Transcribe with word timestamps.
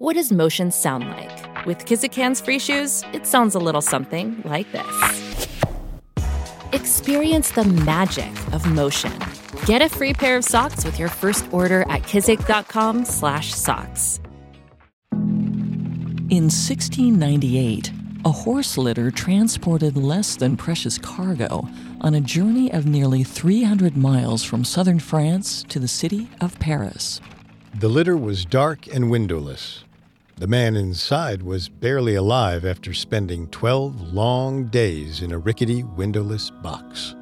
What 0.00 0.14
does 0.14 0.32
motion 0.32 0.70
sound 0.70 1.10
like? 1.10 1.66
With 1.66 1.84
Kizik 1.84 2.14
hands-free 2.14 2.60
shoes, 2.60 3.04
it 3.12 3.26
sounds 3.26 3.54
a 3.54 3.58
little 3.58 3.82
something 3.82 4.40
like 4.46 4.72
this. 4.72 5.46
Experience 6.72 7.50
the 7.50 7.64
magic 7.64 8.32
of 8.54 8.64
motion. 8.64 9.12
Get 9.66 9.82
a 9.82 9.90
free 9.90 10.14
pair 10.14 10.38
of 10.38 10.44
socks 10.44 10.86
with 10.86 10.98
your 10.98 11.10
first 11.10 11.44
order 11.52 11.82
at 11.90 12.00
kizik.com/socks. 12.04 14.20
In 16.30 16.48
1698, 16.48 17.92
a 18.24 18.30
horse 18.30 18.78
litter 18.78 19.10
transported 19.10 19.98
less 19.98 20.34
than 20.34 20.56
precious 20.56 20.96
cargo 20.96 21.68
on 22.00 22.14
a 22.14 22.22
journey 22.22 22.72
of 22.72 22.86
nearly 22.86 23.22
300 23.22 23.98
miles 23.98 24.44
from 24.44 24.64
southern 24.64 24.98
France 24.98 25.62
to 25.68 25.78
the 25.78 25.86
city 25.86 26.30
of 26.40 26.58
Paris. 26.58 27.20
The 27.78 27.90
litter 27.90 28.16
was 28.16 28.46
dark 28.46 28.86
and 28.86 29.10
windowless. 29.10 29.84
The 30.40 30.46
man 30.46 30.74
inside 30.74 31.42
was 31.42 31.68
barely 31.68 32.14
alive 32.14 32.64
after 32.64 32.94
spending 32.94 33.48
12 33.48 34.14
long 34.14 34.68
days 34.68 35.20
in 35.20 35.32
a 35.32 35.38
rickety, 35.38 35.82
windowless 35.82 36.48
box. 36.48 37.14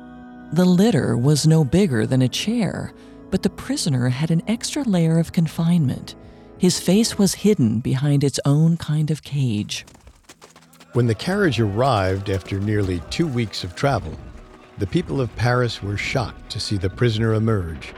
The 0.53 0.65
litter 0.65 1.17
was 1.17 1.45
no 1.45 1.65
bigger 1.65 2.07
than 2.07 2.23
a 2.23 2.29
chair, 2.29 2.93
but 3.33 3.43
the 3.43 3.51
prisoner 3.51 4.09
had 4.09 4.31
an 4.31 4.43
extra 4.47 4.85
layer 4.85 5.19
of 5.19 5.33
confinement. 5.33 6.15
His 6.59 6.79
face 6.79 7.19
was 7.19 7.35
hidden 7.35 7.81
behind 7.81 8.23
its 8.23 8.39
own 8.45 8.77
kind 8.77 9.11
of 9.11 9.25
cage. 9.25 9.85
When 10.93 11.09
the 11.09 11.15
carriage 11.17 11.59
arrived 11.59 12.31
after 12.31 12.61
nearly 12.61 13.01
two 13.11 13.27
weeks 13.27 13.65
of 13.65 13.75
travel, 13.75 14.17
the 14.79 14.87
people 14.87 15.21
of 15.21 15.35
Paris 15.35 15.83
were 15.83 15.97
shocked 15.97 16.53
to 16.53 16.61
see 16.61 16.77
the 16.77 16.89
prisoner 16.89 17.35
emerge. 17.35 17.95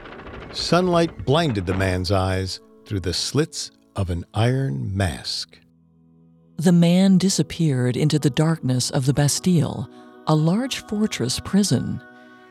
Sunlight 0.51 1.25
blinded 1.25 1.67
the 1.67 1.75
man's 1.75 2.11
eyes 2.11 2.59
through 2.87 3.01
the 3.01 3.13
slits 3.13 3.69
of 3.95 4.09
an 4.09 4.25
iron 4.33 4.95
mask. 4.95 5.59
The 6.57 6.71
man 6.71 7.17
disappeared 7.17 7.97
into 7.97 8.19
the 8.19 8.29
darkness 8.29 8.89
of 8.91 9.05
the 9.05 9.13
Bastille, 9.13 9.89
a 10.27 10.35
large 10.35 10.85
fortress 10.85 11.39
prison. 11.39 12.01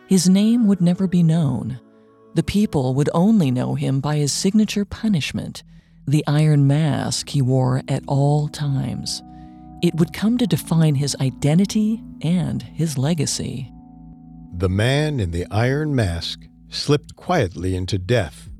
His 0.08 0.28
name 0.28 0.66
would 0.66 0.80
never 0.80 1.06
be 1.06 1.22
known. 1.22 1.80
The 2.34 2.42
people 2.42 2.94
would 2.94 3.10
only 3.14 3.50
know 3.50 3.74
him 3.74 4.00
by 4.00 4.16
his 4.16 4.32
signature 4.32 4.84
punishment, 4.84 5.62
the 6.06 6.24
iron 6.26 6.66
mask 6.66 7.28
he 7.28 7.42
wore 7.42 7.82
at 7.88 8.02
all 8.06 8.48
times. 8.48 9.22
It 9.82 9.94
would 9.94 10.12
come 10.12 10.38
to 10.38 10.46
define 10.46 10.96
his 10.96 11.16
identity 11.20 12.02
and 12.20 12.62
his 12.62 12.98
legacy. 12.98 13.72
The 14.56 14.68
man 14.68 15.20
in 15.20 15.30
the 15.30 15.46
iron 15.50 15.94
mask 15.94 16.46
slipped 16.68 17.16
quietly 17.16 17.74
into 17.76 17.98
death 17.98 18.50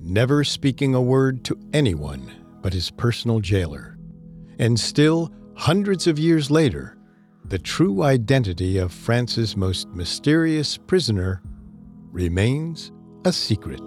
never 0.00 0.44
speaking 0.44 0.94
a 0.94 1.02
word 1.02 1.44
to 1.44 1.58
anyone 1.72 2.37
but 2.62 2.72
his 2.72 2.90
personal 2.90 3.40
jailer. 3.40 3.96
And 4.58 4.78
still, 4.78 5.32
hundreds 5.54 6.06
of 6.06 6.18
years 6.18 6.50
later, 6.50 6.96
the 7.44 7.58
true 7.58 8.02
identity 8.02 8.78
of 8.78 8.92
France's 8.92 9.56
most 9.56 9.88
mysterious 9.88 10.76
prisoner 10.76 11.40
remains 12.12 12.92
a 13.24 13.32
secret. 13.32 13.80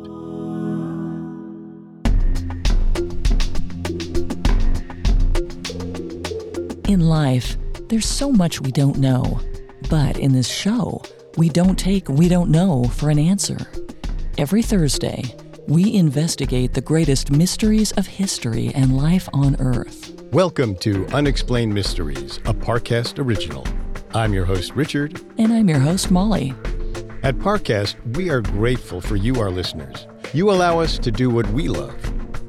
In 6.87 7.01
life, 7.01 7.57
there's 7.87 8.05
so 8.05 8.31
much 8.31 8.61
we 8.61 8.71
don't 8.71 8.97
know. 8.97 9.39
But 9.89 10.17
in 10.17 10.31
this 10.31 10.47
show, 10.47 11.01
we 11.37 11.49
don't 11.49 11.77
take 11.77 12.07
we 12.07 12.27
don't 12.27 12.49
know 12.49 12.85
for 12.85 13.09
an 13.09 13.19
answer. 13.19 13.57
Every 14.37 14.61
Thursday, 14.61 15.35
we 15.71 15.95
investigate 15.95 16.73
the 16.73 16.81
greatest 16.81 17.31
mysteries 17.31 17.93
of 17.93 18.05
history 18.05 18.73
and 18.75 18.97
life 18.97 19.29
on 19.31 19.55
Earth. 19.61 20.21
Welcome 20.33 20.75
to 20.79 21.07
Unexplained 21.13 21.73
Mysteries, 21.73 22.39
a 22.39 22.53
Parcast 22.53 23.19
original. 23.19 23.65
I'm 24.13 24.33
your 24.33 24.43
host, 24.43 24.75
Richard. 24.75 25.21
And 25.37 25.53
I'm 25.53 25.69
your 25.69 25.79
host, 25.79 26.11
Molly. 26.11 26.53
At 27.23 27.35
Parcast, 27.35 27.95
we 28.17 28.29
are 28.29 28.41
grateful 28.41 28.99
for 28.99 29.15
you, 29.15 29.39
our 29.39 29.49
listeners. 29.49 30.07
You 30.33 30.51
allow 30.51 30.81
us 30.81 30.99
to 30.99 31.09
do 31.09 31.29
what 31.29 31.47
we 31.51 31.69
love. 31.69 31.95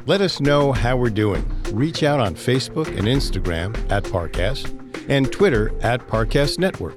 Let 0.09 0.21
us 0.21 0.41
know 0.41 0.73
how 0.73 0.97
we're 0.97 1.09
doing. 1.09 1.49
Reach 1.71 2.03
out 2.03 2.19
on 2.19 2.35
Facebook 2.35 2.89
and 2.89 3.07
Instagram 3.07 3.77
at 3.89 4.03
Parcast 4.03 5.09
and 5.09 5.31
Twitter 5.31 5.71
at 5.83 6.09
Parcast 6.09 6.59
Network. 6.59 6.97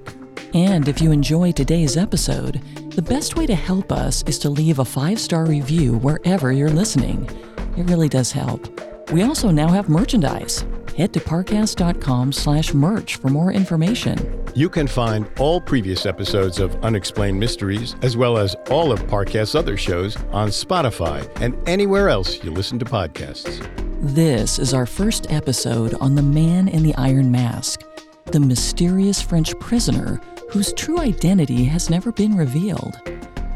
And 0.55 0.87
if 0.87 1.01
you 1.01 1.11
enjoy 1.11 1.51
today's 1.51 1.97
episode, 1.97 2.61
the 2.95 3.01
best 3.01 3.35
way 3.35 3.45
to 3.45 3.55
help 3.55 3.91
us 3.91 4.23
is 4.23 4.39
to 4.39 4.49
leave 4.49 4.79
a 4.79 4.85
five 4.85 5.19
star 5.19 5.45
review 5.45 5.97
wherever 5.97 6.53
you're 6.53 6.69
listening. 6.69 7.29
It 7.77 7.89
really 7.89 8.07
does 8.07 8.31
help. 8.31 8.69
We 9.11 9.21
also 9.21 9.51
now 9.51 9.67
have 9.67 9.89
merchandise. 9.89 10.65
Head 10.95 11.11
to 11.13 11.19
parcast.com 11.19 12.31
slash 12.31 12.73
merch 12.73 13.17
for 13.17 13.27
more 13.27 13.51
information. 13.51 14.41
You 14.55 14.69
can 14.69 14.87
find 14.87 15.29
all 15.37 15.59
previous 15.59 16.05
episodes 16.05 16.57
of 16.57 16.73
Unexplained 16.85 17.37
Mysteries, 17.37 17.97
as 18.01 18.15
well 18.15 18.37
as 18.37 18.55
all 18.69 18.93
of 18.93 19.05
Parcast's 19.07 19.55
other 19.55 19.75
shows, 19.75 20.15
on 20.31 20.47
Spotify 20.47 21.29
and 21.41 21.57
anywhere 21.67 22.07
else 22.07 22.41
you 22.45 22.51
listen 22.51 22.79
to 22.79 22.85
podcasts. 22.85 23.67
This 23.99 24.57
is 24.57 24.73
our 24.73 24.85
first 24.85 25.29
episode 25.29 25.95
on 25.95 26.15
the 26.15 26.23
man 26.23 26.69
in 26.69 26.81
the 26.81 26.95
iron 26.95 27.29
mask, 27.29 27.81
the 28.27 28.39
mysterious 28.39 29.21
French 29.21 29.57
prisoner 29.59 30.21
whose 30.55 30.71
true 30.71 30.99
identity 30.99 31.65
has 31.65 31.89
never 31.89 32.13
been 32.13 32.33
revealed. 32.33 33.01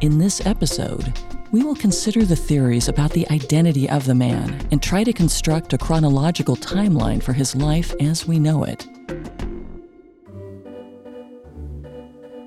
In 0.02 0.18
this 0.18 0.46
episode, 0.46 1.18
we 1.50 1.64
will 1.64 1.74
consider 1.74 2.26
the 2.26 2.36
theories 2.36 2.90
about 2.90 3.12
the 3.12 3.26
identity 3.32 3.90
of 3.90 4.04
the 4.04 4.14
man 4.14 4.68
and 4.70 4.84
try 4.84 5.06
to 5.06 5.14
construct 5.14 5.72
a 5.72 5.78
chronological 5.78 6.58
timeline 6.58 7.24
for 7.24 7.32
his 7.32 7.56
life 7.56 7.96
as 8.02 8.28
we 8.28 8.38
know 8.38 8.66
it. 8.66 8.86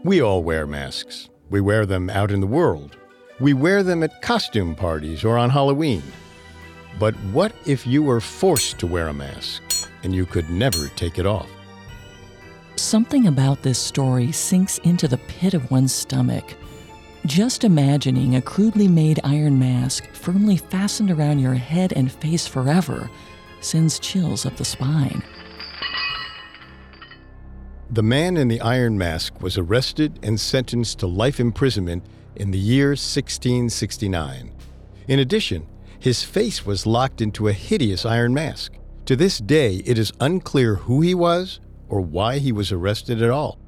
We 0.04 0.20
all 0.20 0.42
wear 0.42 0.66
masks. 0.66 1.30
We 1.48 1.62
wear 1.62 1.86
them 1.86 2.10
out 2.10 2.30
in 2.30 2.42
the 2.42 2.46
world. 2.46 2.98
We 3.40 3.54
wear 3.54 3.82
them 3.82 4.02
at 4.02 4.20
costume 4.20 4.74
parties 4.74 5.24
or 5.24 5.38
on 5.38 5.48
Halloween. 5.48 6.02
But 6.98 7.14
what 7.32 7.54
if 7.64 7.86
you 7.86 8.02
were 8.02 8.20
forced 8.20 8.78
to 8.80 8.86
wear 8.86 9.08
a 9.08 9.14
mask 9.14 9.62
and 10.02 10.14
you 10.14 10.26
could 10.26 10.50
never 10.50 10.88
take 10.88 11.18
it 11.18 11.24
off? 11.24 11.48
Something 12.76 13.26
about 13.26 13.62
this 13.62 13.78
story 13.78 14.32
sinks 14.32 14.78
into 14.78 15.06
the 15.06 15.18
pit 15.18 15.54
of 15.54 15.70
one's 15.70 15.94
stomach. 15.94 16.54
Just 17.26 17.64
imagining 17.64 18.36
a 18.36 18.42
crudely 18.42 18.88
made 18.88 19.20
iron 19.24 19.58
mask 19.58 20.08
firmly 20.12 20.56
fastened 20.56 21.10
around 21.10 21.38
your 21.38 21.54
head 21.54 21.92
and 21.92 22.10
face 22.10 22.46
forever 22.46 23.10
sends 23.60 23.98
chills 23.98 24.44
up 24.46 24.56
the 24.56 24.64
spine. 24.64 25.22
The 27.90 28.02
man 28.02 28.38
in 28.38 28.48
the 28.48 28.60
iron 28.60 28.96
mask 28.96 29.42
was 29.42 29.58
arrested 29.58 30.18
and 30.22 30.40
sentenced 30.40 30.98
to 31.00 31.06
life 31.06 31.38
imprisonment 31.38 32.04
in 32.36 32.50
the 32.50 32.58
year 32.58 32.88
1669. 32.90 34.50
In 35.08 35.18
addition, 35.18 35.66
his 36.00 36.24
face 36.24 36.64
was 36.64 36.86
locked 36.86 37.20
into 37.20 37.48
a 37.48 37.52
hideous 37.52 38.06
iron 38.06 38.32
mask. 38.32 38.72
To 39.04 39.14
this 39.14 39.38
day, 39.38 39.82
it 39.84 39.98
is 39.98 40.12
unclear 40.20 40.76
who 40.76 41.02
he 41.02 41.14
was 41.14 41.60
or 41.92 42.00
why 42.00 42.38
he 42.38 42.50
was 42.50 42.72
arrested 42.72 43.20
at 43.20 43.28
all. 43.28 43.58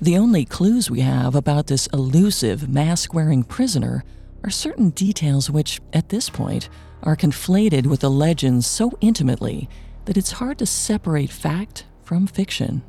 The 0.00 0.16
only 0.16 0.46
clues 0.46 0.90
we 0.90 1.00
have 1.00 1.34
about 1.34 1.66
this 1.66 1.86
elusive 1.88 2.70
mask 2.70 3.12
wearing 3.12 3.44
prisoner 3.44 4.02
are 4.42 4.48
certain 4.48 4.88
details 4.90 5.50
which, 5.50 5.78
at 5.92 6.08
this 6.08 6.30
point, 6.30 6.70
are 7.02 7.16
conflated 7.16 7.86
with 7.86 8.00
the 8.00 8.10
legends 8.10 8.66
so 8.66 8.90
intimately 9.02 9.68
that 10.06 10.16
it's 10.16 10.32
hard 10.32 10.56
to 10.58 10.64
separate 10.64 11.30
fact 11.30 11.84
from 12.02 12.26
fiction. 12.26 12.82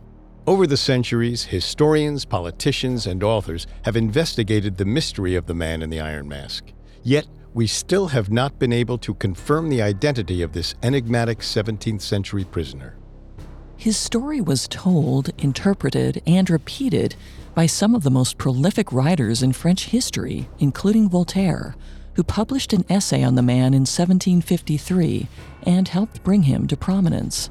Over 0.48 0.66
the 0.66 0.78
centuries, 0.78 1.44
historians, 1.44 2.24
politicians, 2.24 3.06
and 3.06 3.22
authors 3.24 3.68
have 3.84 3.98
investigated 3.98 4.78
the 4.78 4.86
mystery 4.86 5.36
of 5.36 5.48
the 5.48 5.54
man 5.54 5.82
in 5.82 5.90
the 5.90 6.00
Iron 6.00 6.30
Mask. 6.30 6.72
Yet, 7.04 7.28
we 7.54 7.68
still 7.68 8.08
have 8.08 8.32
not 8.32 8.58
been 8.58 8.72
able 8.72 8.98
to 9.00 9.16
confirm 9.16 9.68
the 9.68 9.82
identity 9.82 10.42
of 10.42 10.54
this 10.54 10.76
enigmatic 10.82 11.40
17th 11.40 12.02
century 12.02 12.46
prisoner. 12.46 12.96
His 13.82 13.98
story 13.98 14.40
was 14.40 14.68
told, 14.68 15.32
interpreted, 15.40 16.22
and 16.28 16.48
repeated 16.52 17.16
by 17.56 17.66
some 17.66 17.96
of 17.96 18.04
the 18.04 18.12
most 18.12 18.38
prolific 18.38 18.94
writers 18.94 19.42
in 19.42 19.54
French 19.54 19.86
history, 19.86 20.48
including 20.60 21.10
Voltaire, 21.10 21.76
who 22.14 22.22
published 22.22 22.74
an 22.74 22.86
essay 22.92 23.24
on 23.24 23.34
the 23.34 23.42
man 23.42 23.74
in 23.74 23.88
1753 23.88 25.28
and 25.64 25.88
helped 25.88 26.24
bring 26.24 26.44
him 26.44 26.68
to 26.68 26.78
prominence. 26.78 27.50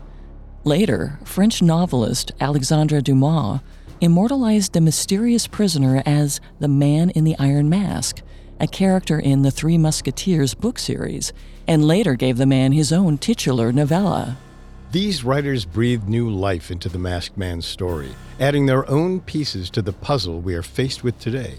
Later, 0.62 1.18
French 1.24 1.62
novelist 1.62 2.30
Alexandre 2.40 3.00
Dumas 3.00 3.58
immortalized 4.00 4.72
the 4.72 4.80
mysterious 4.80 5.48
prisoner 5.48 6.00
as 6.06 6.40
the 6.60 6.68
Man 6.68 7.10
in 7.10 7.24
the 7.24 7.34
Iron 7.40 7.68
Mask, 7.68 8.22
a 8.60 8.68
character 8.68 9.18
in 9.18 9.42
the 9.42 9.50
Three 9.50 9.78
Musketeers 9.78 10.54
book 10.54 10.78
series, 10.78 11.32
and 11.66 11.84
later 11.84 12.14
gave 12.14 12.36
the 12.36 12.46
man 12.46 12.70
his 12.70 12.92
own 12.92 13.18
titular 13.18 13.72
novella. 13.72 14.38
These 14.92 15.22
writers 15.22 15.64
breathed 15.64 16.08
new 16.08 16.28
life 16.28 16.72
into 16.72 16.88
the 16.88 16.98
masked 16.98 17.36
man's 17.36 17.64
story, 17.64 18.10
adding 18.40 18.66
their 18.66 18.90
own 18.90 19.20
pieces 19.20 19.70
to 19.70 19.82
the 19.82 19.92
puzzle 19.92 20.40
we 20.40 20.56
are 20.56 20.64
faced 20.64 21.04
with 21.04 21.16
today. 21.20 21.54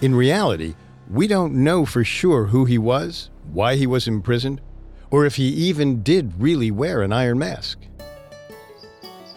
In 0.00 0.12
reality, 0.12 0.74
we 1.08 1.28
don't 1.28 1.54
know 1.54 1.86
for 1.86 2.02
sure 2.02 2.46
who 2.46 2.64
he 2.64 2.78
was, 2.78 3.30
why 3.52 3.76
he 3.76 3.86
was 3.86 4.08
imprisoned, 4.08 4.60
or 5.12 5.24
if 5.24 5.36
he 5.36 5.44
even 5.44 6.02
did 6.02 6.32
really 6.36 6.72
wear 6.72 7.02
an 7.02 7.12
iron 7.12 7.38
mask. 7.38 7.78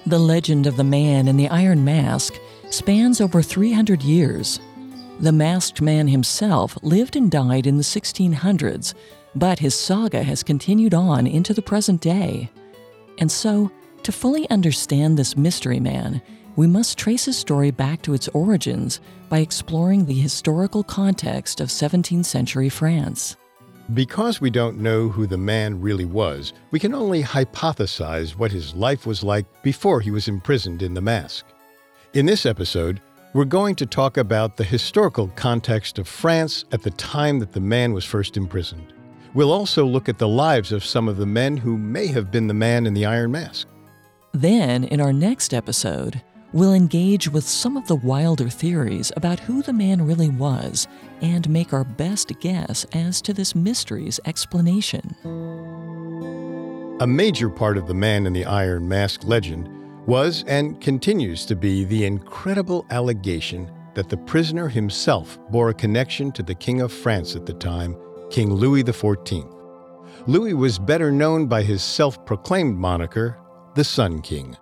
The 0.07 0.18
legend 0.18 0.66
of 0.66 0.75
the 0.75 0.83
man 0.83 1.28
in 1.28 1.38
the 1.38 1.50
iron 1.50 1.86
mask 1.86 2.40
spans 2.72 3.22
over 3.22 3.44
300 3.44 4.01
years. 4.01 4.60
The 5.19 5.31
masked 5.31 5.80
man 5.80 6.07
himself 6.07 6.75
lived 6.81 7.16
and 7.16 7.30
died 7.30 7.68
in 7.68 7.78
the 7.78 7.83
1600s, 7.83 8.95
but 9.36 9.60
his 9.60 9.75
saga 9.75 10.24
has 10.24 10.42
continued 10.42 10.95
on 10.95 11.28
into 11.28 11.54
the 11.54 11.62
present 11.62 12.01
day. 12.01 12.50
And 13.18 13.31
so, 13.31 13.72
to 14.04 14.12
fully 14.12 14.50
understand 14.50 15.18
this 15.18 15.36
mystery 15.36 15.80
man, 15.80 16.22
we 16.56 16.68
must 16.68 16.98
trace 16.98 17.25
his 17.25 17.38
story 17.38 17.72
back 17.72 18.02
to 18.02 18.14
its 18.14 18.28
origins 18.30 19.00
by 19.30 19.40
exploring 19.40 20.06
the 20.06 20.19
historical 20.19 20.84
context 20.84 21.62
of 21.62 21.69
17th 21.69 22.25
century 22.25 22.69
France. 22.69 23.38
Because 23.94 24.42
we 24.42 24.50
don't 24.50 24.80
know 24.80 25.08
who 25.08 25.28
the 25.28 25.38
man 25.38 25.80
really 25.80 26.04
was, 26.04 26.54
we 26.72 26.80
can 26.80 26.94
only 26.94 27.24
hypothesize 27.24 28.31
what 28.31 28.52
his 28.52 28.75
life 28.75 29.06
was 29.06 29.24
like 29.24 29.46
before 29.64 30.02
he 30.02 30.12
was 30.12 30.28
imprisoned 30.28 30.81
in 30.81 30.94
the 30.94 31.02
mask. 31.02 31.46
In 32.14 32.25
this 32.25 32.46
episode, 32.46 33.02
we're 33.34 33.46
going 33.46 33.75
to 33.75 33.86
talk 33.86 34.18
about 34.18 34.58
the 34.58 34.64
historical 34.64 35.28
context 35.36 36.00
of 36.00 36.08
France 36.08 36.66
at 36.72 36.81
the 36.81 36.92
time 36.92 37.40
that 37.40 37.54
the 37.54 37.62
man 37.62 37.94
was 37.94 38.04
first 38.04 38.36
imprisoned. 38.36 38.94
We'll 39.38 39.54
also 39.54 39.86
look 39.86 40.10
at 40.10 40.18
the 40.18 40.28
lives 40.28 40.72
of 40.72 40.84
some 40.84 41.07
of 41.07 41.18
the 41.18 41.28
men 41.28 41.57
who 41.57 41.78
may 41.78 42.07
have 42.07 42.31
been 42.31 42.48
the 42.48 42.56
man 42.56 42.88
in 42.88 42.95
the 42.95 43.06
Iron 43.06 43.34
Mask. 43.34 43.68
Then, 44.31 44.84
in 44.86 45.00
our 45.00 45.13
next 45.13 45.54
episode, 45.54 46.24
we'll 46.54 46.74
engage 46.74 47.30
with 47.30 47.44
some 47.44 47.78
of 47.78 47.88
the 47.88 47.98
wilder 47.98 48.50
theories 48.50 49.12
about 49.16 49.39
who 49.42 49.62
the 49.62 49.74
man 49.74 50.07
really 50.07 50.30
was 50.30 50.88
and 51.22 51.48
make 51.51 51.72
our 51.72 51.84
best 51.84 52.31
guess 52.39 52.84
as 52.94 53.22
to 53.22 53.31
this 53.31 53.54
mystery's 53.54 54.19
explanation. 54.25 55.16
A 57.00 57.06
major 57.06 57.51
part 57.51 57.78
of 57.78 57.86
the 57.86 57.94
man 57.94 58.25
in 58.25 58.33
the 58.33 58.45
Iron 58.45 58.90
Mask 58.90 59.24
legend 59.24 59.69
was 60.07 60.45
and 60.48 60.81
continues 60.81 61.45
to 61.45 61.56
be 61.56 61.83
the 61.83 62.06
incredible 62.06 62.88
allegation 62.90 63.72
that 63.94 64.10
the 64.10 64.18
prisoner 64.18 64.68
himself 64.68 65.38
bore 65.51 65.69
a 65.69 65.75
connection 65.75 66.31
to 66.31 66.42
the 66.42 66.56
King 66.56 66.81
of 66.81 66.92
France 66.92 67.36
at 67.36 67.45
the 67.45 67.54
time, 67.54 67.95
King 68.29 68.53
Louis 68.53 68.83
XIV. 68.83 69.53
Louis 70.27 70.53
was 70.53 70.77
better 70.77 71.12
known 71.12 71.47
by 71.47 71.63
his 71.63 71.81
self 71.81 72.25
proclaimed 72.25 72.77
moniker, 72.77 73.38
the 73.75 73.83
Sun 73.83 74.21
King. 74.21 74.57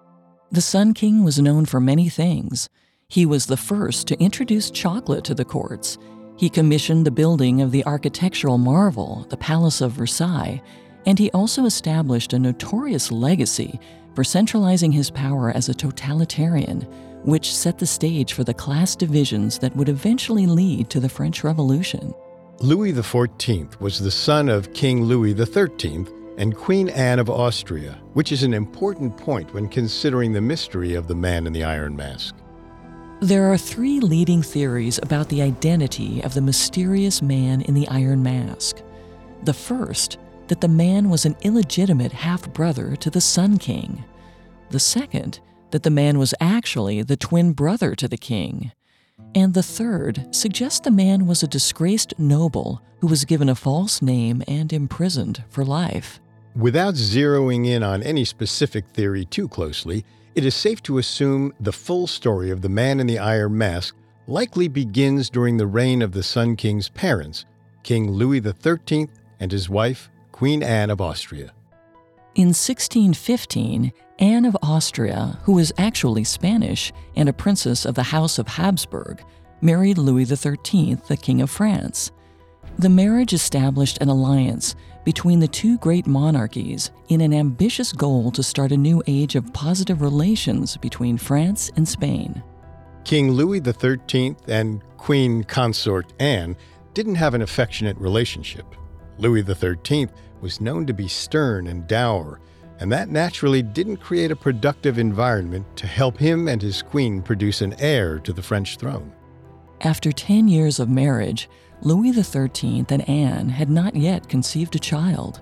The 0.51 0.61
Sun 0.61 0.93
King 0.93 1.23
was 1.23 1.39
known 1.39 1.65
for 1.65 1.79
many 1.79 2.07
things. 2.07 2.69
He 3.07 3.25
was 3.25 3.47
the 3.47 3.57
first 3.57 4.07
to 4.07 4.19
introduce 4.19 4.69
chocolate 4.69 5.23
to 5.25 5.33
the 5.33 5.45
courts. 5.45 5.97
He 6.37 6.49
commissioned 6.49 7.05
the 7.05 7.11
building 7.11 7.61
of 7.61 7.71
the 7.71 7.85
architectural 7.85 8.57
marvel, 8.57 9.25
the 9.29 9.37
Palace 9.37 9.81
of 9.81 9.93
Versailles, 9.93 10.61
and 11.05 11.17
he 11.17 11.31
also 11.31 11.65
established 11.65 12.33
a 12.33 12.39
notorious 12.39 13.11
legacy 13.11 13.79
for 14.13 14.23
centralizing 14.23 14.91
his 14.91 15.09
power 15.09 15.51
as 15.51 15.69
a 15.69 15.73
totalitarian, 15.73 16.81
which 17.23 17.55
set 17.55 17.77
the 17.77 17.87
stage 17.87 18.33
for 18.33 18.43
the 18.43 18.53
class 18.53 18.95
divisions 18.95 19.57
that 19.59 19.75
would 19.75 19.89
eventually 19.89 20.45
lead 20.45 20.89
to 20.89 20.99
the 20.99 21.09
French 21.09 21.43
Revolution. 21.43 22.13
Louis 22.59 22.93
XIV 22.93 23.79
was 23.81 23.99
the 23.99 24.09
son 24.09 24.47
of 24.47 24.73
King 24.73 25.03
Louis 25.03 25.35
XIII 25.35 26.05
and 26.37 26.55
Queen 26.55 26.87
Anne 26.89 27.19
of 27.19 27.29
Austria, 27.29 27.99
which 28.13 28.31
is 28.31 28.43
an 28.43 28.53
important 28.53 29.17
point 29.17 29.53
when 29.53 29.67
considering 29.67 30.31
the 30.31 30.41
mystery 30.41 30.95
of 30.95 31.07
the 31.07 31.15
man 31.15 31.47
in 31.47 31.53
the 31.53 31.65
Iron 31.65 31.95
Mask. 31.95 32.33
There 33.19 33.51
are 33.51 33.57
three 33.57 33.99
leading 33.99 34.41
theories 34.41 34.99
about 35.03 35.27
the 35.27 35.41
identity 35.41 36.23
of 36.23 36.33
the 36.33 36.41
mysterious 36.41 37.21
man 37.21 37.61
in 37.61 37.73
the 37.73 37.87
Iron 37.89 38.23
Mask. 38.23 38.81
The 39.43 39.53
first, 39.53 40.17
that 40.47 40.61
the 40.61 40.67
man 40.69 41.09
was 41.09 41.25
an 41.25 41.35
illegitimate 41.41 42.13
half 42.13 42.51
brother 42.53 42.95
to 42.97 43.09
the 43.09 43.21
Sun 43.21 43.57
King. 43.57 44.05
The 44.69 44.79
second, 44.79 45.41
that 45.71 45.83
the 45.83 45.89
man 45.89 46.17
was 46.17 46.33
actually 46.39 47.01
the 47.01 47.17
twin 47.17 47.51
brother 47.51 47.95
to 47.95 48.07
the 48.07 48.17
king. 48.17 48.71
And 49.35 49.53
the 49.53 49.63
third 49.63 50.33
suggests 50.33 50.79
the 50.79 50.91
man 50.91 51.27
was 51.27 51.43
a 51.43 51.47
disgraced 51.47 52.13
noble 52.17 52.81
who 52.99 53.07
was 53.07 53.25
given 53.25 53.49
a 53.49 53.55
false 53.55 54.01
name 54.01 54.41
and 54.47 54.71
imprisoned 54.71 55.43
for 55.49 55.65
life. 55.65 56.21
Without 56.55 56.93
zeroing 56.93 57.67
in 57.67 57.83
on 57.83 58.01
any 58.01 58.23
specific 58.23 58.87
theory 58.87 59.25
too 59.25 59.49
closely, 59.49 60.05
it 60.35 60.45
is 60.45 60.55
safe 60.55 60.81
to 60.83 60.99
assume 60.99 61.53
the 61.59 61.73
full 61.73 62.07
story 62.07 62.49
of 62.49 62.61
the 62.61 62.69
man 62.69 63.01
in 63.01 63.07
the 63.07 63.19
iron 63.19 63.57
mask 63.57 63.95
likely 64.27 64.69
begins 64.69 65.29
during 65.29 65.57
the 65.57 65.67
reign 65.67 66.01
of 66.01 66.13
the 66.13 66.23
Sun 66.23 66.55
King's 66.55 66.87
parents, 66.89 67.45
King 67.83 68.09
Louis 68.09 68.41
XIII 68.41 69.09
and 69.41 69.51
his 69.51 69.69
wife, 69.69 70.09
Queen 70.31 70.63
Anne 70.63 70.89
of 70.89 71.01
Austria. 71.01 71.51
In 72.35 72.47
1615, 72.47 73.91
Anne 74.19 74.45
of 74.45 74.55
Austria, 74.61 75.37
who 75.43 75.53
was 75.53 75.73
actually 75.77 76.23
Spanish 76.23 76.93
and 77.15 77.27
a 77.27 77.33
princess 77.33 77.85
of 77.85 77.95
the 77.95 78.03
House 78.03 78.39
of 78.39 78.47
Habsburg, 78.47 79.21
married 79.61 79.97
Louis 79.97 80.25
XIII, 80.25 80.95
the 81.07 81.17
King 81.17 81.41
of 81.41 81.49
France. 81.49 82.11
The 82.77 82.89
marriage 82.89 83.33
established 83.33 83.97
an 83.99 84.09
alliance 84.09 84.75
between 85.03 85.39
the 85.39 85.47
two 85.47 85.77
great 85.79 86.07
monarchies 86.07 86.91
in 87.09 87.21
an 87.21 87.33
ambitious 87.33 87.91
goal 87.91 88.31
to 88.31 88.43
start 88.43 88.71
a 88.71 88.77
new 88.77 89.03
age 89.05 89.35
of 89.35 89.53
positive 89.53 90.01
relations 90.01 90.77
between 90.77 91.17
France 91.17 91.69
and 91.75 91.87
Spain. 91.87 92.41
King 93.03 93.31
Louis 93.31 93.61
XIII 93.63 94.35
and 94.47 94.81
Queen 94.97 95.43
Consort 95.43 96.11
Anne 96.19 96.55
didn't 96.93 97.15
have 97.15 97.33
an 97.33 97.41
affectionate 97.41 97.97
relationship. 97.97 98.65
Louis 99.17 99.43
XIII 99.43 100.07
was 100.41 100.61
known 100.61 100.85
to 100.85 100.93
be 100.93 101.07
stern 101.07 101.67
and 101.67 101.85
dour, 101.87 102.39
and 102.79 102.91
that 102.91 103.09
naturally 103.09 103.61
didn't 103.61 103.97
create 103.97 104.31
a 104.31 104.35
productive 104.35 104.99
environment 104.99 105.65
to 105.77 105.87
help 105.87 106.17
him 106.17 106.47
and 106.47 106.61
his 106.61 106.81
queen 106.81 107.21
produce 107.21 107.61
an 107.61 107.73
heir 107.79 108.19
to 108.19 108.33
the 108.33 108.41
French 108.41 108.77
throne. 108.77 109.13
After 109.81 110.11
10 110.11 110.47
years 110.47 110.79
of 110.79 110.89
marriage, 110.89 111.49
Louis 111.81 112.11
XIII 112.11 112.85
and 112.89 113.07
Anne 113.09 113.49
had 113.49 113.69
not 113.69 113.95
yet 113.95 114.29
conceived 114.29 114.75
a 114.75 114.79
child. 114.79 115.41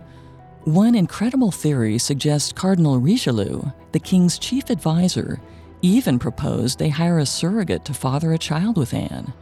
One 0.65 0.95
incredible 0.95 1.51
theory 1.51 1.97
suggests 1.97 2.51
Cardinal 2.51 2.99
Richelieu, 2.99 3.63
the 3.91 3.99
king's 3.99 4.39
chief 4.39 4.69
advisor, 4.69 5.39
even 5.81 6.17
proposed 6.17 6.79
they 6.79 6.89
hire 6.89 7.19
a 7.19 7.25
surrogate 7.25 7.85
to 7.85 7.93
father 7.93 8.33
a 8.33 8.37
child 8.37 8.77
with 8.77 8.93
Anne. 8.93 9.33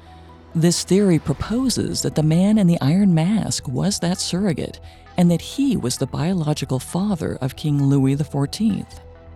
This 0.53 0.83
theory 0.83 1.19
proposes 1.19 2.01
that 2.01 2.15
the 2.15 2.24
man 2.24 2.57
in 2.57 2.67
the 2.67 2.81
iron 2.81 3.13
mask 3.13 3.67
was 3.67 4.00
that 4.00 4.19
surrogate 4.19 4.79
and 5.18 5.30
that 5.30 5.41
he 5.41 5.77
was 5.77 5.98
the 5.98 6.08
biological 6.08 6.80
father 6.80 7.38
of 7.41 7.56
King 7.56 7.84
Louis 7.84 8.15
XIV. 8.15 8.86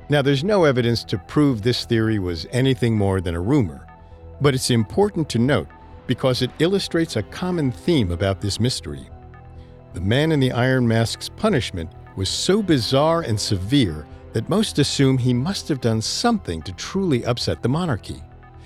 Now, 0.09 0.21
there's 0.21 0.43
no 0.43 0.65
evidence 0.65 1.03
to 1.05 1.17
prove 1.17 1.61
this 1.61 1.85
theory 1.85 2.19
was 2.19 2.45
anything 2.51 2.95
more 2.95 3.21
than 3.21 3.35
a 3.35 3.41
rumor, 3.41 3.87
but 4.39 4.53
it's 4.53 4.69
important 4.69 5.29
to 5.29 5.39
note 5.39 5.67
because 6.07 6.41
it 6.41 6.51
illustrates 6.59 7.15
a 7.15 7.23
common 7.23 7.71
theme 7.71 8.11
about 8.11 8.41
this 8.41 8.59
mystery. 8.59 9.09
The 9.93 10.01
man 10.01 10.31
in 10.31 10.39
the 10.39 10.51
iron 10.51 10.87
mask's 10.87 11.29
punishment 11.29 11.89
was 12.15 12.29
so 12.29 12.61
bizarre 12.61 13.21
and 13.21 13.39
severe 13.39 14.05
that 14.33 14.49
most 14.49 14.77
assume 14.79 15.17
he 15.17 15.33
must 15.33 15.67
have 15.69 15.81
done 15.81 16.01
something 16.01 16.61
to 16.63 16.73
truly 16.73 17.25
upset 17.25 17.63
the 17.63 17.69
monarchy. 17.69 18.21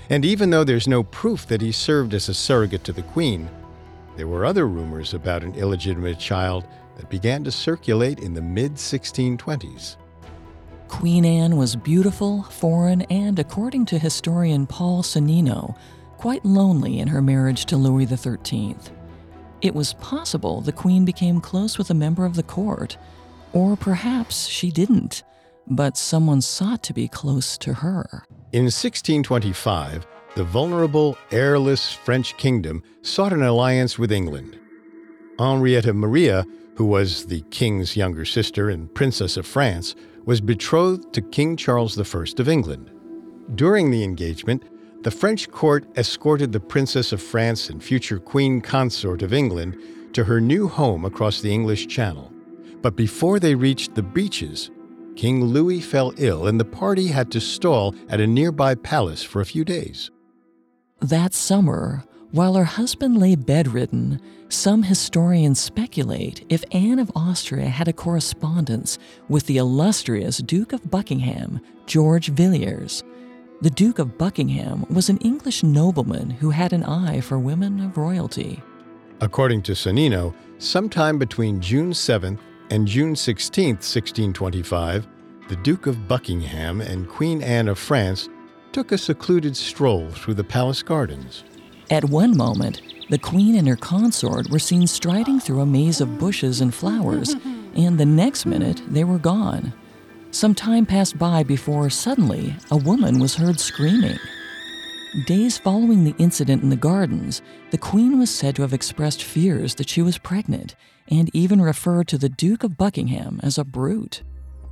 And 0.10 0.25
even 0.25 0.50
though 0.50 0.63
there's 0.63 0.88
no 0.88 1.04
proof 1.04 1.46
that 1.48 1.62
he 1.62 1.72
served 1.72 2.13
as 2.13 2.28
a 2.28 2.34
surrogate 2.34 2.84
to 2.86 2.92
the 2.92 3.04
queen, 3.04 3.48
there 4.18 4.28
were 4.28 4.46
other 4.46 4.68
rumors 4.68 5.13
about 5.13 5.44
an 5.44 5.54
illegitimate 5.56 6.20
child 6.20 6.66
that 7.00 7.10
began 7.10 7.46
to 7.46 7.51
circulate 7.51 8.20
in 8.20 8.34
the 8.34 8.41
mid 8.41 8.75
1620s. 8.75 9.96
Queen 10.89 11.24
Anne 11.24 11.56
was 11.56 11.75
beautiful, 11.75 12.44
foreign, 12.44 13.03
and, 13.03 13.39
according 13.39 13.86
to 13.86 13.98
historian 13.98 14.68
Paul 14.68 15.01
Sonnino, 15.01 15.77
quite 16.18 16.44
lonely 16.44 17.00
in 17.00 17.08
her 17.08 17.22
marriage 17.22 17.65
to 17.65 17.77
Louis 17.77 18.06
XIII. 18.06 18.75
It 19.62 19.74
was 19.74 19.94
possible 19.94 20.60
the 20.60 20.74
Queen 20.74 21.06
became 21.06 21.39
close 21.39 21.77
with 21.77 21.89
a 21.89 21.94
member 21.94 22.25
of 22.25 22.36
the 22.36 22.44
court, 22.44 22.98
or 23.53 23.77
perhaps 23.77 24.48
she 24.48 24.72
didn't, 24.72 25.24
but 25.68 25.96
someone 25.96 26.41
sought 26.41 26.84
to 26.84 26.94
be 26.94 27.08
close 27.08 27.58
to 27.60 27.75
her. 27.75 28.25
In 28.51 28.63
1625, 28.63 30.06
the 30.36 30.44
vulnerable, 30.44 31.18
heirless 31.32 31.94
French 31.94 32.36
kingdom 32.38 32.84
sought 33.03 33.32
an 33.32 33.44
alliance 33.44 33.98
with 33.98 34.12
England. 34.12 34.60
Henrietta 35.38 35.94
Maria, 35.94 36.46
who 36.80 36.86
was 36.86 37.26
the 37.26 37.42
king's 37.52 37.98
younger 37.98 38.24
sister 38.24 38.70
and 38.70 38.96
princess 38.96 39.36
of 39.36 39.46
France, 39.46 39.96
was 40.24 40.40
betrothed 40.40 41.12
to 41.12 41.22
King 41.22 41.58
Charles 41.58 42.00
I 42.00 42.24
of 42.40 42.48
England. 42.48 42.90
During 43.54 43.92
the 43.92 44.06
engagement, 44.06 44.64
the 45.04 45.12
French 45.12 45.52
court 45.52 45.86
escorted 45.98 46.54
the 46.54 46.62
Princess 46.62 47.12
of 47.12 47.22
France 47.22 47.70
and 47.70 47.84
future 47.84 48.18
Queen 48.18 48.62
Consort 48.62 49.22
of 49.24 49.34
England 49.34 49.76
to 50.14 50.24
her 50.24 50.40
new 50.40 50.70
home 50.70 51.04
across 51.04 51.42
the 51.42 51.52
English 51.52 51.88
Channel. 51.88 52.32
But 52.82 52.96
before 52.96 53.42
they 53.42 53.56
reached 53.56 53.96
the 53.96 54.02
beaches, 54.02 54.72
King 55.18 55.44
Louis 55.44 55.82
fell 55.82 56.14
ill 56.16 56.48
and 56.48 56.62
the 56.62 56.64
party 56.64 57.08
had 57.08 57.30
to 57.32 57.42
stall 57.42 57.94
at 58.08 58.22
a 58.22 58.28
nearby 58.28 58.76
palace 58.76 59.22
for 59.22 59.42
a 59.42 59.46
few 59.46 59.66
days. 59.66 60.12
That 61.02 61.34
summer, 61.34 62.06
while 62.32 62.54
her 62.54 62.64
husband 62.64 63.18
lay 63.18 63.36
bedridden, 63.36 64.22
some 64.50 64.84
historians 64.84 65.60
speculate 65.60 66.46
if 66.50 66.64
Anne 66.72 67.00
of 67.00 67.12
Austria 67.16 67.70
had 67.70 67.88
a 67.88 67.94
correspondence 67.94 69.00
with 69.28 69.46
the 69.48 69.58
illustrious 69.58 70.38
Duke 70.38 70.74
of 70.74 70.92
Buckingham, 70.92 71.60
George 71.86 72.30
Villiers. 72.30 73.04
The 73.62 73.70
Duke 73.70 74.00
of 74.00 74.18
Buckingham 74.18 74.86
was 74.90 75.10
an 75.10 75.18
English 75.18 75.64
nobleman 75.64 76.30
who 76.30 76.52
had 76.52 76.72
an 76.72 76.84
eye 76.84 77.20
for 77.20 77.40
women 77.40 77.80
of 77.82 77.98
royalty. 77.98 78.62
According 79.22 79.64
to 79.64 79.74
Sonnino, 79.74 80.34
sometime 80.60 81.18
between 81.18 81.60
June 81.60 81.92
7th 81.92 82.40
and 82.70 82.88
June 82.88 83.16
16, 83.16 83.76
1625, 83.76 85.08
the 85.50 85.56
Duke 85.58 85.88
of 85.88 86.08
Buckingham 86.08 86.80
and 86.80 87.10
Queen 87.10 87.42
Anne 87.42 87.68
of 87.68 87.80
France 87.80 88.30
took 88.72 88.92
a 88.92 88.98
secluded 88.98 89.58
stroll 89.58 90.10
through 90.12 90.36
the 90.36 90.44
palace 90.44 90.84
gardens. 90.84 91.44
At 91.91 92.05
one 92.05 92.38
moment, 92.38 92.81
the 93.10 93.17
queen 93.17 93.55
and 93.55 93.67
her 93.67 93.75
consort 93.75 94.50
were 94.51 94.60
seen 94.60 94.86
striding 94.86 95.39
through 95.39 95.62
a 95.62 95.65
maze 95.65 96.01
of 96.01 96.19
bushes 96.19 96.62
and 96.62 96.74
flowers, 96.74 97.36
and 97.75 97.98
the 97.98 98.05
next 98.05 98.46
minute 98.46 98.81
they 98.88 99.03
were 99.03 99.17
gone. 99.17 99.74
Some 100.29 100.53
time 100.53 100.86
passed 100.86 101.17
by 101.17 101.41
before 101.41 101.89
suddenly 101.89 102.55
a 102.69 102.77
woman 102.77 103.19
was 103.19 103.36
heard 103.36 103.60
screaming. 103.60 104.19
Days 105.25 105.58
following 105.58 106.03
the 106.03 106.13
incident 106.19 106.62
in 106.62 106.69
the 106.69 106.75
gardens, 106.75 107.41
the 107.72 107.79
queen 107.79 108.19
was 108.19 108.29
said 108.29 108.55
to 108.55 108.62
have 108.62 108.74
expressed 108.74 109.24
fears 109.24 109.74
that 109.75 109.89
she 109.89 110.03
was 110.03 110.19
pregnant 110.19 110.75
and 111.08 111.31
even 111.34 111.60
referred 111.60 112.08
to 112.10 112.19
the 112.19 112.29
Duke 112.29 112.63
of 112.63 112.77
Buckingham 112.77 113.39
as 113.41 113.58
a 113.58 113.63
brute. 113.63 114.22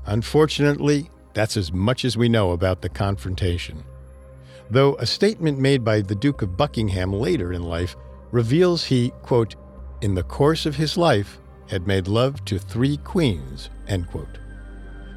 Unfortunately, 0.05 1.09
that's 1.33 1.57
as 1.57 1.73
much 1.73 2.05
as 2.05 2.15
we 2.15 2.29
know 2.29 2.51
about 2.51 2.83
the 2.83 2.89
confrontation 2.89 3.83
though 4.69 4.95
a 4.95 5.05
statement 5.05 5.59
made 5.59 5.83
by 5.83 6.01
the 6.01 6.15
Duke 6.15 6.41
of 6.41 6.57
Buckingham 6.57 7.13
later 7.13 7.53
in 7.53 7.63
life 7.63 7.95
reveals 8.31 8.85
he, 8.85 9.11
quote, 9.21 9.55
in 10.01 10.15
the 10.15 10.23
course 10.23 10.65
of 10.65 10.75
his 10.75 10.97
life, 10.97 11.39
had 11.69 11.87
made 11.87 12.07
love 12.07 12.43
to 12.45 12.59
three 12.59 12.97
queens, 12.97 13.69
end 13.87 14.07
quote. 14.07 14.37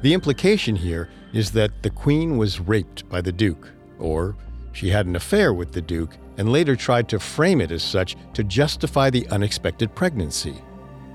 The 0.01 0.13
implication 0.13 0.75
here 0.75 1.09
is 1.33 1.51
that 1.51 1.83
the 1.83 1.89
queen 1.89 2.37
was 2.37 2.59
raped 2.59 3.07
by 3.09 3.21
the 3.21 3.31
Duke, 3.31 3.69
or 3.99 4.35
she 4.73 4.89
had 4.89 5.05
an 5.05 5.15
affair 5.15 5.53
with 5.53 5.71
the 5.71 5.81
Duke 5.81 6.17
and 6.37 6.51
later 6.51 6.75
tried 6.75 7.07
to 7.09 7.19
frame 7.19 7.61
it 7.61 7.71
as 7.71 7.83
such 7.83 8.15
to 8.33 8.43
justify 8.43 9.09
the 9.09 9.27
unexpected 9.27 9.93
pregnancy. 9.93 10.55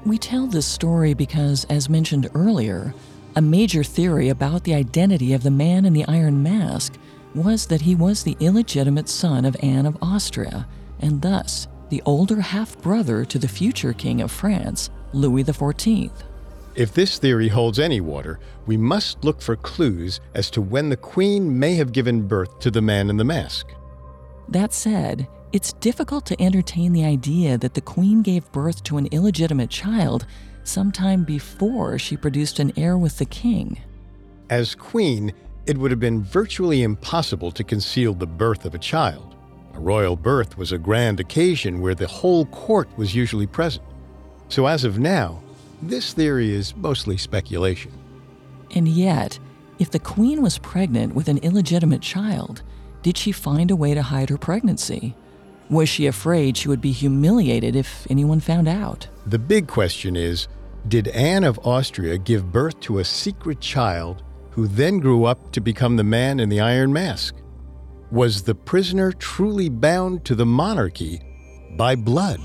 We 0.04 0.18
tell 0.18 0.46
this 0.46 0.66
story 0.66 1.14
because, 1.14 1.64
as 1.64 1.88
mentioned 1.88 2.30
earlier, 2.34 2.94
a 3.34 3.40
major 3.40 3.82
theory 3.82 4.28
about 4.28 4.64
the 4.64 4.74
identity 4.74 5.32
of 5.32 5.42
the 5.42 5.50
man 5.50 5.84
in 5.84 5.92
the 5.92 6.06
Iron 6.06 6.42
Mask 6.42 6.94
was 7.36 7.66
that 7.66 7.82
he 7.82 7.94
was 7.94 8.22
the 8.22 8.36
illegitimate 8.40 9.08
son 9.08 9.44
of 9.44 9.56
Anne 9.62 9.86
of 9.86 9.96
Austria, 10.00 10.66
and 11.00 11.22
thus 11.22 11.68
the 11.90 12.02
older 12.04 12.40
half 12.40 12.80
brother 12.80 13.24
to 13.24 13.38
the 13.38 13.48
future 13.48 13.92
King 13.92 14.20
of 14.20 14.30
France, 14.30 14.90
Louis 15.12 15.44
XIV. 15.44 16.10
If 16.74 16.92
this 16.92 17.18
theory 17.18 17.48
holds 17.48 17.78
any 17.78 18.00
water, 18.00 18.38
we 18.66 18.76
must 18.76 19.24
look 19.24 19.40
for 19.40 19.56
clues 19.56 20.20
as 20.34 20.50
to 20.50 20.60
when 20.60 20.90
the 20.90 20.96
Queen 20.96 21.58
may 21.58 21.74
have 21.74 21.92
given 21.92 22.26
birth 22.26 22.58
to 22.60 22.70
the 22.70 22.82
man 22.82 23.08
in 23.08 23.16
the 23.16 23.24
mask. 23.24 23.68
That 24.48 24.72
said, 24.72 25.26
it's 25.52 25.72
difficult 25.74 26.26
to 26.26 26.42
entertain 26.42 26.92
the 26.92 27.04
idea 27.04 27.56
that 27.56 27.74
the 27.74 27.80
Queen 27.80 28.20
gave 28.20 28.52
birth 28.52 28.82
to 28.84 28.98
an 28.98 29.06
illegitimate 29.06 29.70
child 29.70 30.26
sometime 30.64 31.24
before 31.24 31.98
she 31.98 32.16
produced 32.16 32.58
an 32.58 32.72
heir 32.76 32.98
with 32.98 33.18
the 33.18 33.24
King. 33.24 33.80
As 34.50 34.74
Queen, 34.74 35.32
it 35.66 35.76
would 35.76 35.90
have 35.90 36.00
been 36.00 36.22
virtually 36.22 36.82
impossible 36.82 37.50
to 37.52 37.64
conceal 37.64 38.14
the 38.14 38.26
birth 38.26 38.64
of 38.64 38.74
a 38.74 38.78
child. 38.78 39.34
A 39.74 39.80
royal 39.80 40.16
birth 40.16 40.56
was 40.56 40.72
a 40.72 40.78
grand 40.78 41.20
occasion 41.20 41.80
where 41.80 41.94
the 41.94 42.06
whole 42.06 42.46
court 42.46 42.88
was 42.96 43.14
usually 43.14 43.46
present. 43.46 43.84
So, 44.48 44.66
as 44.66 44.84
of 44.84 44.98
now, 44.98 45.42
this 45.82 46.12
theory 46.12 46.54
is 46.54 46.74
mostly 46.76 47.16
speculation. 47.16 47.92
And 48.74 48.88
yet, 48.88 49.38
if 49.78 49.90
the 49.90 49.98
queen 49.98 50.40
was 50.40 50.58
pregnant 50.58 51.14
with 51.14 51.28
an 51.28 51.38
illegitimate 51.38 52.00
child, 52.00 52.62
did 53.02 53.18
she 53.18 53.32
find 53.32 53.70
a 53.70 53.76
way 53.76 53.92
to 53.92 54.02
hide 54.02 54.30
her 54.30 54.38
pregnancy? 54.38 55.14
Was 55.68 55.88
she 55.88 56.06
afraid 56.06 56.56
she 56.56 56.68
would 56.68 56.80
be 56.80 56.92
humiliated 56.92 57.74
if 57.76 58.06
anyone 58.08 58.40
found 58.40 58.68
out? 58.68 59.08
The 59.26 59.38
big 59.38 59.66
question 59.66 60.16
is 60.16 60.46
Did 60.86 61.08
Anne 61.08 61.44
of 61.44 61.58
Austria 61.64 62.18
give 62.18 62.52
birth 62.52 62.78
to 62.80 62.98
a 62.98 63.04
secret 63.04 63.60
child 63.60 64.22
who 64.56 64.66
then 64.66 64.98
grew 64.98 65.26
up 65.26 65.52
to 65.52 65.60
become 65.60 65.96
the 65.96 66.02
man 66.02 66.40
in 66.40 66.48
the 66.48 66.60
Iron 66.60 66.90
Mask? 66.90 67.34
Was 68.10 68.42
the 68.42 68.54
prisoner 68.54 69.12
truly 69.12 69.68
bound 69.68 70.24
to 70.24 70.34
the 70.34 70.46
monarchy 70.46 71.20
by 71.76 71.94
blood? 71.94 72.40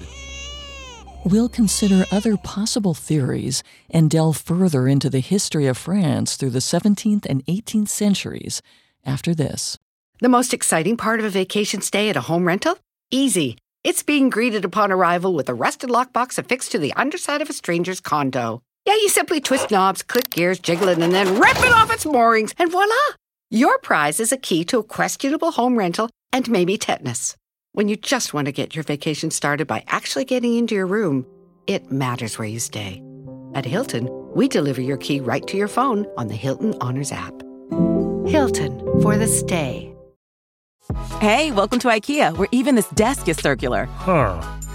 We'll 1.23 1.47
consider 1.47 2.03
other 2.11 2.35
possible 2.35 2.93
theories 2.93 3.63
and 3.89 4.09
delve 4.09 4.35
further 4.35 4.89
into 4.89 5.09
the 5.09 5.21
history 5.21 5.67
of 5.67 5.77
France 5.77 6.35
through 6.35 6.49
the 6.49 6.59
17th 6.59 7.25
and 7.29 7.45
18th 7.45 7.87
centuries 7.87 8.61
after 9.05 9.33
this. 9.33 9.77
The 10.19 10.27
most 10.27 10.53
exciting 10.53 10.97
part 10.97 11.19
of 11.21 11.25
a 11.25 11.29
vacation 11.29 11.81
stay 11.81 12.09
at 12.09 12.17
a 12.17 12.21
home 12.21 12.45
rental? 12.45 12.77
Easy. 13.09 13.57
It's 13.85 14.03
being 14.03 14.29
greeted 14.29 14.65
upon 14.65 14.91
arrival 14.91 15.33
with 15.33 15.47
a 15.47 15.53
rusted 15.53 15.89
lockbox 15.89 16.37
affixed 16.37 16.73
to 16.73 16.77
the 16.77 16.93
underside 16.93 17.41
of 17.41 17.49
a 17.49 17.53
stranger's 17.53 18.01
condo. 18.01 18.61
Yeah, 18.85 18.95
you 18.95 19.09
simply 19.09 19.39
twist 19.39 19.69
knobs, 19.69 20.01
click 20.01 20.31
gears, 20.31 20.57
jiggle 20.57 20.87
it, 20.87 20.97
and 20.97 21.13
then 21.13 21.39
rip 21.39 21.57
it 21.57 21.71
off 21.71 21.93
its 21.93 22.05
moorings, 22.05 22.55
and 22.57 22.71
voila! 22.71 22.95
Your 23.51 23.77
prize 23.77 24.19
is 24.19 24.31
a 24.31 24.37
key 24.37 24.63
to 24.65 24.79
a 24.79 24.83
questionable 24.83 25.51
home 25.51 25.77
rental 25.77 26.09
and 26.33 26.49
maybe 26.49 26.79
tetanus. 26.79 27.35
When 27.73 27.87
you 27.87 27.95
just 27.95 28.33
want 28.33 28.47
to 28.47 28.51
get 28.51 28.75
your 28.75 28.83
vacation 28.83 29.29
started 29.29 29.67
by 29.67 29.83
actually 29.87 30.25
getting 30.25 30.55
into 30.57 30.73
your 30.73 30.87
room, 30.87 31.27
it 31.67 31.91
matters 31.91 32.39
where 32.39 32.47
you 32.47 32.59
stay. 32.59 33.03
At 33.53 33.65
Hilton, 33.65 34.09
we 34.33 34.47
deliver 34.47 34.81
your 34.81 34.97
key 34.97 35.19
right 35.19 35.45
to 35.47 35.57
your 35.57 35.67
phone 35.67 36.07
on 36.17 36.27
the 36.27 36.35
Hilton 36.35 36.73
Honors 36.81 37.11
app. 37.11 37.33
Hilton 38.25 38.79
for 39.01 39.15
the 39.15 39.27
stay. 39.27 39.93
Hey, 41.19 41.51
welcome 41.51 41.77
to 41.79 41.87
IKEA, 41.87 42.35
where 42.35 42.47
even 42.51 42.73
this 42.75 42.89
desk 42.89 43.27
is 43.27 43.37
circular. 43.37 43.85
Huh. 43.85 44.41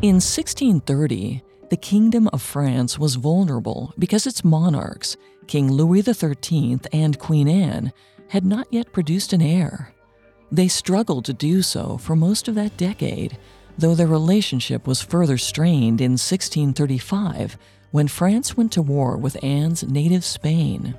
In 0.00 0.20
1630, 0.20 1.42
the 1.70 1.76
Kingdom 1.76 2.28
of 2.28 2.40
France 2.40 3.00
was 3.00 3.16
vulnerable 3.16 3.92
because 3.98 4.28
its 4.28 4.44
monarchs, 4.44 5.16
King 5.48 5.72
Louis 5.72 6.02
XIII 6.02 6.78
and 6.92 7.18
Queen 7.18 7.48
Anne, 7.48 7.92
had 8.28 8.44
not 8.44 8.68
yet 8.70 8.92
produced 8.92 9.32
an 9.32 9.42
heir. 9.42 9.92
They 10.52 10.68
struggled 10.68 11.24
to 11.24 11.32
do 11.32 11.62
so 11.62 11.98
for 11.98 12.14
most 12.14 12.46
of 12.46 12.54
that 12.54 12.76
decade, 12.76 13.38
though 13.76 13.96
their 13.96 14.06
relationship 14.06 14.86
was 14.86 15.02
further 15.02 15.36
strained 15.36 16.00
in 16.00 16.12
1635 16.12 17.58
when 17.90 18.06
France 18.06 18.56
went 18.56 18.70
to 18.74 18.82
war 18.82 19.16
with 19.16 19.42
Anne's 19.42 19.82
native 19.82 20.24
Spain. 20.24 20.94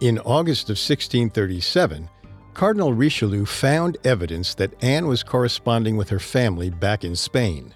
In 0.00 0.18
August 0.18 0.64
of 0.64 0.76
1637, 0.76 2.06
Cardinal 2.52 2.92
Richelieu 2.92 3.46
found 3.46 3.96
evidence 4.04 4.54
that 4.56 4.74
Anne 4.84 5.06
was 5.06 5.22
corresponding 5.22 5.96
with 5.96 6.10
her 6.10 6.20
family 6.20 6.68
back 6.68 7.02
in 7.02 7.16
Spain. 7.16 7.72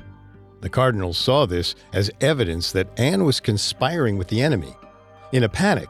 The 0.61 0.71
cardinals 0.71 1.19
saw 1.19 1.47
this 1.47 1.75
as 1.93 2.11
evidence 2.21 2.73
that 2.73 2.89
Anne 2.99 3.25
was 3.25 3.41
conspiring 3.41 4.19
with 4.19 4.29
the 4.29 4.43
enemy. 4.43 4.75
In 5.33 5.45
a 5.45 5.49
panic, 5.49 5.89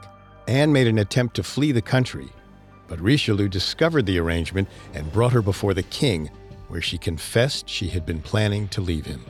Anne 0.48 0.72
made 0.72 0.86
an 0.86 0.98
attempt 0.98 1.36
to 1.36 1.42
flee 1.42 1.72
the 1.72 1.82
country, 1.82 2.28
but 2.88 3.00
Richelieu 3.00 3.48
discovered 3.48 4.06
the 4.06 4.18
arrangement 4.18 4.68
and 4.94 5.12
brought 5.12 5.32
her 5.32 5.42
before 5.42 5.74
the 5.74 5.82
king, 5.84 6.30
where 6.68 6.82
she 6.82 6.98
confessed 6.98 7.68
she 7.68 7.88
had 7.88 8.04
been 8.04 8.20
planning 8.20 8.68
to 8.68 8.80
leave 8.80 9.06
him. 9.06 9.24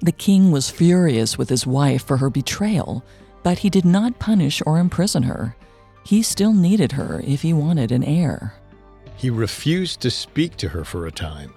The 0.00 0.12
king 0.12 0.50
was 0.50 0.70
furious 0.70 1.36
with 1.36 1.50
his 1.50 1.66
wife 1.66 2.04
for 2.04 2.16
her 2.16 2.30
betrayal, 2.30 3.04
but 3.42 3.58
he 3.58 3.70
did 3.70 3.84
not 3.84 4.18
punish 4.18 4.62
or 4.66 4.78
imprison 4.78 5.24
her. 5.24 5.56
He 6.04 6.22
still 6.22 6.54
needed 6.54 6.92
her 6.92 7.22
if 7.26 7.42
he 7.42 7.52
wanted 7.52 7.92
an 7.92 8.02
heir. 8.02 8.54
He 9.16 9.28
refused 9.28 10.00
to 10.00 10.10
speak 10.10 10.56
to 10.56 10.68
her 10.70 10.84
for 10.84 11.06
a 11.06 11.12
time, 11.12 11.52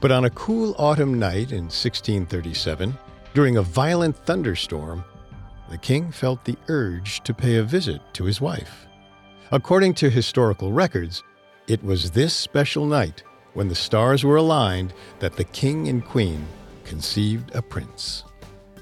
but 0.00 0.12
on 0.12 0.24
a 0.24 0.30
cool 0.30 0.74
autumn 0.78 1.18
night 1.18 1.50
in 1.50 1.64
1637, 1.64 2.96
during 3.34 3.56
a 3.56 3.62
violent 3.62 4.16
thunderstorm, 4.16 5.04
the 5.70 5.78
king 5.78 6.10
felt 6.10 6.44
the 6.44 6.56
urge 6.68 7.22
to 7.24 7.34
pay 7.34 7.56
a 7.56 7.62
visit 7.62 8.00
to 8.14 8.24
his 8.24 8.40
wife. 8.40 8.86
According 9.50 9.94
to 9.94 10.10
historical 10.10 10.72
records, 10.72 11.22
it 11.66 11.82
was 11.82 12.10
this 12.10 12.32
special 12.32 12.86
night, 12.86 13.22
when 13.54 13.68
the 13.68 13.74
stars 13.74 14.24
were 14.24 14.36
aligned, 14.36 14.94
that 15.18 15.36
the 15.36 15.44
king 15.44 15.88
and 15.88 16.04
queen 16.04 16.46
conceived 16.84 17.54
a 17.54 17.62
prince. 17.62 18.24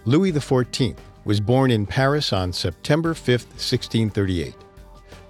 Louis 0.04 0.32
XIV 0.32 0.96
was 1.25 1.40
born 1.40 1.70
in 1.70 1.87
Paris 1.87 2.32
on 2.32 2.52
September 2.52 3.14
5, 3.14 3.26
1638. 3.28 4.54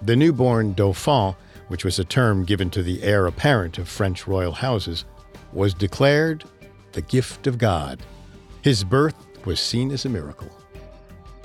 The 0.03 0.15
newborn 0.15 0.73
Dauphin, 0.73 1.35
which 1.69 1.83
was 1.83 1.97
a 1.97 2.03
term 2.05 2.45
given 2.45 2.69
to 2.69 2.83
the 2.83 3.01
heir 3.01 3.25
apparent 3.25 3.79
of 3.79 3.89
French 3.89 4.27
royal 4.27 4.51
houses, 4.51 5.05
was 5.53 5.73
declared 5.73 6.43
the 6.91 7.01
gift 7.01 7.47
of 7.47 7.57
God. 7.57 8.01
His 8.61 8.83
birth 8.83 9.15
was 9.45 9.59
seen 9.59 9.91
as 9.91 10.05
a 10.05 10.09
miracle. 10.09 10.49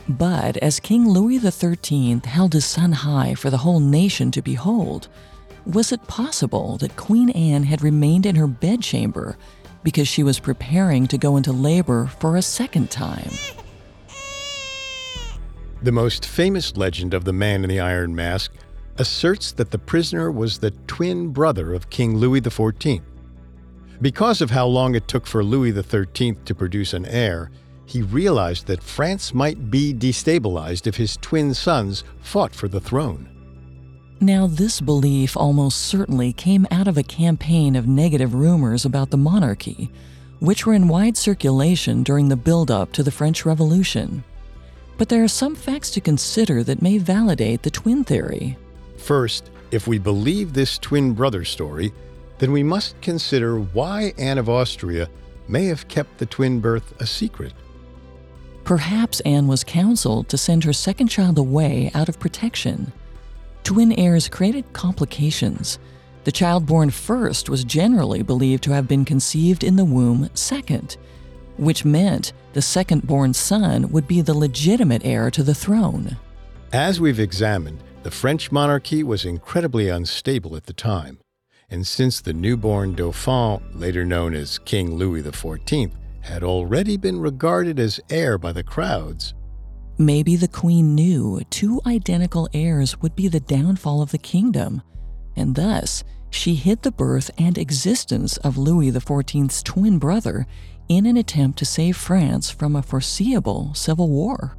But 0.09 0.57
as 0.57 0.81
King 0.81 1.09
Louis 1.09 1.39
XIII 1.39 2.23
held 2.25 2.53
his 2.53 2.65
son 2.65 2.93
high 2.93 3.35
for 3.35 3.51
the 3.51 3.59
whole 3.59 3.81
nation 3.81 4.31
to 4.33 4.43
behold, 4.43 5.09
was 5.65 5.93
it 5.93 6.03
possible 6.09 6.77
that 6.79 6.97
Queen 6.97 7.31
Anne 7.31 7.63
had 7.65 7.83
remained 7.83 8.27
in 8.27 8.35
her 8.35 8.49
bedchamber 8.49 9.37
because 9.85 10.09
she 10.09 10.23
was 10.23 10.41
preparing 10.41 11.07
to 11.07 11.19
go 11.19 11.37
into 11.37 11.53
labor 11.53 12.07
for 12.19 12.37
a 12.37 12.43
second 12.43 12.91
time? 12.91 13.31
The 15.83 15.93
most 15.93 16.27
famous 16.27 16.77
legend 16.77 17.15
of 17.15 17.25
the 17.25 17.33
Man 17.33 17.63
in 17.63 17.71
the 17.71 17.81
Iron 17.81 18.15
Mask 18.15 18.53
asserts 18.99 19.53
that 19.53 19.71
the 19.71 19.79
prisoner 19.79 20.31
was 20.31 20.59
the 20.59 20.71
twin 20.87 21.29
brother 21.29 21.73
of 21.73 21.91
King 21.91 22.17
Louis 22.17 22.41
XIV. 22.41 23.03
Because 24.03 24.41
of 24.41 24.51
how 24.51 24.67
long 24.67 24.97
it 24.97 25.07
took 25.07 25.29
for 25.29 25.45
Louis 25.45 25.71
XIII 25.71 26.35
to 26.45 26.55
produce 26.57 26.93
an 26.93 27.07
heir, 27.07 27.53
he 27.87 28.03
realized 28.03 28.67
that 28.67 28.83
France 28.83 29.33
might 29.33 29.71
be 29.71 29.95
destabilized 29.95 30.89
if 30.89 30.97
his 30.97 31.17
twin 31.19 31.55
sons 31.55 32.03
fought 32.21 32.53
for 32.53 32.67
the 32.67 32.81
throne. 32.81 33.29
Now, 34.21 34.49
this 34.49 34.81
belief 34.81 35.37
almost 35.37 35.83
certainly 35.83 36.33
came 36.33 36.67
out 36.73 36.89
of 36.89 36.99
a 36.99 37.05
campaign 37.05 37.77
of 37.77 37.87
negative 37.87 38.35
rumors 38.35 38.85
about 38.85 39.11
the 39.11 39.17
monarchy, 39.17 39.89
which 40.41 40.67
were 40.67 40.75
in 40.75 40.89
wide 40.89 41.17
circulation 41.17 42.03
during 42.03 42.29
the 42.29 42.37
build-up 42.37 42.91
to 42.95 43.05
the 43.05 43.13
French 43.13 43.47
Revolution. 43.47 44.25
But 44.99 45.11
there 45.11 45.23
are 45.23 45.29
some 45.29 45.55
facts 45.55 45.91
to 45.93 46.01
consider 46.01 46.65
that 46.65 46.83
may 46.83 46.99
validate 46.99 47.63
the 47.63 47.71
twin 47.71 48.03
theory. 48.03 48.59
First, 48.97 49.51
if 49.71 49.87
we 49.87 49.99
believe 49.99 50.53
this 50.53 50.77
twin 50.79 51.13
brother 51.13 51.45
story, 51.45 51.93
then 52.43 52.51
we 52.51 52.65
must 52.65 53.01
consider 53.01 53.61
why 53.61 54.13
Anne 54.19 54.37
of 54.37 54.49
Austria 54.49 55.09
may 55.47 55.67
have 55.67 55.87
kept 55.87 56.19
the 56.19 56.27
twin 56.27 56.59
birth 56.59 56.93
a 57.01 57.07
secret. 57.07 57.53
Perhaps 58.64 59.21
Anne 59.21 59.47
was 59.47 59.62
counseled 59.62 60.29
to 60.29 60.37
send 60.37 60.64
her 60.64 60.73
second 60.73 61.07
child 61.07 61.38
away 61.38 61.93
out 61.95 62.09
of 62.09 62.19
protection. 62.19 62.93
Twin 63.62 63.93
heirs 63.93 64.29
created 64.29 64.64
complications. 64.73 65.79
The 66.25 66.33
child 66.33 66.66
born 66.66 66.90
first 66.90 67.49
was 67.49 67.62
generally 67.62 68.25
believed 68.25 68.64
to 68.64 68.73
have 68.73 68.88
been 68.88 69.05
conceived 69.05 69.62
in 69.62 69.77
the 69.77 69.85
womb 69.85 70.29
second, 70.35 70.97
which 71.59 71.85
meant 71.85 72.33
the 72.55 72.62
second 72.62 73.07
born 73.07 73.35
son 73.35 73.88
would 73.93 74.09
be 74.09 74.21
the 74.21 74.35
legitimate 74.35 75.05
heir 75.05 75.31
to 75.31 75.45
the 75.45 75.55
throne. 75.55 76.16
As 76.73 77.01
we've 77.01 77.21
examined, 77.21 77.85
the 78.03 78.11
French 78.11 78.51
monarchy 78.51 79.05
was 79.05 79.25
incredibly 79.25 79.88
unstable 79.88 80.57
at 80.57 80.66
the 80.66 80.73
time, 80.73 81.22
and 81.73 81.85
since 81.85 82.21
the 82.21 82.33
newborn 82.33 82.95
Dauphin, 82.95 83.61
later 83.75 84.05
known 84.05 84.35
as 84.35 84.59
King 84.61 84.95
Louis 84.95 85.23
XIV, 85.23 85.91
had 86.21 86.45
already 86.45 86.97
been 86.97 87.19
regarded 87.19 87.81
as 87.81 87.99
heir 88.09 88.39
by 88.39 88.53
the 88.53 88.63
crowds, 88.63 89.35
Maybe 89.99 90.37
the 90.37 90.49
queen 90.49 90.95
knew 90.95 91.43
two 91.51 91.81
identical 91.87 92.49
heirs 92.55 93.01
would 93.01 93.15
be 93.15 93.29
the 93.29 93.41
downfall 93.41 94.01
of 94.01 94.11
the 94.11 94.19
kingdom, 94.19 94.83
and 95.37 95.55
thus 95.55 96.03
she 96.31 96.55
hid 96.55 96.83
the 96.83 96.91
birth 96.91 97.31
and 97.37 97.59
existence 97.59 98.39
of 98.39 98.57
Louis 98.57 98.91
XIV's 98.91 99.63
twin 99.63 99.99
brother 99.99 100.47
in 100.89 101.05
an 101.05 101.17
attempt 101.17 101.59
to 101.59 101.65
save 101.67 101.97
France 101.97 102.51
from 102.51 102.75
a 102.75 102.83
foreseeable 102.83 103.75
civil 103.75 104.09
war. 104.09 104.57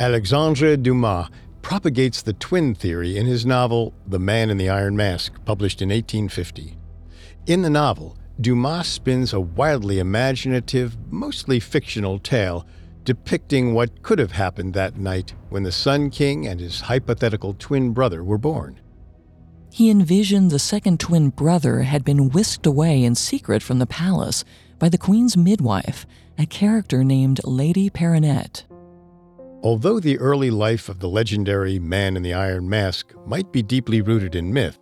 Alexandre 0.00 0.76
Dumas 0.76 1.28
propagates 1.66 2.22
the 2.22 2.32
twin 2.32 2.76
theory 2.76 3.16
in 3.16 3.26
his 3.26 3.44
novel 3.44 3.92
The 4.06 4.20
Man 4.20 4.50
in 4.50 4.56
the 4.56 4.68
Iron 4.68 4.94
Mask, 4.94 5.32
published 5.44 5.82
in 5.82 5.88
1850. 5.88 6.76
In 7.48 7.62
the 7.62 7.70
novel, 7.70 8.16
Dumas 8.40 8.86
spins 8.86 9.32
a 9.32 9.40
wildly 9.40 9.98
imaginative, 9.98 10.96
mostly 11.10 11.58
fictional 11.58 12.20
tale 12.20 12.64
depicting 13.02 13.74
what 13.74 14.00
could 14.04 14.20
have 14.20 14.30
happened 14.30 14.74
that 14.74 14.96
night 14.96 15.34
when 15.48 15.64
the 15.64 15.72
Sun 15.72 16.10
King 16.10 16.46
and 16.46 16.60
his 16.60 16.82
hypothetical 16.82 17.52
twin 17.58 17.92
brother 17.92 18.22
were 18.22 18.38
born. 18.38 18.78
He 19.72 19.90
envisioned 19.90 20.52
the 20.52 20.60
second 20.60 21.00
twin 21.00 21.30
brother 21.30 21.82
had 21.82 22.04
been 22.04 22.30
whisked 22.30 22.64
away 22.64 23.02
in 23.02 23.16
secret 23.16 23.60
from 23.60 23.80
the 23.80 23.88
palace 23.88 24.44
by 24.78 24.88
the 24.88 24.98
queen's 24.98 25.36
midwife, 25.36 26.06
a 26.38 26.46
character 26.46 27.02
named 27.02 27.40
Lady 27.42 27.90
Perinet. 27.90 28.66
Although 29.62 30.00
the 30.00 30.18
early 30.18 30.50
life 30.50 30.88
of 30.88 31.00
the 31.00 31.08
legendary 31.08 31.78
Man 31.78 32.16
in 32.16 32.22
the 32.22 32.34
Iron 32.34 32.68
Mask 32.68 33.12
might 33.26 33.52
be 33.52 33.62
deeply 33.62 34.00
rooted 34.00 34.34
in 34.34 34.52
myth, 34.52 34.78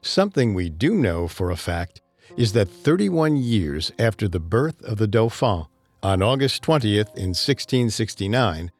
something 0.00 0.54
we 0.54 0.70
do 0.70 0.94
know 0.94 1.28
for 1.28 1.50
a 1.50 1.56
fact 1.56 2.00
is 2.36 2.52
that 2.52 2.68
31 2.68 3.36
years 3.36 3.92
after 3.98 4.28
the 4.28 4.40
birth 4.40 4.80
of 4.82 4.98
the 4.98 5.06
Dauphin, 5.06 5.66
on 6.02 6.22
August 6.22 6.62
20th 6.62 7.14
in 7.14 7.30
1669, 7.30 8.70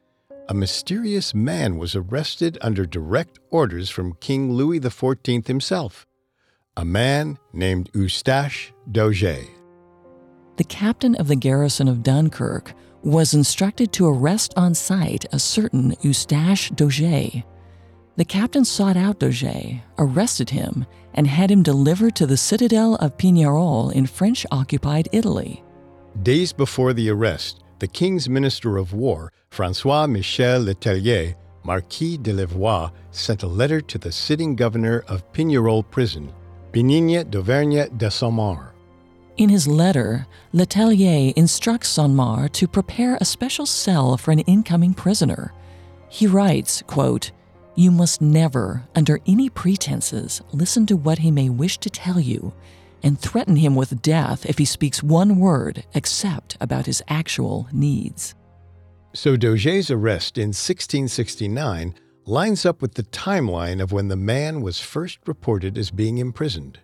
a 0.49 0.53
mysterious 0.53 1.33
man 1.33 1.77
was 1.77 1.95
arrested 1.95 2.57
under 2.61 2.85
direct 2.85 3.39
orders 3.49 3.89
from 3.89 4.15
King 4.15 4.51
Louis 4.51 4.79
XIV 4.79 5.47
himself, 5.47 6.05
a 6.75 6.83
man 6.83 7.37
named 7.53 7.89
Eustache 7.93 8.73
Dauger. 8.91 9.47
The 10.57 10.63
captain 10.63 11.15
of 11.15 11.27
the 11.27 11.35
garrison 11.35 11.87
of 11.87 12.03
Dunkirk 12.03 12.73
was 13.03 13.33
instructed 13.33 13.91
to 13.91 14.07
arrest 14.07 14.53
on 14.55 14.73
sight 14.73 15.25
a 15.31 15.39
certain 15.39 15.93
Eustache 16.01 16.71
Dauger. 16.71 17.43
The 18.15 18.25
captain 18.25 18.63
sought 18.63 18.95
out 18.95 19.19
Dauger, 19.19 19.81
arrested 19.97 20.49
him, 20.49 20.85
and 21.13 21.27
had 21.27 21.51
him 21.51 21.63
delivered 21.63 22.15
to 22.15 22.25
the 22.25 22.37
citadel 22.37 22.95
of 22.95 23.17
Pignerol 23.17 23.91
in 23.93 24.05
French 24.05 24.45
occupied 24.51 25.09
Italy. 25.11 25.63
Days 26.21 26.53
before 26.53 26.93
the 26.93 27.09
arrest, 27.09 27.63
the 27.79 27.87
king's 27.87 28.29
minister 28.29 28.77
of 28.77 28.93
war, 28.93 29.31
Francois 29.49 30.07
Michel 30.07 30.61
Letellier, 30.61 31.35
Marquis 31.63 32.17
de 32.17 32.31
Louvois, 32.31 32.89
sent 33.11 33.43
a 33.43 33.47
letter 33.47 33.81
to 33.81 33.97
the 33.97 34.11
sitting 34.11 34.55
governor 34.55 35.03
of 35.07 35.29
Pignerol 35.33 35.83
prison, 35.89 36.31
Benigne 36.71 37.23
d'Auvergne 37.29 37.87
de 37.97 38.09
Saint-Mars. 38.09 38.72
In 39.35 39.49
his 39.49 39.67
letter, 39.67 40.27
Letellier 40.53 41.33
instructs 41.35 41.89
Saint-Mars 41.89 42.51
to 42.53 42.67
prepare 42.67 43.17
a 43.19 43.25
special 43.25 43.65
cell 43.65 44.15
for 44.15 44.31
an 44.31 44.39
incoming 44.39 44.93
prisoner. 44.93 45.51
He 46.07 46.27
writes, 46.27 46.83
quote, 46.85 47.31
You 47.75 47.89
must 47.89 48.21
never, 48.21 48.83
under 48.93 49.19
any 49.25 49.49
pretenses, 49.49 50.41
listen 50.51 50.85
to 50.85 50.95
what 50.95 51.19
he 51.19 51.31
may 51.31 51.49
wish 51.49 51.79
to 51.79 51.89
tell 51.89 52.19
you, 52.19 52.53
and 53.01 53.19
threaten 53.19 53.55
him 53.55 53.75
with 53.75 54.03
death 54.03 54.45
if 54.45 54.59
he 54.59 54.65
speaks 54.65 55.01
one 55.01 55.39
word 55.39 55.83
except 55.95 56.55
about 56.61 56.85
his 56.85 57.01
actual 57.07 57.67
needs. 57.71 58.35
So 59.13 59.35
Dauger's 59.35 59.89
arrest 59.89 60.37
in 60.37 60.49
1669 60.49 61.95
lines 62.25 62.65
up 62.67 62.83
with 62.83 62.93
the 62.93 63.03
timeline 63.03 63.81
of 63.81 63.91
when 63.91 64.09
the 64.09 64.15
man 64.15 64.61
was 64.61 64.79
first 64.79 65.17
reported 65.25 65.75
as 65.75 65.89
being 65.89 66.19
imprisoned. 66.19 66.79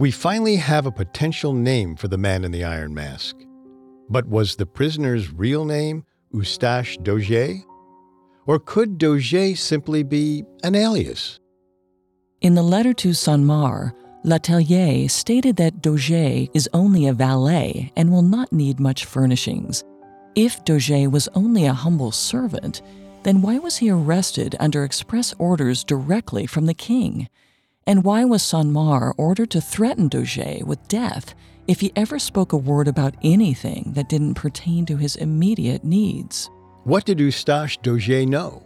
We 0.00 0.12
finally 0.12 0.54
have 0.54 0.86
a 0.86 0.92
potential 0.92 1.52
name 1.52 1.96
for 1.96 2.06
the 2.06 2.16
man 2.16 2.44
in 2.44 2.52
the 2.52 2.62
iron 2.62 2.94
mask. 2.94 3.34
But 4.08 4.28
was 4.28 4.54
the 4.54 4.64
prisoner's 4.64 5.32
real 5.32 5.64
name 5.64 6.04
Eustache 6.32 6.98
Dauger? 6.98 7.64
Or 8.46 8.60
could 8.60 8.98
Dauger 9.00 9.58
simply 9.58 10.04
be 10.04 10.44
an 10.62 10.76
alias? 10.76 11.40
In 12.40 12.54
the 12.54 12.62
letter 12.62 12.92
to 12.94 13.12
Saint-Mars, 13.12 13.90
Letellier 14.24 15.10
stated 15.10 15.56
that 15.56 15.82
Dauger 15.82 16.48
is 16.54 16.70
only 16.72 17.08
a 17.08 17.12
valet 17.12 17.92
and 17.96 18.12
will 18.12 18.22
not 18.22 18.52
need 18.52 18.78
much 18.78 19.04
furnishings. 19.04 19.82
If 20.36 20.64
Dauger 20.64 21.10
was 21.10 21.28
only 21.34 21.66
a 21.66 21.72
humble 21.72 22.12
servant, 22.12 22.82
then 23.24 23.42
why 23.42 23.58
was 23.58 23.78
he 23.78 23.90
arrested 23.90 24.54
under 24.60 24.84
express 24.84 25.34
orders 25.40 25.82
directly 25.82 26.46
from 26.46 26.66
the 26.66 26.74
king? 26.74 27.28
And 27.88 28.04
why 28.04 28.26
was 28.26 28.42
Saint-Mars 28.42 29.14
ordered 29.16 29.50
to 29.52 29.62
threaten 29.62 30.10
Dauger 30.10 30.62
with 30.62 30.86
death 30.88 31.34
if 31.66 31.80
he 31.80 31.90
ever 31.96 32.18
spoke 32.18 32.52
a 32.52 32.58
word 32.58 32.86
about 32.86 33.14
anything 33.22 33.92
that 33.94 34.10
didn't 34.10 34.34
pertain 34.34 34.84
to 34.84 34.98
his 34.98 35.16
immediate 35.16 35.84
needs? 35.84 36.50
What 36.84 37.06
did 37.06 37.18
Eustache 37.18 37.78
Dauger 37.78 38.28
know? 38.28 38.62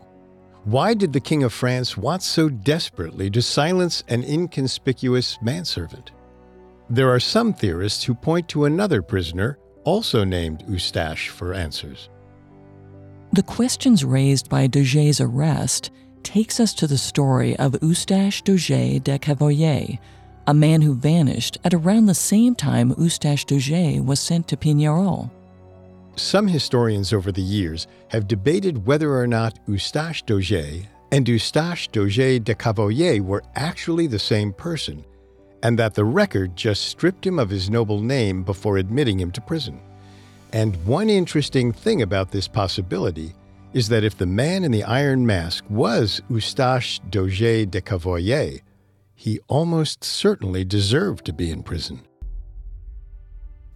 Why 0.65 0.95
did 0.95 1.13
the 1.13 1.21
King 1.21 1.45
of 1.45 1.53
France 1.53 1.97
want 1.97 2.25
so 2.25 2.49
desperately 2.49 3.31
to 3.31 3.41
silence 3.41 4.03
an 4.09 4.25
inconspicuous 4.25 5.39
manservant? 5.41 6.11
There 6.91 7.09
are 7.09 7.21
some 7.21 7.55
theorists 7.55 8.03
who 8.03 8.15
point 8.15 8.49
to 8.49 8.65
another 8.65 9.03
prisoner, 9.03 9.57
also 9.85 10.25
named 10.25 10.65
Eustache, 10.67 11.29
for 11.29 11.55
answers. 11.55 12.11
The 13.33 13.45
questions 13.45 14.05
raised 14.05 14.49
by 14.49 14.67
Dauger's 14.67 15.21
arrest 15.21 15.93
takes 16.25 16.61
us 16.61 16.75
to 16.75 16.87
the 16.87 16.99
story 16.99 17.57
of 17.57 17.77
Eustache 17.83 18.43
Dauger 18.43 19.03
de 19.03 19.19
Cavoyer, 19.19 19.99
a 20.47 20.55
man 20.55 20.83
who 20.83 20.95
vanished 20.95 21.59
at 21.65 21.75
around 21.75 22.07
the 22.07 22.15
same 22.15 22.55
time 22.55 22.95
Eustache 22.99 23.47
Dauger 23.47 24.05
was 24.05 24.21
sent 24.21 24.49
to 24.49 24.57
Pignerol. 24.57 25.31
Some 26.17 26.47
historians 26.47 27.13
over 27.13 27.33
the 27.33 27.43
years 27.43 27.87
have 28.09 28.29
debated 28.29 28.87
whether 28.87 29.17
or 29.17 29.27
not 29.27 29.59
Eustache 29.67 30.25
Dauger 30.25 30.87
and 31.11 31.29
Eustache 31.29 31.91
Dauger 31.91 32.43
de 32.43 32.55
Cavoyer 32.55 33.21
were 33.21 33.43
actually 33.55 34.07
the 34.07 34.19
same 34.19 34.53
person, 34.53 35.05
and 35.63 35.79
that 35.79 35.95
the 35.95 36.05
record 36.05 36.57
just 36.57 36.87
stripped 36.87 37.27
him 37.27 37.39
of 37.39 37.51
his 37.51 37.71
noble 37.71 38.01
name 38.01 38.43
before 38.43 38.79
admitting 38.79 39.21
him 39.21 39.31
to 39.31 39.41
prison. 39.41 39.81
And 40.53 40.75
one 40.85 41.09
interesting 41.09 41.73
thing 41.73 42.03
about 42.03 42.31
this 42.31 42.49
possibility 42.49 43.35
is 43.75 43.89
that 43.89 44.05
if 44.05 44.17
the 44.17 44.27
man 44.27 44.65
in 44.65 44.71
the 44.71 44.85
iron 44.85 45.27
mask 45.27 45.65
was 45.69 46.21
Eustache 46.29 47.01
Dauger 47.11 47.71
de 47.71 47.81
Cavoyer, 47.81 48.61
he 49.15 49.41
almost 49.49 50.05
certainly 50.05 50.65
deserved 50.65 51.25
to 51.25 51.33
be 51.33 51.51
in 51.51 51.63
prison. 51.63 52.03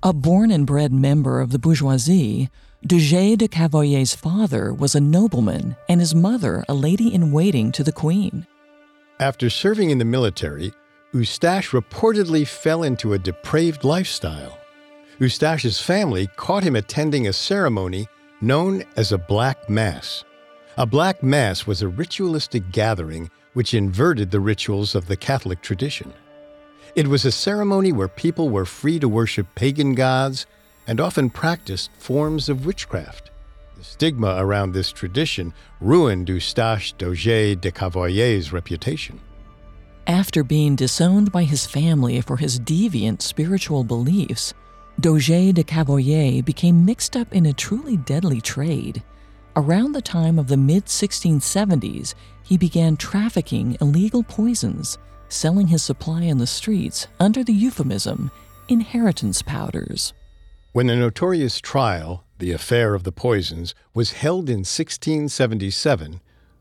A 0.02 0.12
born 0.12 0.50
and 0.50 0.66
bred 0.66 0.92
member 0.92 1.40
of 1.40 1.50
the 1.50 1.58
bourgeoisie, 1.58 2.50
Dauger 2.86 3.36
de 3.36 3.48
Cavoyer's 3.48 4.14
father 4.14 4.72
was 4.72 4.94
a 4.94 5.00
nobleman 5.00 5.76
and 5.88 6.00
his 6.00 6.14
mother 6.14 6.64
a 6.68 6.74
lady 6.74 7.12
in 7.12 7.32
waiting 7.32 7.72
to 7.72 7.82
the 7.82 7.92
queen. 7.92 8.46
After 9.18 9.48
serving 9.48 9.90
in 9.90 9.98
the 9.98 10.04
military, 10.04 10.72
Eustache 11.12 11.70
reportedly 11.70 12.46
fell 12.46 12.82
into 12.82 13.14
a 13.14 13.18
depraved 13.18 13.82
lifestyle. 13.82 14.58
Eustache's 15.18 15.80
family 15.80 16.26
caught 16.36 16.62
him 16.62 16.76
attending 16.76 17.26
a 17.26 17.32
ceremony 17.32 18.06
known 18.40 18.84
as 18.96 19.12
a 19.12 19.18
Black 19.18 19.68
Mass. 19.68 20.24
A 20.76 20.86
Black 20.86 21.22
Mass 21.22 21.66
was 21.66 21.82
a 21.82 21.88
ritualistic 21.88 22.70
gathering 22.70 23.30
which 23.54 23.72
inverted 23.72 24.30
the 24.30 24.40
rituals 24.40 24.94
of 24.94 25.06
the 25.06 25.16
Catholic 25.16 25.62
tradition. 25.62 26.12
It 26.94 27.08
was 27.08 27.24
a 27.24 27.32
ceremony 27.32 27.92
where 27.92 28.08
people 28.08 28.48
were 28.48 28.66
free 28.66 28.98
to 28.98 29.08
worship 29.08 29.46
pagan 29.54 29.94
gods 29.94 30.46
and 30.86 31.00
often 31.00 31.30
practiced 31.30 31.90
forms 31.98 32.48
of 32.48 32.66
witchcraft. 32.66 33.30
The 33.76 33.84
stigma 33.84 34.36
around 34.38 34.72
this 34.72 34.92
tradition 34.92 35.52
ruined 35.80 36.28
Eustache 36.28 36.94
Dauger 36.94 37.60
de 37.60 37.70
Cavoyer's 37.70 38.52
reputation. 38.52 39.20
After 40.06 40.44
being 40.44 40.76
disowned 40.76 41.32
by 41.32 41.44
his 41.44 41.66
family 41.66 42.20
for 42.20 42.36
his 42.36 42.60
deviant 42.60 43.22
spiritual 43.22 43.82
beliefs, 43.82 44.54
Dauger 45.00 45.52
de 45.52 45.62
Cavoyer 45.62 46.42
became 46.42 46.84
mixed 46.84 47.16
up 47.16 47.34
in 47.34 47.46
a 47.46 47.52
truly 47.52 47.98
deadly 47.98 48.40
trade. 48.40 49.02
Around 49.54 49.92
the 49.92 50.00
time 50.00 50.38
of 50.38 50.48
the 50.48 50.56
mid 50.56 50.86
1670s, 50.86 52.14
he 52.42 52.56
began 52.56 52.96
trafficking 52.96 53.76
illegal 53.80 54.22
poisons 54.22 54.96
selling 55.28 55.66
his 55.66 55.82
supply 55.82 56.22
in 56.22 56.38
the 56.38 56.46
streets 56.46 57.08
under 57.20 57.44
the 57.44 57.52
euphemism 57.52 58.30
inheritance 58.68 59.42
powders. 59.42 60.14
When 60.72 60.86
the 60.86 60.96
notorious 60.96 61.60
trial, 61.60 62.24
the 62.38 62.52
affair 62.52 62.94
of 62.94 63.04
the 63.04 63.12
poisons, 63.12 63.74
was 63.94 64.12
held 64.12 64.48
in 64.48 64.60
1677, 64.60 66.20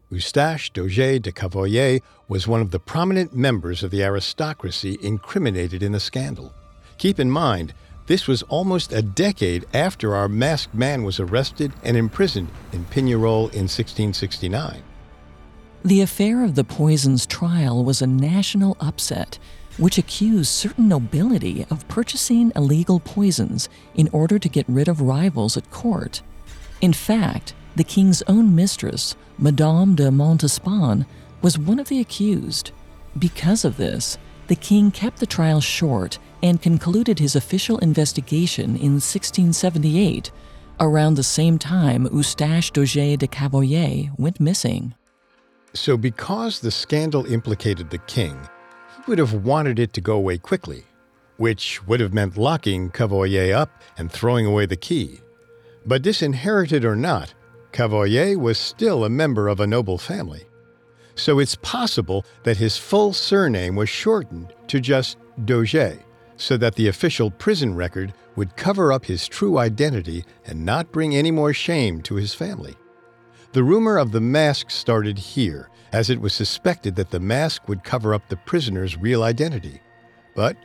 Eustache 0.10 0.72
Dauger 0.72 1.22
de 1.22 1.32
Cavoyer 1.32 2.02
was 2.28 2.48
one 2.48 2.62
of 2.62 2.72
the 2.72 2.80
prominent 2.80 3.34
members 3.34 3.82
of 3.82 3.92
the 3.92 4.04
aristocracy 4.04 4.98
incriminated 5.02 5.82
in 5.82 5.94
the 5.94 6.00
scandal. 6.00 6.54
Keep 6.98 7.20
in 7.20 7.30
mind, 7.30 7.74
this 8.08 8.28
was 8.28 8.44
almost 8.44 8.94
a 8.94 9.02
decade 9.02 9.66
after 9.74 10.16
our 10.16 10.28
masked 10.28 10.74
man 10.74 11.04
was 11.04 11.20
arrested 11.20 11.72
and 11.84 11.98
imprisoned 11.98 12.50
in 12.72 12.86
Pignerol 12.86 13.52
in 13.54 13.68
1669. 13.68 14.84
The 15.84 16.02
affair 16.02 16.44
of 16.44 16.56
the 16.56 16.64
poisons 16.64 17.26
trial 17.26 17.84
was 17.84 18.02
a 18.02 18.08
national 18.08 18.78
upset, 18.80 19.38
which 19.78 19.98
accused 19.98 20.50
certain 20.50 20.88
nobility 20.88 21.66
of 21.70 21.88
purchasing 21.88 22.52
illegal 22.56 23.00
poisons 23.00 23.70
in 23.94 24.10
order 24.12 24.40
to 24.40 24.50
get 24.50 24.66
rid 24.68 24.88
of 24.88 25.02
rivals 25.02 25.58
at 25.58 25.70
court. 25.72 26.22
In 26.82 26.94
fact, 26.94 27.54
the 27.76 27.84
king's 27.84 28.22
own 28.24 28.56
mistress, 28.56 29.16
Madame 29.38 29.96
de 29.96 30.10
Montespan, 30.10 31.06
was 31.42 31.60
one 31.60 31.80
of 31.80 31.90
the 31.90 32.00
accused. 32.00 32.72
Because 33.18 33.66
of 33.66 33.78
this, 33.78 34.18
the 34.48 34.56
king 34.56 34.92
kept 34.92 35.20
the 35.20 35.26
trial 35.26 35.60
short 35.62 36.20
and 36.46 36.62
concluded 36.62 37.18
his 37.18 37.36
official 37.36 37.80
investigation 37.80 38.76
in 38.76 39.02
1678, 39.02 40.32
around 40.80 41.16
the 41.16 41.24
same 41.24 41.58
time 41.58 42.08
Eustache 42.14 42.72
Dauger 42.72 43.18
de 43.18 43.28
Cavoyer 43.28 44.12
went 44.20 44.40
missing. 44.40 44.94
So, 45.74 45.98
because 45.98 46.60
the 46.60 46.70
scandal 46.70 47.26
implicated 47.26 47.90
the 47.90 47.98
king, 47.98 48.40
he 48.96 49.02
would 49.08 49.18
have 49.18 49.34
wanted 49.34 49.80
it 49.80 49.92
to 49.94 50.02
go 50.02 50.16
away 50.16 50.38
quickly, 50.38 50.84
which 51.38 51.86
would 51.88 52.00
have 52.00 52.14
meant 52.14 52.38
locking 52.38 52.92
Cavoyer 52.92 53.52
up 53.54 53.82
and 53.98 54.12
throwing 54.12 54.46
away 54.46 54.68
the 54.68 54.78
key. 54.78 55.22
But 55.86 56.04
disinherited 56.04 56.86
or 56.86 56.96
not, 56.96 57.34
Cavoyer 57.72 58.38
was 58.38 58.60
still 58.60 59.04
a 59.04 59.10
member 59.10 59.48
of 59.48 59.60
a 59.60 59.68
noble 59.68 59.98
family. 59.98 60.46
So 61.16 61.40
it's 61.40 61.56
possible 61.56 62.24
that 62.44 62.58
his 62.58 62.78
full 62.78 63.14
surname 63.14 63.76
was 63.76 63.90
shortened 63.90 64.54
to 64.68 64.80
just 64.80 65.18
Dauger, 65.44 66.00
so 66.38 66.58
that 66.58 66.76
the 66.76 66.88
official 66.88 67.32
prison 67.32 67.76
record 67.76 68.14
would 68.36 68.58
cover 68.58 68.92
up 68.92 69.06
his 69.06 69.28
true 69.28 69.58
identity 69.58 70.26
and 70.46 70.66
not 70.66 70.92
bring 70.92 71.16
any 71.16 71.32
more 71.32 71.54
shame 71.54 72.02
to 72.02 72.16
his 72.16 72.34
family. 72.34 72.76
The 73.54 73.64
rumor 73.64 73.98
of 73.98 74.12
the 74.12 74.22
mask 74.22 74.70
started 74.70 75.18
here, 75.18 75.70
as 75.94 76.10
it 76.10 76.20
was 76.20 76.34
suspected 76.34 76.96
that 76.96 77.12
the 77.12 77.20
mask 77.20 77.70
would 77.70 77.84
cover 77.84 78.14
up 78.14 78.28
the 78.28 78.36
prisoner's 78.36 78.98
real 78.98 79.24
identity. 79.24 79.82
But 80.36 80.58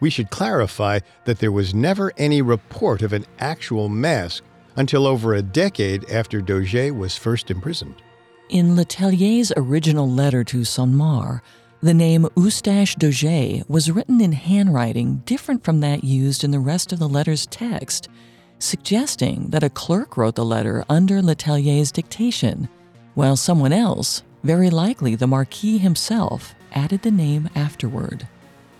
we 0.00 0.10
should 0.10 0.30
clarify 0.30 0.98
that 1.24 1.38
there 1.38 1.52
was 1.52 1.72
never 1.72 2.12
any 2.16 2.42
report 2.42 3.02
of 3.02 3.12
an 3.12 3.24
actual 3.38 3.88
mask 3.88 4.42
until 4.74 5.06
over 5.06 5.34
a 5.34 5.42
decade 5.42 6.10
after 6.10 6.40
Dauger 6.40 6.90
was 6.96 7.16
first 7.16 7.50
imprisoned. 7.50 8.02
In 8.48 8.74
Letellier's 8.74 9.52
original 9.56 10.10
letter 10.10 10.42
to 10.44 10.64
Saint-Mars, 10.64 11.40
the 11.82 11.92
name 11.92 12.28
Eustache 12.36 12.94
Dauger 12.94 13.68
was 13.68 13.90
written 13.90 14.20
in 14.20 14.32
handwriting 14.32 15.16
different 15.26 15.64
from 15.64 15.80
that 15.80 16.04
used 16.04 16.44
in 16.44 16.52
the 16.52 16.60
rest 16.60 16.92
of 16.92 17.00
the 17.00 17.08
letter's 17.08 17.44
text 17.46 18.08
suggesting 18.60 19.50
that 19.50 19.64
a 19.64 19.70
clerk 19.70 20.16
wrote 20.16 20.36
the 20.36 20.44
letter 20.44 20.84
under 20.88 21.20
Letellier's 21.20 21.90
dictation, 21.90 22.68
while 23.14 23.34
someone 23.34 23.72
else, 23.72 24.22
very 24.44 24.70
likely 24.70 25.16
the 25.16 25.26
Marquis 25.26 25.78
himself, 25.78 26.54
added 26.72 27.02
the 27.02 27.10
name 27.10 27.50
afterward. 27.56 28.28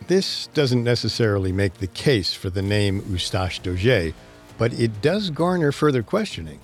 This 0.06 0.46
doesn't 0.48 0.84
necessarily 0.84 1.50
make 1.50 1.74
the 1.74 1.88
case 1.88 2.32
for 2.32 2.48
the 2.50 2.62
name 2.62 3.04
Eustache 3.10 3.60
Dauger, 3.60 4.14
but 4.58 4.72
it 4.74 5.02
does 5.02 5.30
garner 5.30 5.72
further 5.72 6.04
questioning. 6.04 6.60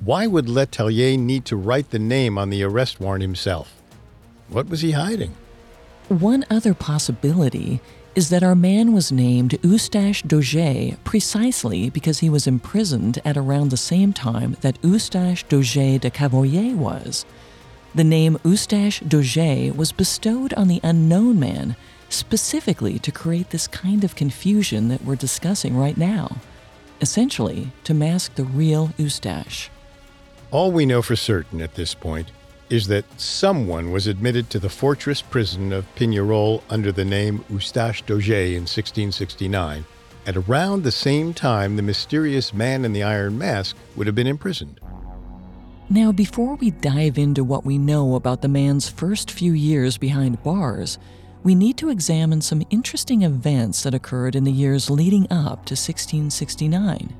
Why 0.00 0.26
would 0.26 0.46
Letellier 0.46 1.18
need 1.18 1.44
to 1.46 1.56
write 1.56 1.90
the 1.90 1.98
name 1.98 2.38
on 2.38 2.48
the 2.48 2.62
arrest 2.62 2.98
warrant 2.98 3.22
himself? 3.22 3.74
What 4.48 4.68
was 4.68 4.80
he 4.80 4.92
hiding? 4.92 5.34
One 6.08 6.44
other 6.48 6.72
possibility 6.72 7.80
is 8.14 8.28
that 8.28 8.44
our 8.44 8.54
man 8.54 8.92
was 8.92 9.10
named 9.10 9.58
Eustache 9.64 10.22
Dauger 10.22 10.96
precisely 11.02 11.90
because 11.90 12.20
he 12.20 12.30
was 12.30 12.46
imprisoned 12.46 13.20
at 13.24 13.36
around 13.36 13.70
the 13.70 13.76
same 13.76 14.12
time 14.12 14.56
that 14.60 14.78
Eustache 14.84 15.44
Dauger 15.46 16.00
de 16.00 16.08
Cavoyer 16.08 16.76
was. 16.76 17.26
The 17.96 18.04
name 18.04 18.38
Eustache 18.44 19.00
Dauger 19.00 19.74
was 19.74 19.90
bestowed 19.90 20.54
on 20.54 20.68
the 20.68 20.80
unknown 20.84 21.40
man 21.40 21.74
specifically 22.08 23.00
to 23.00 23.10
create 23.10 23.50
this 23.50 23.66
kind 23.66 24.04
of 24.04 24.14
confusion 24.14 24.86
that 24.86 25.02
we're 25.02 25.16
discussing 25.16 25.76
right 25.76 25.96
now, 25.96 26.36
essentially 27.00 27.72
to 27.82 27.94
mask 27.94 28.36
the 28.36 28.44
real 28.44 28.92
Eustache. 28.96 29.70
All 30.52 30.70
we 30.70 30.86
know 30.86 31.02
for 31.02 31.16
certain 31.16 31.60
at 31.60 31.74
this 31.74 31.94
point 31.94 32.30
is 32.70 32.86
that 32.88 33.04
someone 33.20 33.92
was 33.92 34.06
admitted 34.06 34.50
to 34.50 34.58
the 34.58 34.68
fortress 34.68 35.22
prison 35.22 35.72
of 35.72 35.86
Pignerol 35.94 36.62
under 36.68 36.90
the 36.92 37.04
name 37.04 37.44
Eustache 37.48 38.02
Dauger 38.04 38.48
in 38.48 38.62
1669, 38.62 39.84
at 40.26 40.36
around 40.36 40.82
the 40.82 40.90
same 40.90 41.32
time 41.32 41.76
the 41.76 41.82
mysterious 41.82 42.52
man 42.52 42.84
in 42.84 42.92
the 42.92 43.02
iron 43.02 43.38
mask 43.38 43.76
would 43.94 44.06
have 44.06 44.16
been 44.16 44.26
imprisoned. 44.26 44.80
Now, 45.88 46.10
before 46.10 46.56
we 46.56 46.72
dive 46.72 47.16
into 47.16 47.44
what 47.44 47.64
we 47.64 47.78
know 47.78 48.16
about 48.16 48.42
the 48.42 48.48
man's 48.48 48.88
first 48.88 49.30
few 49.30 49.52
years 49.52 49.96
behind 49.96 50.42
bars, 50.42 50.98
we 51.44 51.54
need 51.54 51.76
to 51.76 51.90
examine 51.90 52.40
some 52.40 52.64
interesting 52.70 53.22
events 53.22 53.84
that 53.84 53.94
occurred 53.94 54.34
in 54.34 54.42
the 54.42 54.50
years 54.50 54.90
leading 54.90 55.24
up 55.30 55.64
to 55.66 55.74
1669. 55.74 57.14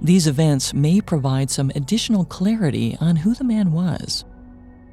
These 0.00 0.26
events 0.26 0.72
may 0.72 1.02
provide 1.02 1.50
some 1.50 1.70
additional 1.74 2.24
clarity 2.24 2.96
on 3.02 3.16
who 3.16 3.34
the 3.34 3.44
man 3.44 3.72
was. 3.72 4.24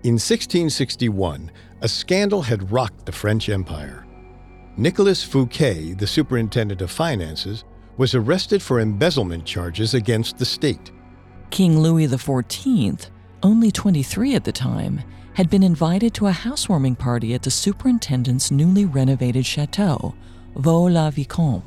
In 0.04 0.14
1661, 0.14 1.52
a 1.82 1.88
scandal 1.88 2.44
had 2.44 2.72
rocked 2.72 3.06
the 3.08 3.12
French 3.12 3.50
Empire. 3.50 4.06
Nicolas 4.78 5.24
Fouquet, 5.24 5.94
the 5.94 6.06
superintendent 6.06 6.82
of 6.82 6.92
finances, 6.92 7.64
was 7.98 8.14
arrested 8.14 8.62
for 8.62 8.80
embezzlement 8.80 9.44
charges 9.44 9.96
against 9.96 10.38
the 10.38 10.46
state. 10.46 10.92
King 11.50 11.80
Louis 11.80 12.08
XIV, 12.08 13.10
only 13.42 13.72
23 13.72 14.36
at 14.36 14.44
the 14.44 14.52
time, 14.52 15.02
had 15.34 15.50
been 15.50 15.64
invited 15.64 16.14
to 16.14 16.28
a 16.28 16.32
housewarming 16.32 16.96
party 16.96 17.34
at 17.34 17.42
the 17.42 17.52
superintendent's 17.52 18.52
newly 18.52 18.86
renovated 18.86 19.48
chateau, 19.48 20.14
Vaux-la-Vicomte. 20.56 21.64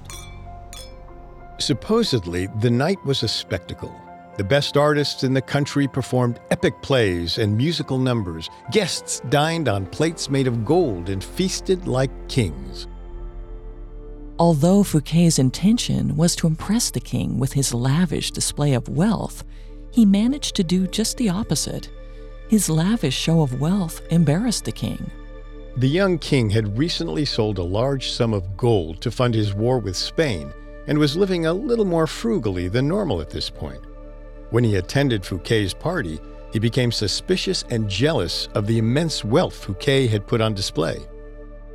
Supposedly, 1.58 2.46
the 2.60 2.70
night 2.70 3.04
was 3.04 3.24
a 3.24 3.28
spectacle. 3.28 3.94
The 4.40 4.44
best 4.44 4.78
artists 4.78 5.22
in 5.22 5.34
the 5.34 5.42
country 5.42 5.86
performed 5.86 6.40
epic 6.50 6.80
plays 6.80 7.36
and 7.36 7.54
musical 7.54 7.98
numbers. 7.98 8.48
Guests 8.72 9.20
dined 9.28 9.68
on 9.68 9.84
plates 9.84 10.30
made 10.30 10.46
of 10.46 10.64
gold 10.64 11.10
and 11.10 11.22
feasted 11.22 11.86
like 11.86 12.10
kings. 12.26 12.88
Although 14.38 14.82
Fouquet's 14.82 15.38
intention 15.38 16.16
was 16.16 16.34
to 16.36 16.46
impress 16.46 16.90
the 16.90 17.00
king 17.00 17.38
with 17.38 17.52
his 17.52 17.74
lavish 17.74 18.30
display 18.30 18.72
of 18.72 18.88
wealth, 18.88 19.44
he 19.90 20.06
managed 20.06 20.56
to 20.56 20.64
do 20.64 20.86
just 20.86 21.18
the 21.18 21.28
opposite. 21.28 21.90
His 22.48 22.70
lavish 22.70 23.14
show 23.14 23.42
of 23.42 23.60
wealth 23.60 24.00
embarrassed 24.08 24.64
the 24.64 24.72
king. 24.72 25.10
The 25.76 25.86
young 25.86 26.16
king 26.16 26.48
had 26.48 26.78
recently 26.78 27.26
sold 27.26 27.58
a 27.58 27.62
large 27.62 28.10
sum 28.10 28.32
of 28.32 28.56
gold 28.56 29.02
to 29.02 29.10
fund 29.10 29.34
his 29.34 29.52
war 29.52 29.78
with 29.80 29.98
Spain 29.98 30.50
and 30.86 30.96
was 30.98 31.14
living 31.14 31.44
a 31.44 31.52
little 31.52 31.84
more 31.84 32.06
frugally 32.06 32.68
than 32.68 32.88
normal 32.88 33.20
at 33.20 33.28
this 33.28 33.50
point. 33.50 33.82
When 34.50 34.64
he 34.64 34.76
attended 34.76 35.24
Fouquet's 35.24 35.72
party, 35.72 36.20
he 36.52 36.58
became 36.58 36.90
suspicious 36.90 37.64
and 37.70 37.88
jealous 37.88 38.48
of 38.54 38.66
the 38.66 38.78
immense 38.78 39.24
wealth 39.24 39.54
Fouquet 39.54 40.08
had 40.08 40.26
put 40.26 40.40
on 40.40 40.54
display. 40.54 40.98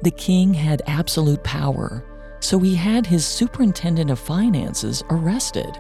The 0.04 0.12
king 0.12 0.54
had 0.54 0.82
absolute 0.86 1.42
power, 1.44 2.04
so 2.42 2.60
he 2.60 2.76
had 2.76 3.06
his 3.06 3.26
superintendent 3.26 4.12
of 4.12 4.20
finances 4.20 5.04
arrested. 5.10 5.80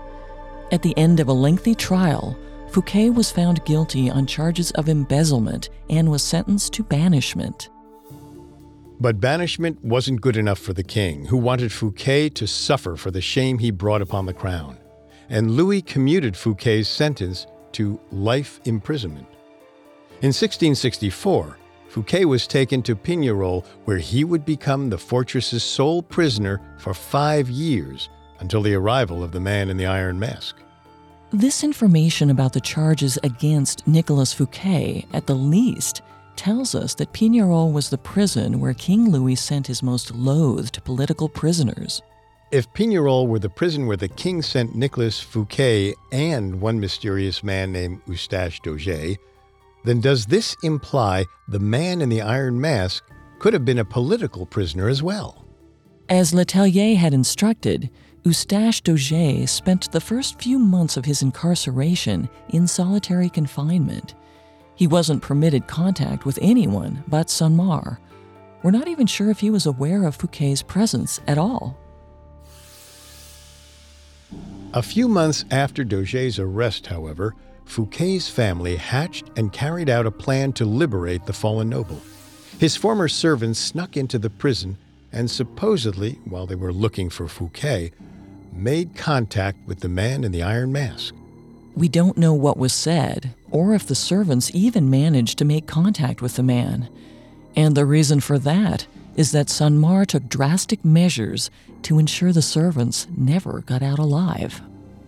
At 0.71 0.81
the 0.81 0.97
end 0.97 1.19
of 1.19 1.27
a 1.27 1.33
lengthy 1.33 1.75
trial, 1.75 2.37
Fouquet 2.69 3.09
was 3.09 3.31
found 3.31 3.63
guilty 3.65 4.09
on 4.09 4.25
charges 4.25 4.71
of 4.71 4.87
embezzlement 4.87 5.69
and 5.89 6.09
was 6.09 6.23
sentenced 6.23 6.73
to 6.73 6.83
banishment. 6.83 7.69
But 9.01 9.19
banishment 9.19 9.83
wasn't 9.83 10.21
good 10.21 10.37
enough 10.37 10.59
for 10.59 10.71
the 10.71 10.83
king, 10.83 11.25
who 11.25 11.37
wanted 11.37 11.73
Fouquet 11.73 12.29
to 12.29 12.47
suffer 12.47 12.95
for 12.95 13.11
the 13.11 13.21
shame 13.21 13.59
he 13.59 13.69
brought 13.69 14.01
upon 14.01 14.25
the 14.25 14.33
crown 14.33 14.77
and 15.29 15.51
Louis 15.51 15.81
commuted 15.81 16.35
Fouquet's 16.35 16.87
sentence 16.87 17.47
to 17.73 17.99
life 18.11 18.59
imprisonment. 18.65 19.27
In 20.21 20.29
1664, 20.29 21.57
Fouquet 21.89 22.25
was 22.25 22.47
taken 22.47 22.81
to 22.83 22.95
Pignerol, 22.95 23.65
where 23.85 23.97
he 23.97 24.23
would 24.23 24.45
become 24.45 24.89
the 24.89 24.97
fortress's 24.97 25.63
sole 25.63 26.01
prisoner 26.01 26.61
for 26.77 26.93
five 26.93 27.49
years 27.49 28.09
until 28.39 28.61
the 28.61 28.73
arrival 28.73 29.23
of 29.23 29.31
the 29.31 29.39
man 29.39 29.69
in 29.69 29.77
the 29.77 29.85
iron 29.85 30.19
mask. 30.19 30.57
This 31.31 31.63
information 31.63 32.29
about 32.29 32.53
the 32.53 32.61
charges 32.61 33.17
against 33.23 33.87
Nicolas 33.87 34.33
Fouquet, 34.33 35.05
at 35.13 35.25
the 35.25 35.35
least, 35.35 36.01
tells 36.35 36.75
us 36.75 36.95
that 36.95 37.13
Pignerol 37.13 37.71
was 37.71 37.89
the 37.89 37.97
prison 37.97 38.59
where 38.59 38.73
King 38.73 39.09
Louis 39.09 39.35
sent 39.35 39.67
his 39.67 39.81
most 39.81 40.13
loathed 40.13 40.83
political 40.83 41.29
prisoners. 41.29 42.01
If 42.51 42.71
Pignerol 42.73 43.27
were 43.27 43.39
the 43.39 43.49
prison 43.49 43.87
where 43.87 43.97
the 43.97 44.07
king 44.07 44.41
sent 44.43 44.75
Nicolas 44.75 45.19
Fouquet 45.19 45.95
and 46.11 46.61
one 46.61 46.79
mysterious 46.79 47.43
man 47.43 47.71
named 47.71 48.01
Eustache 48.07 48.61
Dauger, 48.61 49.17
then 49.83 49.99
does 49.99 50.27
this 50.27 50.55
imply 50.61 51.25
the 51.47 51.59
man 51.59 52.01
in 52.01 52.09
the 52.09 52.21
iron 52.21 52.61
mask 52.61 53.03
could 53.39 53.53
have 53.53 53.65
been 53.65 53.79
a 53.79 53.85
political 53.85 54.45
prisoner 54.45 54.87
as 54.87 55.01
well? 55.01 55.45
As 56.07 56.33
Letellier 56.33 56.95
had 56.95 57.15
instructed, 57.15 57.89
Eustache 58.23 58.81
Dauger 58.83 59.49
spent 59.49 59.91
the 59.91 59.99
first 59.99 60.39
few 60.39 60.59
months 60.59 60.97
of 60.97 61.05
his 61.05 61.23
incarceration 61.23 62.29
in 62.49 62.67
solitary 62.67 63.29
confinement. 63.29 64.13
He 64.75 64.85
wasn't 64.85 65.23
permitted 65.23 65.67
contact 65.67 66.25
with 66.25 66.37
anyone 66.43 67.03
but 67.07 67.31
Saint-Mars. 67.31 67.97
We're 68.61 68.71
not 68.71 68.87
even 68.87 69.07
sure 69.07 69.31
if 69.31 69.39
he 69.39 69.49
was 69.49 69.65
aware 69.65 70.05
of 70.05 70.15
Fouquet's 70.15 70.61
presence 70.61 71.19
at 71.27 71.39
all. 71.39 71.77
A 74.75 74.83
few 74.83 75.07
months 75.07 75.45
after 75.51 75.85
Dauger's 75.85 76.37
arrest, 76.37 76.87
however, 76.87 77.33
Fouquet's 77.63 78.27
family 78.27 78.75
hatched 78.75 79.23
and 79.37 79.53
carried 79.53 79.89
out 79.89 80.05
a 80.05 80.11
plan 80.11 80.51
to 80.51 80.65
liberate 80.65 81.25
the 81.25 81.31
fallen 81.31 81.69
noble. 81.69 82.01
His 82.59 82.75
former 82.75 83.07
servants 83.07 83.57
snuck 83.57 83.95
into 83.95 84.19
the 84.19 84.29
prison 84.29 84.77
and 85.13 85.31
supposedly, 85.31 86.19
while 86.25 86.45
they 86.45 86.55
were 86.55 86.73
looking 86.73 87.09
for 87.09 87.29
Fouquet, 87.29 87.93
made 88.51 88.97
contact 88.97 89.65
with 89.65 89.79
the 89.79 89.87
man 89.87 90.25
in 90.25 90.33
the 90.33 90.43
iron 90.43 90.73
mask. 90.73 91.15
We 91.73 91.87
don't 91.87 92.17
know 92.17 92.33
what 92.33 92.57
was 92.57 92.73
said, 92.73 93.33
or 93.51 93.73
if 93.75 93.87
the 93.87 93.95
servants 93.95 94.51
even 94.53 94.89
managed 94.89 95.37
to 95.37 95.45
make 95.45 95.67
contact 95.67 96.21
with 96.21 96.35
the 96.35 96.43
man. 96.43 96.89
And 97.55 97.75
the 97.75 97.85
reason 97.85 98.19
for 98.19 98.37
that 98.39 98.87
is 99.15 99.31
that 99.31 99.49
Saint-Mars 99.49 100.07
took 100.07 100.27
drastic 100.27 100.83
measures 100.83 101.49
to 101.83 101.99
ensure 101.99 102.33
the 102.33 102.41
servants 102.41 103.07
never 103.15 103.61
got 103.61 103.81
out 103.81 103.99
alive. 103.99 104.61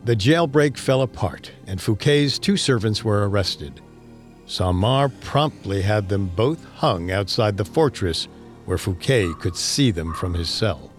The 0.05 0.15
jailbreak 0.15 0.77
fell 0.77 1.01
apart, 1.01 1.51
and 1.65 1.81
Fouquet's 1.81 2.39
two 2.39 2.55
servants 2.55 3.03
were 3.03 3.27
arrested. 3.27 3.81
Saint-Mars 4.45 5.11
promptly 5.21 5.81
had 5.81 6.07
them 6.07 6.27
both 6.27 6.63
hung 6.75 7.11
outside 7.11 7.57
the 7.57 7.65
fortress 7.65 8.27
where 8.65 8.77
Fouquet 8.77 9.33
could 9.39 9.55
see 9.55 9.91
them 9.91 10.13
from 10.13 10.33
his 10.33 10.49
cell. 10.49 10.91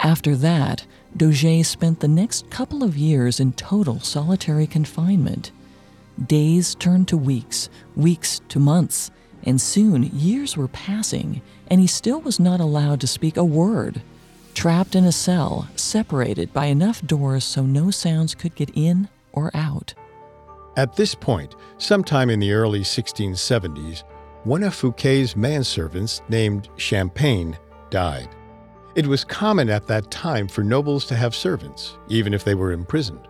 After 0.00 0.36
that, 0.36 0.86
Dauger 1.16 1.64
spent 1.64 2.00
the 2.00 2.08
next 2.08 2.50
couple 2.50 2.82
of 2.82 2.96
years 2.96 3.40
in 3.40 3.52
total 3.52 4.00
solitary 4.00 4.66
confinement. 4.66 5.52
Days 6.26 6.74
turned 6.74 7.08
to 7.08 7.16
weeks, 7.16 7.68
weeks 7.94 8.40
to 8.48 8.58
months, 8.58 9.10
and 9.42 9.60
soon 9.60 10.04
years 10.04 10.56
were 10.56 10.68
passing, 10.68 11.40
and 11.68 11.80
he 11.80 11.86
still 11.86 12.20
was 12.20 12.40
not 12.40 12.60
allowed 12.60 13.00
to 13.00 13.06
speak 13.06 13.36
a 13.36 13.44
word. 13.44 14.02
Trapped 14.54 14.94
in 14.94 15.04
a 15.04 15.12
cell, 15.12 15.68
separated 15.76 16.52
by 16.52 16.66
enough 16.66 17.04
doors 17.06 17.44
so 17.44 17.62
no 17.62 17.90
sounds 17.90 18.34
could 18.34 18.54
get 18.54 18.70
in 18.74 19.08
or 19.32 19.50
out. 19.54 19.94
At 20.76 20.96
this 20.96 21.14
point, 21.14 21.54
sometime 21.78 22.30
in 22.30 22.40
the 22.40 22.52
early 22.52 22.80
1670s, 22.80 24.02
one 24.44 24.62
of 24.62 24.74
Fouquet's 24.74 25.34
manservants, 25.34 26.22
named 26.28 26.68
Champagne, 26.76 27.58
died. 27.90 28.28
It 28.94 29.06
was 29.06 29.24
common 29.24 29.68
at 29.68 29.86
that 29.88 30.10
time 30.10 30.48
for 30.48 30.62
nobles 30.62 31.04
to 31.06 31.16
have 31.16 31.34
servants, 31.34 31.96
even 32.08 32.32
if 32.32 32.44
they 32.44 32.54
were 32.54 32.72
imprisoned. 32.72 33.28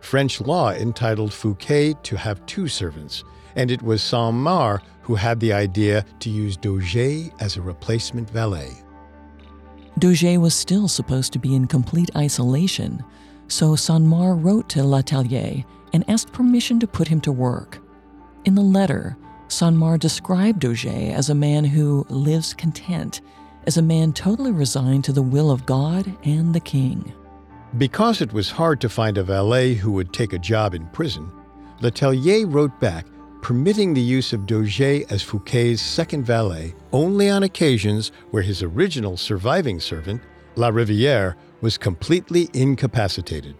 French 0.00 0.40
law 0.40 0.70
entitled 0.70 1.32
Fouquet 1.32 1.94
to 2.02 2.16
have 2.16 2.44
two 2.46 2.68
servants, 2.68 3.24
and 3.56 3.70
it 3.70 3.82
was 3.82 4.02
Saint-Mars 4.02 4.80
who 5.02 5.14
had 5.14 5.40
the 5.40 5.52
idea 5.52 6.04
to 6.20 6.30
use 6.30 6.56
Dauger 6.56 7.32
as 7.40 7.56
a 7.56 7.62
replacement 7.62 8.30
valet. 8.30 8.70
Dauger 9.98 10.38
was 10.38 10.54
still 10.54 10.88
supposed 10.88 11.32
to 11.32 11.38
be 11.38 11.54
in 11.54 11.66
complete 11.66 12.10
isolation, 12.16 13.04
so 13.48 13.76
Saint-Mars 13.76 14.40
wrote 14.40 14.68
to 14.70 14.80
Letellier 14.80 15.64
and 15.92 16.08
asked 16.08 16.32
permission 16.32 16.80
to 16.80 16.86
put 16.86 17.08
him 17.08 17.20
to 17.20 17.32
work. 17.32 17.78
In 18.44 18.54
the 18.54 18.62
letter, 18.62 19.16
Saint-Mars 19.48 19.98
described 19.98 20.62
Daugé 20.62 21.12
as 21.12 21.28
a 21.28 21.34
man 21.34 21.64
who 21.64 22.06
lives 22.08 22.54
content, 22.54 23.20
as 23.66 23.76
a 23.76 23.82
man 23.82 24.12
totally 24.12 24.50
resigned 24.50 25.04
to 25.04 25.12
the 25.12 25.22
will 25.22 25.50
of 25.50 25.66
God 25.66 26.10
and 26.24 26.54
the 26.54 26.60
king. 26.60 27.12
Because 27.76 28.20
it 28.22 28.32
was 28.32 28.50
hard 28.50 28.80
to 28.80 28.88
find 28.88 29.18
a 29.18 29.22
valet 29.22 29.74
who 29.74 29.92
would 29.92 30.12
take 30.12 30.32
a 30.32 30.38
job 30.38 30.74
in 30.74 30.86
prison, 30.88 31.30
Letellier 31.80 32.46
wrote 32.52 32.78
back 32.80 33.06
permitting 33.42 33.92
the 33.92 34.00
use 34.00 34.32
of 34.32 34.42
Dauger 34.42 35.04
as 35.10 35.22
Fouquet's 35.22 35.82
second 35.82 36.24
valet 36.24 36.74
only 36.92 37.28
on 37.28 37.42
occasions 37.42 38.12
where 38.30 38.42
his 38.42 38.62
original 38.62 39.16
surviving 39.16 39.80
servant, 39.80 40.22
La 40.54 40.68
Riviere, 40.68 41.36
was 41.60 41.76
completely 41.76 42.48
incapacitated. 42.54 43.54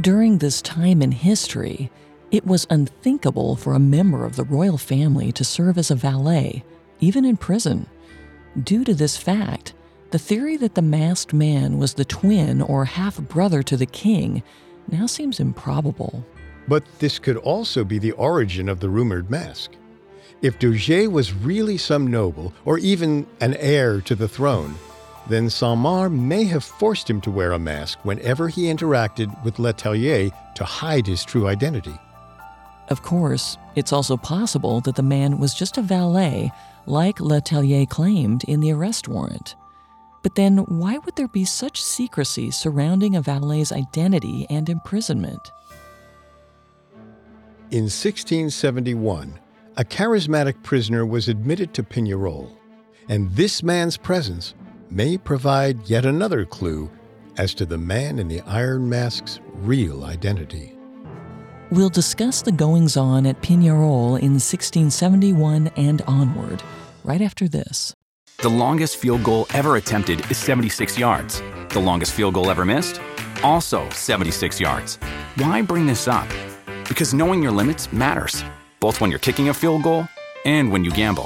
During 0.00 0.38
this 0.38 0.62
time 0.62 1.02
in 1.02 1.12
history, 1.12 1.90
It 2.30 2.44
was 2.46 2.66
unthinkable 2.68 3.56
for 3.56 3.72
a 3.72 3.78
member 3.78 4.26
of 4.26 4.36
the 4.36 4.44
royal 4.44 4.76
family 4.76 5.32
to 5.32 5.44
serve 5.44 5.78
as 5.78 5.90
a 5.90 5.94
valet, 5.94 6.62
even 7.00 7.24
in 7.24 7.38
prison. 7.38 7.86
Due 8.62 8.84
to 8.84 8.92
this 8.92 9.16
fact, 9.16 9.72
the 10.10 10.18
theory 10.18 10.58
that 10.58 10.74
the 10.74 10.82
masked 10.82 11.32
man 11.32 11.78
was 11.78 11.94
the 11.94 12.04
twin 12.04 12.60
or 12.60 12.84
half 12.84 13.18
brother 13.18 13.62
to 13.62 13.78
the 13.78 13.86
king 13.86 14.42
now 14.90 15.06
seems 15.06 15.40
improbable. 15.40 16.22
But 16.68 16.84
this 16.98 17.18
could 17.18 17.38
also 17.38 17.82
be 17.82 17.98
the 17.98 18.12
origin 18.12 18.68
of 18.68 18.80
the 18.80 18.90
rumored 18.90 19.30
mask. 19.30 19.72
If 20.40 20.58
Dauger 20.60 21.10
was 21.10 21.34
really 21.34 21.78
some 21.78 22.06
noble 22.06 22.52
or 22.64 22.78
even 22.78 23.26
an 23.40 23.54
heir 23.54 24.00
to 24.02 24.14
the 24.14 24.28
throne, 24.28 24.76
then 25.28 25.50
Saint-Mars 25.50 26.12
may 26.12 26.44
have 26.44 26.62
forced 26.62 27.10
him 27.10 27.20
to 27.22 27.30
wear 27.30 27.52
a 27.52 27.58
mask 27.58 27.98
whenever 28.02 28.48
he 28.48 28.64
interacted 28.64 29.28
with 29.44 29.56
Letellier 29.56 30.30
to 30.54 30.64
hide 30.64 31.06
his 31.06 31.24
true 31.24 31.48
identity. 31.48 31.98
Of 32.88 33.02
course, 33.02 33.58
it's 33.74 33.92
also 33.92 34.16
possible 34.16 34.80
that 34.82 34.94
the 34.94 35.02
man 35.02 35.38
was 35.38 35.54
just 35.54 35.76
a 35.76 35.82
valet, 35.82 36.50
like 36.86 37.18
Letellier 37.18 37.88
claimed 37.88 38.44
in 38.44 38.60
the 38.60 38.72
arrest 38.72 39.08
warrant. 39.08 39.56
But 40.22 40.34
then, 40.34 40.58
why 40.58 40.98
would 40.98 41.16
there 41.16 41.28
be 41.28 41.44
such 41.44 41.82
secrecy 41.82 42.50
surrounding 42.50 43.14
a 43.14 43.22
valet's 43.22 43.72
identity 43.72 44.46
and 44.48 44.68
imprisonment? 44.68 45.52
In 47.70 47.82
1671, 47.82 49.38
a 49.76 49.84
charismatic 49.84 50.62
prisoner 50.62 51.04
was 51.04 51.28
admitted 51.28 51.74
to 51.74 51.82
Pignerol, 51.82 52.50
and 53.10 53.30
this 53.32 53.62
man's 53.62 53.98
presence 53.98 54.54
may 54.90 55.18
provide 55.18 55.86
yet 55.86 56.06
another 56.06 56.46
clue 56.46 56.90
as 57.36 57.52
to 57.52 57.66
the 57.66 57.76
man 57.76 58.18
in 58.18 58.26
the 58.26 58.40
Iron 58.46 58.88
Mask's 58.88 59.40
real 59.56 60.04
identity. 60.04 60.78
We'll 61.70 61.90
discuss 61.90 62.40
the 62.40 62.52
goings 62.52 62.96
on 62.96 63.26
at 63.26 63.42
Pignerol 63.42 64.18
in 64.18 64.40
1671 64.40 65.70
and 65.76 66.00
onward, 66.06 66.62
right 67.04 67.20
after 67.20 67.48
this. 67.48 67.94
The 68.38 68.48
longest 68.48 68.96
field 68.96 69.22
goal 69.24 69.46
ever 69.52 69.76
attempted 69.76 70.20
is 70.30 70.38
76 70.38 70.98
yards. 70.98 71.42
The 71.68 71.80
longest 71.80 72.14
field 72.14 72.32
goal 72.32 72.50
ever 72.50 72.64
missed? 72.64 72.98
Also 73.42 73.86
76 73.90 74.58
yards. 74.58 74.96
Why 75.36 75.60
bring 75.60 75.84
this 75.84 76.08
up? 76.08 76.26
Because 76.88 77.12
knowing 77.12 77.42
your 77.42 77.52
limits 77.52 77.92
matters, 77.92 78.42
both 78.80 79.00
when 79.00 79.10
you're 79.10 79.18
kicking 79.18 79.50
a 79.50 79.54
field 79.54 79.82
goal 79.82 80.08
and 80.46 80.72
when 80.72 80.84
you 80.84 80.90
gamble. 80.90 81.24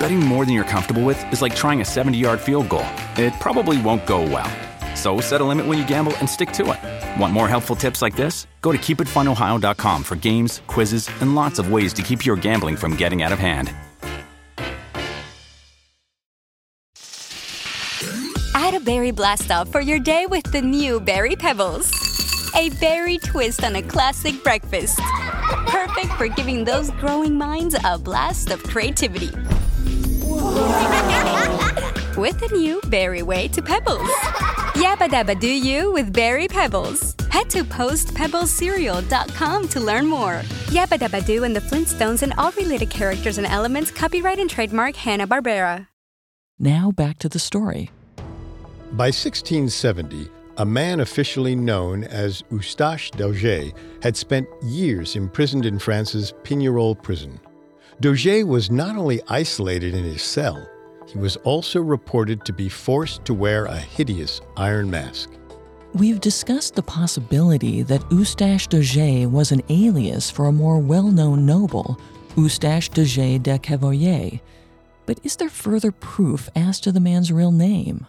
Betting 0.00 0.18
more 0.18 0.44
than 0.44 0.52
you're 0.52 0.64
comfortable 0.64 1.04
with 1.04 1.32
is 1.32 1.40
like 1.40 1.54
trying 1.54 1.80
a 1.80 1.84
70 1.84 2.18
yard 2.18 2.40
field 2.40 2.68
goal, 2.68 2.86
it 3.16 3.32
probably 3.40 3.80
won't 3.80 4.04
go 4.04 4.22
well. 4.22 4.50
So 4.96 5.20
set 5.20 5.40
a 5.40 5.44
limit 5.44 5.66
when 5.66 5.78
you 5.78 5.86
gamble 5.86 6.16
and 6.16 6.28
stick 6.28 6.50
to 6.52 6.72
it. 6.72 7.20
Want 7.20 7.32
more 7.32 7.48
helpful 7.48 7.76
tips 7.76 8.02
like 8.02 8.16
this? 8.16 8.48
Go 8.60 8.72
to 8.72 8.78
keepitfunohio.com 8.78 10.02
for 10.02 10.16
games, 10.16 10.62
quizzes, 10.66 11.08
and 11.20 11.34
lots 11.34 11.58
of 11.60 11.70
ways 11.70 11.92
to 11.92 12.02
keep 12.02 12.26
your 12.26 12.36
gambling 12.36 12.76
from 12.76 12.96
getting 12.96 13.22
out 13.22 13.32
of 13.32 13.38
hand. 13.38 13.72
Add 18.54 18.74
a 18.74 18.80
berry 18.80 19.12
blast 19.12 19.50
off 19.52 19.70
for 19.70 19.80
your 19.80 20.00
day 20.00 20.26
with 20.26 20.50
the 20.50 20.60
new 20.60 21.00
Berry 21.00 21.36
Pebbles. 21.36 22.09
A 22.56 22.70
berry 22.80 23.18
twist 23.18 23.62
on 23.64 23.76
a 23.76 23.82
classic 23.82 24.42
breakfast. 24.42 24.98
Perfect 25.66 26.12
for 26.14 26.28
giving 26.28 26.64
those 26.64 26.90
growing 26.92 27.36
minds 27.36 27.76
a 27.84 27.98
blast 27.98 28.50
of 28.50 28.62
creativity. 28.62 29.30
with 32.16 32.40
the 32.40 32.48
new 32.52 32.80
Berry 32.88 33.22
Way 33.22 33.46
to 33.48 33.60
Pebbles. 33.62 34.08
Yabba 34.74 35.08
dabba 35.08 35.38
do 35.40 35.48
you 35.48 35.92
with 35.92 36.12
Berry 36.12 36.48
Pebbles. 36.48 37.14
Head 37.30 37.48
to 37.50 37.64
postpebblescereal.com 37.64 39.68
to 39.68 39.80
learn 39.80 40.06
more. 40.06 40.42
Yabba 40.66 40.98
dabba 40.98 41.24
do 41.24 41.44
and 41.44 41.56
the 41.56 41.60
Flintstones 41.60 42.22
and 42.22 42.34
all 42.36 42.50
related 42.52 42.90
characters 42.90 43.38
and 43.38 43.46
elements 43.46 43.90
copyright 43.90 44.38
and 44.38 44.50
trademark 44.50 44.96
Hanna-Barbera. 44.96 45.86
Now 46.58 46.90
back 46.90 47.18
to 47.20 47.28
the 47.28 47.38
story. 47.38 47.90
By 48.92 49.12
1670, 49.12 50.28
a 50.60 50.66
man 50.66 51.00
officially 51.00 51.56
known 51.56 52.04
as 52.04 52.44
Eustache 52.50 53.10
Dauger 53.12 53.72
had 54.02 54.14
spent 54.14 54.46
years 54.62 55.16
imprisoned 55.16 55.64
in 55.64 55.78
France's 55.78 56.34
Pignerol 56.42 57.02
prison. 57.02 57.40
Dauger 58.02 58.46
was 58.46 58.70
not 58.70 58.94
only 58.94 59.22
isolated 59.28 59.94
in 59.94 60.04
his 60.04 60.20
cell, 60.20 60.68
he 61.08 61.16
was 61.16 61.36
also 61.44 61.80
reported 61.80 62.44
to 62.44 62.52
be 62.52 62.68
forced 62.68 63.24
to 63.24 63.32
wear 63.32 63.64
a 63.64 63.76
hideous 63.78 64.42
iron 64.58 64.90
mask. 64.90 65.30
We've 65.94 66.20
discussed 66.20 66.74
the 66.74 66.82
possibility 66.82 67.80
that 67.84 68.04
Eustache 68.12 68.68
Dauger 68.68 69.30
was 69.30 69.52
an 69.52 69.62
alias 69.70 70.30
for 70.30 70.44
a 70.44 70.52
more 70.52 70.78
well 70.78 71.10
known 71.10 71.46
noble, 71.46 71.98
Eustache 72.36 72.90
Dauger 72.90 73.42
de 73.42 73.58
Cavoyer. 73.58 74.40
But 75.06 75.20
is 75.24 75.36
there 75.36 75.48
further 75.48 75.90
proof 75.90 76.50
as 76.54 76.80
to 76.80 76.92
the 76.92 77.00
man's 77.00 77.32
real 77.32 77.50
name? 77.50 78.06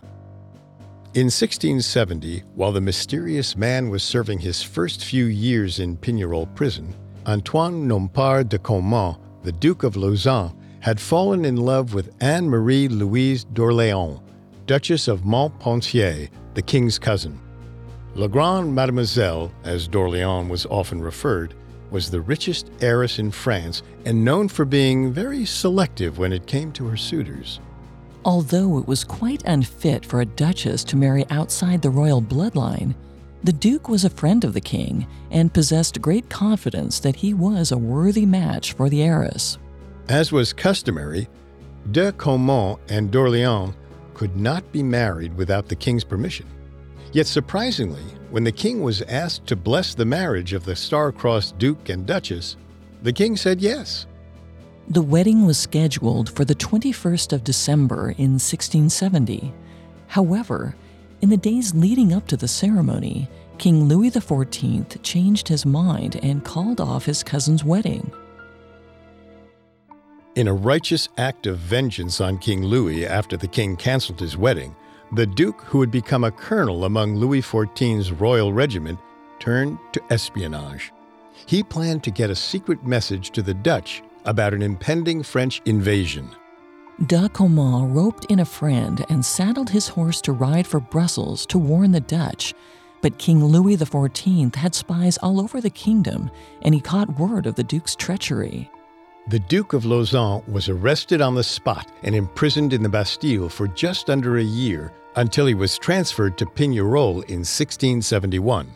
In 1.14 1.26
1670, 1.26 2.44
while 2.56 2.72
the 2.72 2.80
mysterious 2.80 3.58
man 3.58 3.90
was 3.90 4.02
serving 4.02 4.40
his 4.40 4.64
first 4.64 5.04
few 5.04 5.26
years 5.26 5.82
in 5.82 5.98
Pignerol 5.98 6.48
prison, 6.56 6.96
Antoine 7.28 7.86
Nompart 7.86 8.48
de 8.48 8.58
Caumont, 8.58 9.18
the 9.44 9.52
Duke 9.52 9.84
of 9.84 9.96
Lauzun, 9.96 10.56
had 10.80 11.02
fallen 11.02 11.44
in 11.44 11.58
love 11.58 11.94
with 11.94 12.16
Anne 12.22 12.50
Marie 12.50 12.88
Louise 12.88 13.44
d'Orléans, 13.44 14.22
Duchess 14.68 15.10
of 15.10 15.26
Montpensier, 15.26 16.30
the 16.54 16.62
king's 16.62 16.98
cousin. 16.98 17.38
La 18.16 18.28
Grande 18.28 18.74
Mademoiselle, 18.74 19.52
as 19.66 19.90
d'Orléans 19.90 20.48
was 20.48 20.66
often 20.68 21.02
referred, 21.02 21.56
was 21.90 22.10
the 22.10 22.22
richest 22.22 22.72
heiress 22.80 23.20
in 23.20 23.32
France 23.32 23.84
and 24.06 24.24
known 24.24 24.48
for 24.48 24.64
being 24.64 25.12
very 25.12 25.44
selective 25.44 26.18
when 26.20 26.32
it 26.32 26.48
came 26.48 26.72
to 26.72 26.88
her 26.88 26.96
suitors. 26.96 27.60
Although 28.24 28.78
it 28.78 28.88
was 28.88 29.04
quite 29.04 29.44
unfit 29.46 30.06
for 30.06 30.22
a 30.22 30.26
duchess 30.26 30.84
to 30.86 30.96
marry 30.96 31.26
outside 31.32 31.82
the 31.82 31.90
royal 31.90 32.22
bloodline, 32.22 32.94
the 33.44 33.52
Duke 33.52 33.90
was 33.90 34.06
a 34.06 34.10
friend 34.12 34.44
of 34.44 34.54
the 34.54 34.62
king 34.62 35.08
and 35.32 35.52
possessed 35.52 36.02
great 36.02 36.30
confidence 36.30 37.00
that 37.00 37.16
he 37.16 37.34
was 37.34 37.72
a 37.72 37.78
worthy 37.78 38.26
match 38.26 38.74
for 38.74 38.90
the 38.90 39.02
heiress. 39.02 39.58
As 40.08 40.32
was 40.32 40.54
customary, 40.54 41.28
de 41.90 42.12
Caumont 42.12 42.80
and 42.90 43.10
d'Orléans 43.10 43.74
could 44.14 44.38
not 44.38 44.72
be 44.72 44.84
married 44.84 45.36
without 45.36 45.68
the 45.68 45.76
king's 45.76 46.04
permission. 46.04 46.46
Yet 47.14 47.26
surprisingly, 47.26 48.04
when 48.30 48.44
the 48.44 48.52
king 48.52 48.84
was 48.84 49.02
asked 49.04 49.48
to 49.48 49.56
bless 49.56 49.96
the 49.96 50.06
marriage 50.06 50.54
of 50.54 50.64
the 50.64 50.76
star-crossed 50.76 51.58
duke 51.58 51.90
and 51.90 52.06
duchess, 52.06 52.56
the 53.02 53.12
king 53.12 53.36
said 53.36 53.62
yes. 53.62 54.06
The 54.90 55.02
wedding 55.02 55.46
was 55.46 55.58
scheduled 55.58 56.30
for 56.30 56.44
the 56.44 56.56
21st 56.56 57.34
of 57.34 57.44
December 57.44 58.12
in 58.18 58.34
1670. 58.34 59.54
However, 60.08 60.76
in 61.22 61.30
the 61.30 61.38
days 61.38 61.74
leading 61.76 62.12
up 62.12 62.28
to 62.28 62.38
the 62.38 62.48
ceremony, 62.48 63.30
King 63.58 63.86
Louis 63.86 64.10
XIV 64.10 65.02
changed 65.04 65.48
his 65.48 65.66
mind 65.66 66.20
and 66.24 66.44
called 66.44 66.82
off 66.82 67.06
his 67.06 67.24
cousin's 67.24 67.64
wedding. 67.64 68.12
In 70.36 70.48
a 70.48 70.54
righteous 70.54 71.10
act 71.18 71.46
of 71.46 71.58
vengeance 71.60 72.20
on 72.20 72.40
King 72.40 72.64
Louis 72.64 73.06
after 73.06 73.38
the 73.38 73.48
king 73.48 73.76
canceled 73.76 74.20
his 74.20 74.36
wedding, 74.36 74.76
the 75.14 75.28
Duke, 75.28 75.62
who 75.62 75.82
had 75.82 75.92
become 75.92 76.24
a 76.24 76.32
colonel 76.32 76.86
among 76.86 77.16
Louis 77.16 77.42
XIV's 77.42 78.12
royal 78.12 78.52
regiment, 78.52 78.98
turned 79.40 79.78
to 79.92 80.02
espionage. 80.10 80.92
He 81.46 81.64
planned 81.64 82.04
to 82.06 82.12
get 82.12 82.30
a 82.30 82.36
secret 82.36 82.86
message 82.86 83.32
to 83.32 83.42
the 83.42 83.54
Dutch 83.54 84.02
about 84.26 84.54
an 84.54 84.62
impending 84.62 85.24
French 85.24 85.62
invasion. 85.66 86.30
De 87.08 87.28
Caumont 87.30 87.96
roped 87.96 88.26
in 88.26 88.40
a 88.40 88.46
friend 88.46 89.04
and 89.10 89.26
saddled 89.26 89.70
his 89.72 89.88
horse 89.88 90.22
to 90.22 90.32
ride 90.32 90.68
for 90.68 90.80
Brussels 90.80 91.46
to 91.48 91.58
warn 91.58 91.92
the 91.92 92.00
Dutch. 92.00 92.54
But 93.02 93.18
King 93.18 93.44
Louis 93.44 93.76
XIV 93.78 94.54
had 94.56 94.76
spies 94.76 95.18
all 95.18 95.42
over 95.42 95.60
the 95.60 95.72
kingdom, 95.72 96.30
and 96.62 96.76
he 96.76 96.82
caught 96.82 97.18
word 97.18 97.48
of 97.48 97.56
the 97.56 97.64
Duke's 97.64 97.96
treachery. 97.96 98.70
The 99.30 99.40
Duke 99.40 99.74
of 99.74 99.84
Lauzun 99.84 100.48
was 100.48 100.70
arrested 100.70 101.22
on 101.22 101.34
the 101.34 101.44
spot 101.44 101.92
and 102.04 102.14
imprisoned 102.14 102.74
in 102.74 102.84
the 102.84 102.90
Bastille 102.90 103.50
for 103.50 103.68
just 103.68 104.10
under 104.10 104.38
a 104.38 104.44
year 104.44 104.94
until 105.16 105.48
he 105.48 105.56
was 105.56 105.78
transferred 105.78 106.38
to 106.38 106.46
Pignerol 106.46 107.24
in 107.24 107.40
1671. 107.40 108.70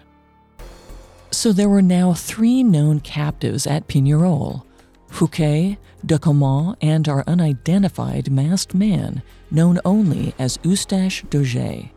So 1.32 1.52
there 1.52 1.70
were 1.70 1.82
now 1.82 2.14
three 2.14 2.64
known 2.64 3.02
captives 3.02 3.68
at 3.68 3.88
Pignerol 3.88 4.64
Fouquet, 5.10 5.78
de 6.06 6.18
Caumont, 6.20 6.76
and 6.82 7.08
our 7.08 7.24
unidentified 7.28 8.32
masked 8.32 8.74
man, 8.74 9.22
known 9.50 9.80
only 9.86 10.34
as 10.38 10.60
Eustache 10.64 11.24
Dauger. 11.30 11.90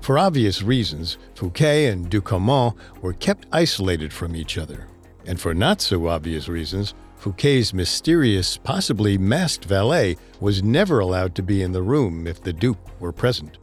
For 0.00 0.18
obvious 0.18 0.62
reasons, 0.62 1.18
Fouquet 1.34 1.86
and 1.86 2.08
de 2.08 2.20
Caumont 2.20 2.74
were 3.02 3.12
kept 3.12 3.46
isolated 3.52 4.12
from 4.12 4.34
each 4.34 4.58
other. 4.58 4.86
And 5.26 5.40
for 5.40 5.54
not 5.54 5.80
so 5.80 6.08
obvious 6.08 6.48
reasons, 6.48 6.94
Fouquet's 7.16 7.74
mysterious, 7.74 8.56
possibly 8.56 9.18
masked 9.18 9.66
valet 9.66 10.16
was 10.40 10.62
never 10.62 11.00
allowed 11.00 11.34
to 11.34 11.42
be 11.42 11.62
in 11.62 11.72
the 11.72 11.82
room 11.82 12.26
if 12.26 12.42
the 12.42 12.52
Duke 12.52 12.78
were 12.98 13.12
present. 13.12 13.58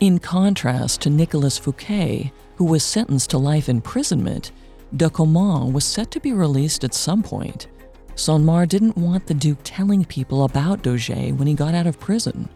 In 0.00 0.18
contrast 0.18 1.00
to 1.02 1.10
Nicolas 1.10 1.58
Fouquet, 1.58 2.32
who 2.56 2.64
was 2.64 2.82
sentenced 2.82 3.30
to 3.30 3.38
life 3.38 3.68
imprisonment, 3.68 4.50
de 4.96 5.08
Caumont 5.08 5.72
was 5.72 5.84
set 5.84 6.10
to 6.10 6.20
be 6.20 6.32
released 6.32 6.84
at 6.84 6.94
some 6.94 7.22
point. 7.22 7.68
Saint-Mars 8.14 8.68
didn't 8.68 8.96
want 8.96 9.26
the 9.26 9.34
Duke 9.34 9.58
telling 9.64 10.04
people 10.04 10.44
about 10.44 10.82
Dauger 10.82 11.36
when 11.36 11.48
he 11.48 11.54
got 11.54 11.74
out 11.74 11.86
of 11.86 11.98
prison. 11.98 12.48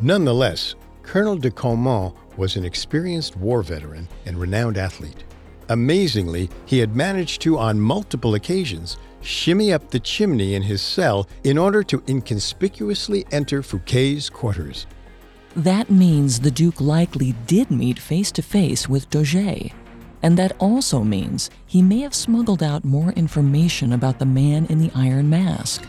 Nonetheless, 0.00 0.74
Colonel 1.02 1.36
de 1.36 1.50
Caumont 1.50 2.14
was 2.36 2.56
an 2.56 2.64
experienced 2.64 3.36
war 3.36 3.62
veteran 3.62 4.08
and 4.26 4.38
renowned 4.38 4.78
athlete. 4.78 5.24
Amazingly, 5.68 6.50
he 6.66 6.78
had 6.78 6.94
managed 6.94 7.40
to, 7.42 7.58
on 7.58 7.80
multiple 7.80 8.34
occasions, 8.34 8.96
shimmy 9.22 9.72
up 9.72 9.90
the 9.90 10.00
chimney 10.00 10.54
in 10.54 10.62
his 10.62 10.82
cell 10.82 11.26
in 11.42 11.58
order 11.58 11.82
to 11.82 12.02
inconspicuously 12.06 13.24
enter 13.32 13.62
Fouquet's 13.62 14.28
quarters. 14.28 14.86
That 15.56 15.90
means 15.90 16.40
the 16.40 16.50
Duke 16.50 16.80
likely 16.80 17.32
did 17.46 17.70
meet 17.70 17.98
face 17.98 18.30
to 18.32 18.42
face 18.42 18.88
with 18.88 19.08
Dauger. 19.10 19.72
And 20.24 20.38
that 20.38 20.56
also 20.58 21.04
means 21.04 21.50
he 21.66 21.82
may 21.82 22.00
have 22.00 22.14
smuggled 22.14 22.62
out 22.62 22.82
more 22.82 23.12
information 23.12 23.92
about 23.92 24.18
the 24.18 24.24
man 24.24 24.64
in 24.70 24.78
the 24.78 24.90
Iron 24.94 25.28
Mask. 25.28 25.82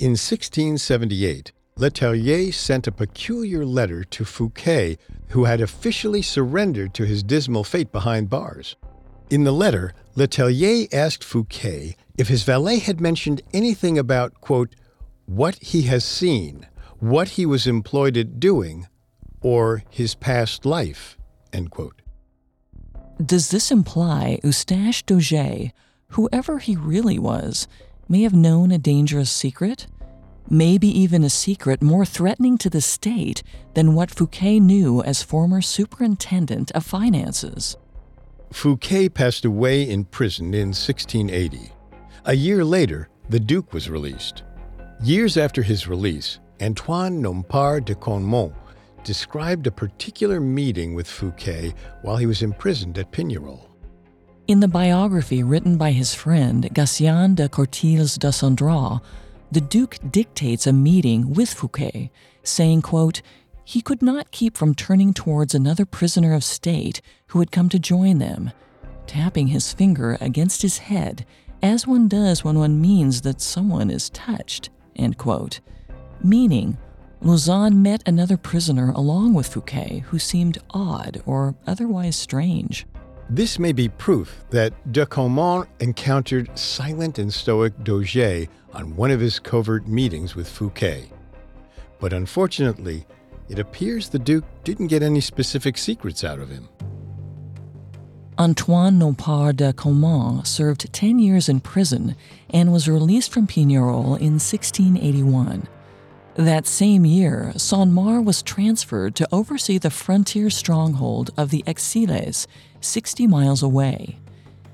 In 0.00 0.10
1678, 0.10 1.52
Letellier 1.78 2.52
sent 2.52 2.88
a 2.88 2.92
peculiar 2.92 3.64
letter 3.64 4.02
to 4.02 4.24
Fouquet, 4.24 4.98
who 5.28 5.44
had 5.44 5.60
officially 5.60 6.22
surrendered 6.22 6.92
to 6.94 7.06
his 7.06 7.22
dismal 7.22 7.62
fate 7.62 7.92
behind 7.92 8.28
bars. 8.28 8.74
In 9.30 9.44
the 9.44 9.52
letter, 9.52 9.92
Letellier 10.16 10.92
asked 10.92 11.22
Fouquet 11.22 11.94
if 12.18 12.26
his 12.26 12.42
valet 12.42 12.80
had 12.80 13.00
mentioned 13.00 13.42
anything 13.54 13.96
about, 13.96 14.40
quote, 14.40 14.74
what 15.26 15.54
he 15.62 15.82
has 15.82 16.04
seen, 16.04 16.66
what 16.98 17.28
he 17.28 17.46
was 17.46 17.68
employed 17.68 18.16
at 18.16 18.40
doing, 18.40 18.88
or 19.40 19.84
his 19.88 20.16
past 20.16 20.66
life, 20.66 21.16
end 21.52 21.70
quote. 21.70 22.02
Does 23.24 23.50
this 23.50 23.70
imply 23.70 24.38
Eustache 24.44 25.04
Dauger, 25.04 25.72
whoever 26.08 26.58
he 26.58 26.76
really 26.76 27.18
was, 27.18 27.66
may 28.08 28.22
have 28.22 28.34
known 28.34 28.70
a 28.70 28.78
dangerous 28.78 29.30
secret? 29.30 29.86
Maybe 30.48 30.86
even 30.86 31.24
a 31.24 31.30
secret 31.30 31.82
more 31.82 32.04
threatening 32.04 32.56
to 32.58 32.70
the 32.70 32.80
state 32.80 33.42
than 33.74 33.94
what 33.94 34.10
Fouquet 34.10 34.60
knew 34.60 35.02
as 35.02 35.22
former 35.22 35.60
superintendent 35.60 36.70
of 36.72 36.84
finances. 36.84 37.76
Fouquet 38.52 39.08
passed 39.08 39.44
away 39.44 39.88
in 39.88 40.04
prison 40.04 40.54
in 40.54 40.68
1680. 40.68 41.72
A 42.26 42.34
year 42.34 42.64
later, 42.64 43.08
the 43.28 43.40
Duke 43.40 43.72
was 43.72 43.90
released. 43.90 44.44
Years 45.02 45.36
after 45.36 45.62
his 45.62 45.88
release, 45.88 46.38
Antoine 46.62 47.20
Nompart 47.20 47.84
de 47.86 47.94
Caumont 47.94 48.52
described 49.06 49.68
a 49.68 49.70
particular 49.70 50.40
meeting 50.40 50.92
with 50.92 51.06
Fouquet 51.08 51.72
while 52.02 52.16
he 52.16 52.26
was 52.26 52.42
imprisoned 52.42 52.98
at 52.98 53.12
Pignerol. 53.12 53.68
In 54.48 54.58
the 54.58 54.68
biography 54.68 55.44
written 55.44 55.78
by 55.78 55.92
his 55.92 56.12
friend 56.12 56.68
Gatien 56.74 57.36
de 57.36 57.48
Courtilz 57.48 58.18
de 58.18 58.32
Sandras, 58.32 59.00
the 59.52 59.60
Duke 59.60 59.98
dictates 60.10 60.66
a 60.66 60.72
meeting 60.72 61.32
with 61.32 61.54
Fouquet, 61.54 62.10
saying, 62.42 62.82
quote, 62.82 63.22
he 63.64 63.80
could 63.80 64.02
not 64.02 64.32
keep 64.32 64.56
from 64.56 64.74
turning 64.74 65.14
towards 65.14 65.54
another 65.54 65.86
prisoner 65.86 66.34
of 66.34 66.42
state 66.42 67.00
who 67.28 67.38
had 67.38 67.52
come 67.52 67.68
to 67.68 67.78
join 67.78 68.18
them, 68.18 68.50
tapping 69.06 69.48
his 69.48 69.72
finger 69.72 70.18
against 70.20 70.62
his 70.62 70.78
head, 70.78 71.24
as 71.62 71.86
one 71.86 72.08
does 72.08 72.42
when 72.42 72.58
one 72.58 72.80
means 72.80 73.22
that 73.22 73.40
someone 73.40 73.88
is 73.88 74.10
touched. 74.10 74.70
End 74.96 75.16
quote. 75.16 75.60
Meaning, 76.24 76.76
Lauzun 77.26 77.74
met 77.82 78.04
another 78.06 78.36
prisoner 78.36 78.92
along 78.92 79.34
with 79.34 79.48
Fouquet 79.48 80.04
who 80.06 80.16
seemed 80.16 80.58
odd 80.70 81.20
or 81.26 81.56
otherwise 81.66 82.14
strange. 82.14 82.86
This 83.28 83.58
may 83.58 83.72
be 83.72 83.88
proof 83.88 84.44
that 84.50 84.92
de 84.92 85.04
Caumont 85.04 85.66
encountered 85.80 86.56
silent 86.56 87.18
and 87.18 87.34
stoic 87.34 87.76
Dauger 87.78 88.48
on 88.72 88.94
one 88.94 89.10
of 89.10 89.18
his 89.18 89.40
covert 89.40 89.88
meetings 89.88 90.36
with 90.36 90.48
Fouquet. 90.48 91.10
But 91.98 92.12
unfortunately, 92.12 93.04
it 93.48 93.58
appears 93.58 94.08
the 94.08 94.20
Duke 94.20 94.44
didn't 94.62 94.86
get 94.86 95.02
any 95.02 95.20
specific 95.20 95.78
secrets 95.78 96.22
out 96.22 96.38
of 96.38 96.48
him. 96.48 96.68
Antoine 98.38 99.00
Nompart 99.00 99.56
de 99.56 99.72
Caumont 99.72 100.46
served 100.46 100.92
10 100.92 101.18
years 101.18 101.48
in 101.48 101.58
prison 101.58 102.14
and 102.50 102.72
was 102.72 102.86
released 102.86 103.32
from 103.32 103.48
Pignerol 103.48 104.16
in 104.20 104.38
1681. 104.38 105.66
That 106.36 106.66
same 106.66 107.06
year, 107.06 107.54
Saint-Mars 107.56 108.22
was 108.22 108.42
transferred 108.42 109.14
to 109.14 109.28
oversee 109.32 109.78
the 109.78 109.88
frontier 109.88 110.50
stronghold 110.50 111.30
of 111.34 111.48
the 111.48 111.64
Exilles, 111.66 112.46
60 112.82 113.26
miles 113.26 113.62
away. 113.62 114.18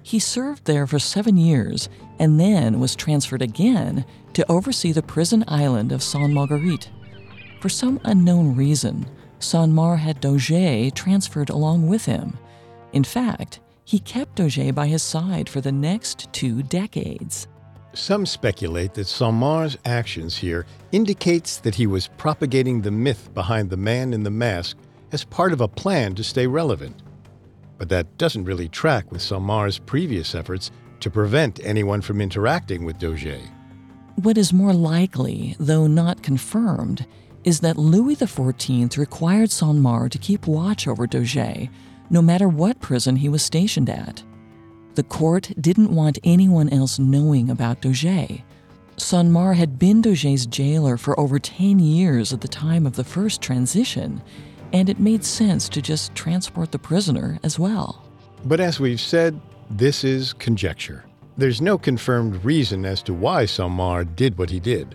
He 0.02 0.18
served 0.18 0.64
there 0.64 0.88
for 0.88 0.98
seven 0.98 1.36
years 1.36 1.88
and 2.18 2.40
then 2.40 2.80
was 2.80 2.96
transferred 2.96 3.42
again 3.42 4.04
to 4.32 4.50
oversee 4.50 4.90
the 4.90 5.04
prison 5.04 5.44
island 5.46 5.92
of 5.92 6.02
Sainte 6.02 6.32
Marguerite. 6.32 6.90
For 7.60 7.68
some 7.68 8.00
unknown 8.02 8.56
reason, 8.56 9.06
Saint-Mars 9.38 10.00
had 10.00 10.20
Dauger 10.20 10.92
transferred 10.92 11.50
along 11.50 11.86
with 11.86 12.06
him. 12.06 12.36
In 12.92 13.04
fact, 13.04 13.60
he 13.84 14.00
kept 14.00 14.36
Dauger 14.36 14.74
by 14.74 14.88
his 14.88 15.02
side 15.04 15.48
for 15.48 15.60
the 15.60 15.70
next 15.70 16.32
two 16.32 16.64
decades. 16.64 17.46
Some 17.94 18.24
speculate 18.24 18.94
that 18.94 19.06
Saint-Mars's 19.06 19.76
actions 19.84 20.36
here 20.38 20.64
indicates 20.92 21.58
that 21.58 21.74
he 21.74 21.86
was 21.86 22.08
propagating 22.16 22.80
the 22.80 22.90
myth 22.90 23.28
behind 23.34 23.68
the 23.68 23.76
man 23.76 24.14
in 24.14 24.22
the 24.22 24.30
mask 24.30 24.78
as 25.12 25.24
part 25.24 25.52
of 25.52 25.60
a 25.60 25.68
plan 25.68 26.14
to 26.14 26.24
stay 26.24 26.46
relevant. 26.46 27.02
But 27.76 27.90
that 27.90 28.16
doesn't 28.16 28.46
really 28.46 28.68
track 28.68 29.12
with 29.12 29.20
Saint-Mars's 29.20 29.78
previous 29.78 30.34
efforts 30.34 30.70
to 31.00 31.10
prevent 31.10 31.60
anyone 31.62 32.00
from 32.00 32.22
interacting 32.22 32.86
with 32.86 32.98
Dauger. 32.98 33.40
What 34.16 34.38
is 34.38 34.54
more 34.54 34.72
likely, 34.72 35.54
though 35.58 35.86
not 35.86 36.22
confirmed, 36.22 37.04
is 37.44 37.60
that 37.60 37.76
Louis 37.76 38.16
XIV 38.16 38.96
required 38.96 39.50
Saint-Mars 39.50 40.12
to 40.12 40.18
keep 40.18 40.46
watch 40.46 40.88
over 40.88 41.06
Dauger, 41.06 41.68
no 42.08 42.22
matter 42.22 42.48
what 42.48 42.80
prison 42.80 43.16
he 43.16 43.28
was 43.28 43.42
stationed 43.42 43.90
at. 43.90 44.22
The 44.94 45.02
court 45.02 45.50
didn't 45.58 45.94
want 45.94 46.18
anyone 46.22 46.68
else 46.68 46.98
knowing 46.98 47.48
about 47.48 47.80
Dauger. 47.80 48.42
Saint-Mars 48.98 49.56
had 49.56 49.78
been 49.78 50.02
Dauger's 50.02 50.44
jailer 50.44 50.98
for 50.98 51.18
over 51.18 51.38
10 51.38 51.78
years 51.78 52.32
at 52.32 52.42
the 52.42 52.48
time 52.48 52.86
of 52.86 52.96
the 52.96 53.04
first 53.04 53.40
transition, 53.40 54.20
and 54.72 54.90
it 54.90 55.00
made 55.00 55.24
sense 55.24 55.68
to 55.70 55.80
just 55.80 56.14
transport 56.14 56.72
the 56.72 56.78
prisoner 56.78 57.38
as 57.42 57.58
well. 57.58 58.06
But 58.44 58.60
as 58.60 58.78
we've 58.78 59.00
said, 59.00 59.40
this 59.70 60.04
is 60.04 60.34
conjecture. 60.34 61.04
There's 61.38 61.62
no 61.62 61.78
confirmed 61.78 62.44
reason 62.44 62.84
as 62.84 63.02
to 63.04 63.14
why 63.14 63.46
Saint-Mars 63.46 64.08
did 64.14 64.36
what 64.36 64.50
he 64.50 64.60
did. 64.60 64.94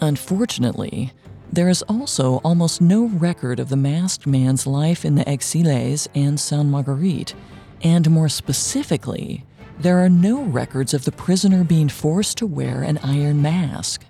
Unfortunately, 0.00 1.12
there 1.50 1.70
is 1.70 1.80
also 1.82 2.36
almost 2.44 2.82
no 2.82 3.06
record 3.06 3.58
of 3.58 3.70
the 3.70 3.76
masked 3.76 4.26
man's 4.26 4.66
life 4.66 5.06
in 5.06 5.14
the 5.14 5.26
Exilles 5.26 6.06
and 6.14 6.38
Sainte 6.38 6.68
Marguerite, 6.68 7.34
and 7.82 8.10
more 8.10 8.28
specifically, 8.28 9.44
there 9.78 9.98
are 9.98 10.08
no 10.08 10.42
records 10.42 10.92
of 10.92 11.04
the 11.04 11.12
prisoner 11.12 11.62
being 11.62 11.88
forced 11.88 12.38
to 12.38 12.46
wear 12.46 12.82
an 12.82 12.98
iron 12.98 13.40
mask. 13.40 14.04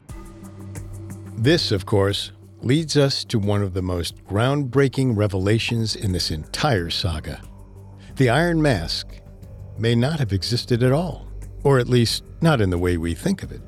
This, 1.36 1.70
of 1.70 1.86
course, 1.86 2.32
leads 2.62 2.96
us 2.96 3.24
to 3.24 3.38
one 3.38 3.62
of 3.62 3.74
the 3.74 3.82
most 3.82 4.24
groundbreaking 4.24 5.16
revelations 5.16 5.94
in 5.94 6.12
this 6.12 6.30
entire 6.30 6.90
saga. 6.90 7.40
The 8.16 8.30
Iron 8.30 8.60
Mask 8.60 9.06
may 9.78 9.94
not 9.94 10.18
have 10.18 10.32
existed 10.32 10.82
at 10.82 10.90
all, 10.90 11.28
or 11.62 11.78
at 11.78 11.88
least 11.88 12.24
not 12.40 12.60
in 12.60 12.70
the 12.70 12.78
way 12.78 12.96
we 12.96 13.14
think 13.14 13.42
of 13.42 13.52
it. 13.52 13.62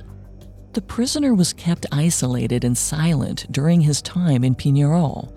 The 0.72 0.82
prisoner 0.82 1.34
was 1.34 1.52
kept 1.52 1.86
isolated 1.92 2.64
and 2.64 2.76
silent 2.76 3.46
during 3.50 3.80
his 3.80 4.02
time 4.02 4.42
in 4.42 4.54
Pignerol, 4.54 5.32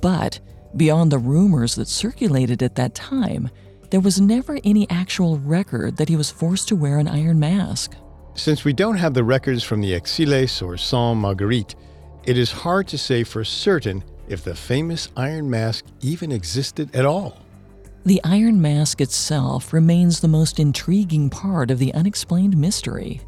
but 0.00 0.40
beyond 0.76 1.12
the 1.12 1.18
rumors 1.18 1.74
that 1.76 1.88
circulated 1.88 2.62
at 2.62 2.76
that 2.76 2.94
time, 2.94 3.50
there 3.90 4.00
was 4.00 4.20
never 4.20 4.58
any 4.64 4.88
actual 4.90 5.38
record 5.38 5.96
that 5.96 6.08
he 6.08 6.16
was 6.16 6.30
forced 6.30 6.68
to 6.68 6.76
wear 6.76 6.98
an 6.98 7.08
iron 7.08 7.38
mask. 7.38 7.94
Since 8.34 8.64
we 8.64 8.72
don't 8.72 8.96
have 8.96 9.14
the 9.14 9.24
records 9.24 9.64
from 9.64 9.80
the 9.80 9.94
Exilles 9.94 10.62
or 10.62 10.76
Sainte 10.76 11.18
Marguerite, 11.18 11.74
it 12.24 12.36
is 12.36 12.52
hard 12.52 12.86
to 12.88 12.98
say 12.98 13.24
for 13.24 13.44
certain 13.44 14.04
if 14.28 14.44
the 14.44 14.54
famous 14.54 15.08
iron 15.16 15.48
mask 15.48 15.86
even 16.00 16.30
existed 16.30 16.94
at 16.94 17.06
all. 17.06 17.38
The 18.04 18.20
iron 18.24 18.60
mask 18.60 19.00
itself 19.00 19.72
remains 19.72 20.20
the 20.20 20.28
most 20.28 20.60
intriguing 20.60 21.30
part 21.30 21.70
of 21.70 21.78
the 21.78 21.92
unexplained 21.94 22.56
mystery. 22.56 23.20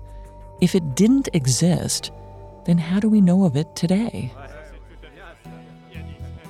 If 0.60 0.74
it 0.74 0.94
didn't 0.94 1.28
exist, 1.32 2.12
then 2.66 2.78
how 2.78 3.00
do 3.00 3.08
we 3.08 3.20
know 3.20 3.44
of 3.44 3.56
it 3.56 3.74
today? 3.74 4.32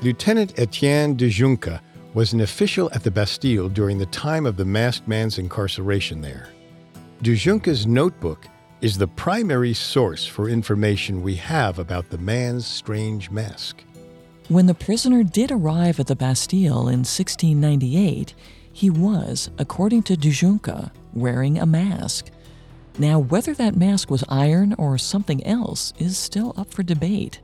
Lieutenant 0.02 0.58
Etienne 0.58 1.16
de 1.16 1.28
Junca 1.28 1.80
was 2.14 2.32
an 2.32 2.40
official 2.40 2.90
at 2.92 3.04
the 3.04 3.10
Bastille 3.10 3.68
during 3.68 3.98
the 3.98 4.06
time 4.06 4.46
of 4.46 4.56
the 4.56 4.64
masked 4.64 5.06
man's 5.06 5.38
incarceration 5.38 6.20
there. 6.20 6.48
De 7.22 7.34
Junca's 7.34 7.86
notebook 7.86 8.46
is 8.80 8.96
the 8.96 9.06
primary 9.06 9.74
source 9.74 10.24
for 10.24 10.48
information 10.48 11.22
we 11.22 11.36
have 11.36 11.78
about 11.78 12.08
the 12.08 12.18
man's 12.18 12.66
strange 12.66 13.30
mask. 13.30 13.84
When 14.48 14.66
the 14.66 14.74
prisoner 14.74 15.22
did 15.22 15.52
arrive 15.52 16.00
at 16.00 16.06
the 16.06 16.16
Bastille 16.16 16.88
in 16.88 17.00
1698, 17.00 18.34
he 18.72 18.90
was, 18.90 19.50
according 19.58 20.02
to 20.04 20.16
De 20.16 20.30
Junca, 20.30 20.90
wearing 21.12 21.58
a 21.58 21.66
mask. 21.66 22.30
Now, 22.98 23.18
whether 23.18 23.54
that 23.54 23.76
mask 23.76 24.10
was 24.10 24.24
iron 24.28 24.74
or 24.78 24.98
something 24.98 25.46
else 25.46 25.92
is 25.98 26.18
still 26.18 26.54
up 26.56 26.72
for 26.72 26.82
debate. 26.82 27.40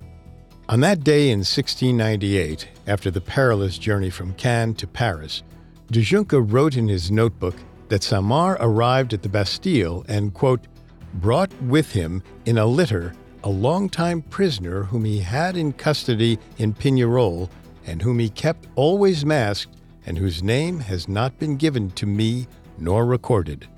On 0.69 0.81
that 0.81 1.05
day 1.05 1.31
in 1.31 1.39
1698, 1.39 2.69
after 2.89 3.09
the 3.09 3.21
perilous 3.21 3.79
journey 3.79 4.11
from 4.11 4.35
Cannes 4.35 4.75
to 4.75 4.89
Paris, 4.89 5.45
De 5.93 6.03
wrote 6.41 6.77
in 6.77 6.89
his 6.89 7.09
notebook 7.09 7.55
that 7.89 8.03
Saint-Mars 8.03 8.59
arrived 8.59 9.15
at 9.15 9.23
the 9.23 9.29
Bastille 9.29 10.05
and, 10.09 10.35
quote, 10.35 10.67
brought 11.15 11.53
with 11.63 11.93
him 11.93 12.21
in 12.47 12.59
a 12.59 12.67
litter 12.67 13.15
a 13.45 13.49
long-time 13.49 14.23
prisoner 14.23 14.83
whom 14.83 15.05
he 15.05 15.21
had 15.21 15.57
in 15.57 15.73
custody 15.73 16.37
in 16.59 16.75
Pignerol 16.75 17.49
and 17.87 18.03
whom 18.03 18.19
he 18.19 18.29
kept 18.29 18.67
always 18.75 19.25
masked 19.25 19.77
and 20.05 20.19
whose 20.19 20.43
name 20.43 20.81
has 20.81 21.07
not 21.07 21.39
been 21.39 21.57
given 21.57 21.93
to 21.93 22.07
me 22.07 22.49
nor 22.77 23.07
recorded. 23.07 23.69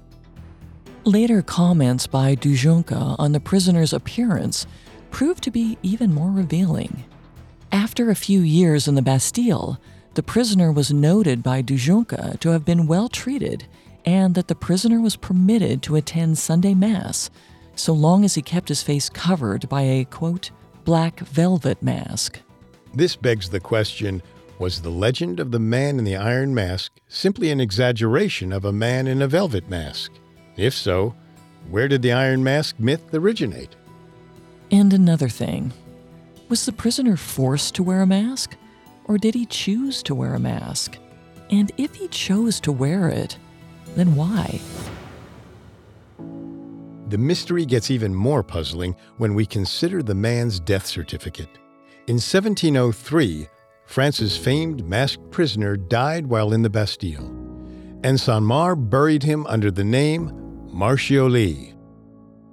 Later 1.05 1.43
comments 1.43 2.07
by 2.07 2.35
Junca 2.35 3.15
on 3.19 3.33
the 3.33 3.41
prisoner's 3.41 3.93
appearance 3.93 4.67
proved 5.11 5.43
to 5.45 5.51
be 5.51 5.79
even 5.83 6.13
more 6.13 6.31
revealing. 6.31 7.05
After 7.73 8.11
a 8.11 8.15
few 8.15 8.41
years 8.41 8.89
in 8.89 8.95
the 8.95 9.03
Bastille, 9.03 9.81
the 10.15 10.23
prisoner 10.23 10.73
was 10.73 10.93
noted 10.93 11.43
by 11.43 11.63
Junca 11.63 12.37
to 12.41 12.51
have 12.51 12.65
been 12.65 12.87
well 12.87 13.09
treated 13.09 13.67
and 14.05 14.35
that 14.35 14.49
the 14.49 14.55
prisoner 14.55 15.01
was 15.01 15.17
permitted 15.17 15.83
to 15.83 15.97
attend 15.97 16.39
Sunday 16.39 16.75
Mass 16.75 17.31
so 17.75 17.93
long 17.93 18.25
as 18.25 18.35
he 18.35 18.43
kept 18.43 18.69
his 18.69 18.83
face 18.83 19.09
covered 19.09 19.69
by 19.69 19.83
a, 19.83 20.05
quote, 20.05 20.51
black 20.85 21.21
velvet 21.21 21.83
mask. 21.83 22.41
This 22.95 23.17
begs 23.17 23.51
the 23.51 23.61
question 23.61 24.23
was 24.59 24.83
the 24.83 24.91
legend 24.91 25.39
of 25.39 25.53
the 25.53 25.61
man 25.61 25.99
in 25.99 26.05
the 26.05 26.17
iron 26.17 26.53
mask 26.53 26.93
simply 27.07 27.51
an 27.53 27.61
exaggeration 27.61 28.53
of 28.53 28.65
a 28.65 28.73
man 28.73 29.07
in 29.07 29.23
a 29.23 29.29
velvet 29.29 29.69
mask? 29.71 30.11
If 30.57 30.75
so, 30.75 31.15
where 31.71 31.87
did 31.87 32.03
the 32.03 32.13
iron 32.13 32.43
mask 32.43 32.81
myth 32.81 33.15
originate? 33.15 33.77
And 34.71 34.93
another 34.93 35.29
thing 35.29 35.73
was 36.49 36.67
the 36.67 36.73
prisoner 36.73 37.17
forced 37.17 37.75
to 37.75 37.83
wear 37.83 38.03
a 38.03 38.07
mask, 38.07 38.57
or 39.05 39.19
did 39.19 39.35
he 39.35 39.47
choose 39.47 40.03
to 40.05 40.15
wear 40.15 40.35
a 40.35 40.39
mask? 40.39 40.99
And 41.51 41.73
if 41.79 41.95
he 41.95 42.09
chose 42.09 42.61
to 42.61 42.73
wear 42.73 43.09
it, 43.09 43.39
then 43.97 44.15
why? 44.15 44.61
The 47.09 47.17
mystery 47.17 47.65
gets 47.65 47.91
even 47.91 48.15
more 48.15 48.43
puzzling 48.43 48.95
when 49.17 49.35
we 49.35 49.47
consider 49.47 50.03
the 50.03 50.15
man's 50.15 50.61
death 50.61 50.87
certificate. 50.87 51.49
In 52.07 52.17
1703, 52.17 53.49
France's 53.87 54.37
famed 54.37 54.87
masked 54.87 55.31
prisoner 55.31 55.75
died 55.77 56.27
while 56.27 56.53
in 56.53 56.61
the 56.61 56.69
Bastille, 56.69 57.25
and 58.05 58.21
Saint-Mars 58.21 58.77
buried 58.79 59.23
him 59.23 59.47
under 59.47 59.71
the 59.71 59.85
name 59.85 60.31
Marchioli. 60.71 61.78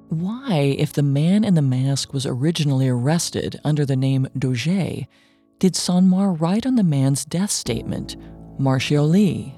Why, 0.10 0.76
if 0.78 0.94
the 0.94 1.04
man 1.04 1.44
in 1.44 1.56
the 1.56 1.62
mask 1.62 2.14
was 2.14 2.26
originally 2.26 2.88
arrested 2.88 3.60
under 3.64 3.86
the 3.86 3.96
name 3.96 4.28
Dauger, 4.38 5.08
did 5.60 5.76
Saint-Mars 5.76 6.40
write 6.40 6.66
on 6.66 6.76
the 6.76 6.84
man's 6.84 7.26
death 7.26 7.52
statement, 7.52 8.16
Marchioli? 8.60 9.54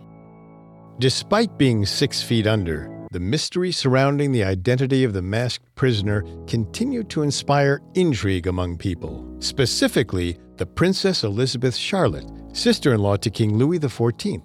Despite 1.00 1.58
being 1.58 1.86
six 1.86 2.24
feet 2.24 2.48
under, 2.48 2.90
the 3.12 3.20
mystery 3.20 3.72
surrounding 3.72 4.32
the 4.32 4.44
identity 4.44 5.04
of 5.04 5.14
the 5.14 5.22
masked 5.22 5.74
prisoner 5.76 6.24
continued 6.48 7.10
to 7.10 7.22
inspire 7.22 7.82
intrigue 7.94 8.48
among 8.48 8.78
people, 8.78 9.26
specifically 9.40 10.38
the 10.58 10.66
Princess 10.66 11.24
Elizabeth 11.24 11.76
Charlotte, 11.76 12.30
sister 12.54 12.94
in 12.94 13.02
law 13.02 13.16
to 13.16 13.30
King 13.30 13.58
Louis 13.58 13.80
XIV. 13.80 14.42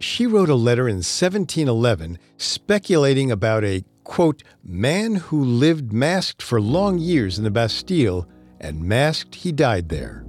She 0.00 0.26
wrote 0.26 0.48
a 0.48 0.54
letter 0.54 0.88
in 0.88 0.96
1711 0.96 2.18
speculating 2.36 3.32
about 3.32 3.64
a, 3.64 3.82
quote, 4.08 4.42
man 4.64 5.14
who 5.14 5.44
lived 5.44 5.92
masked 5.92 6.42
for 6.42 6.60
long 6.60 6.98
years 6.98 7.38
in 7.38 7.44
the 7.44 7.50
Bastille, 7.50 8.26
and 8.60 8.82
masked 8.82 9.36
he 9.36 9.52
died 9.52 9.88
there. 9.88 10.24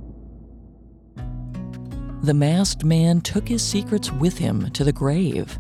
The 2.22 2.36
masked 2.36 2.84
man 2.84 3.22
took 3.22 3.48
his 3.48 3.64
secrets 3.64 4.12
with 4.12 4.38
him 4.38 4.70
to 4.72 4.84
the 4.84 4.94
grave 4.94 5.58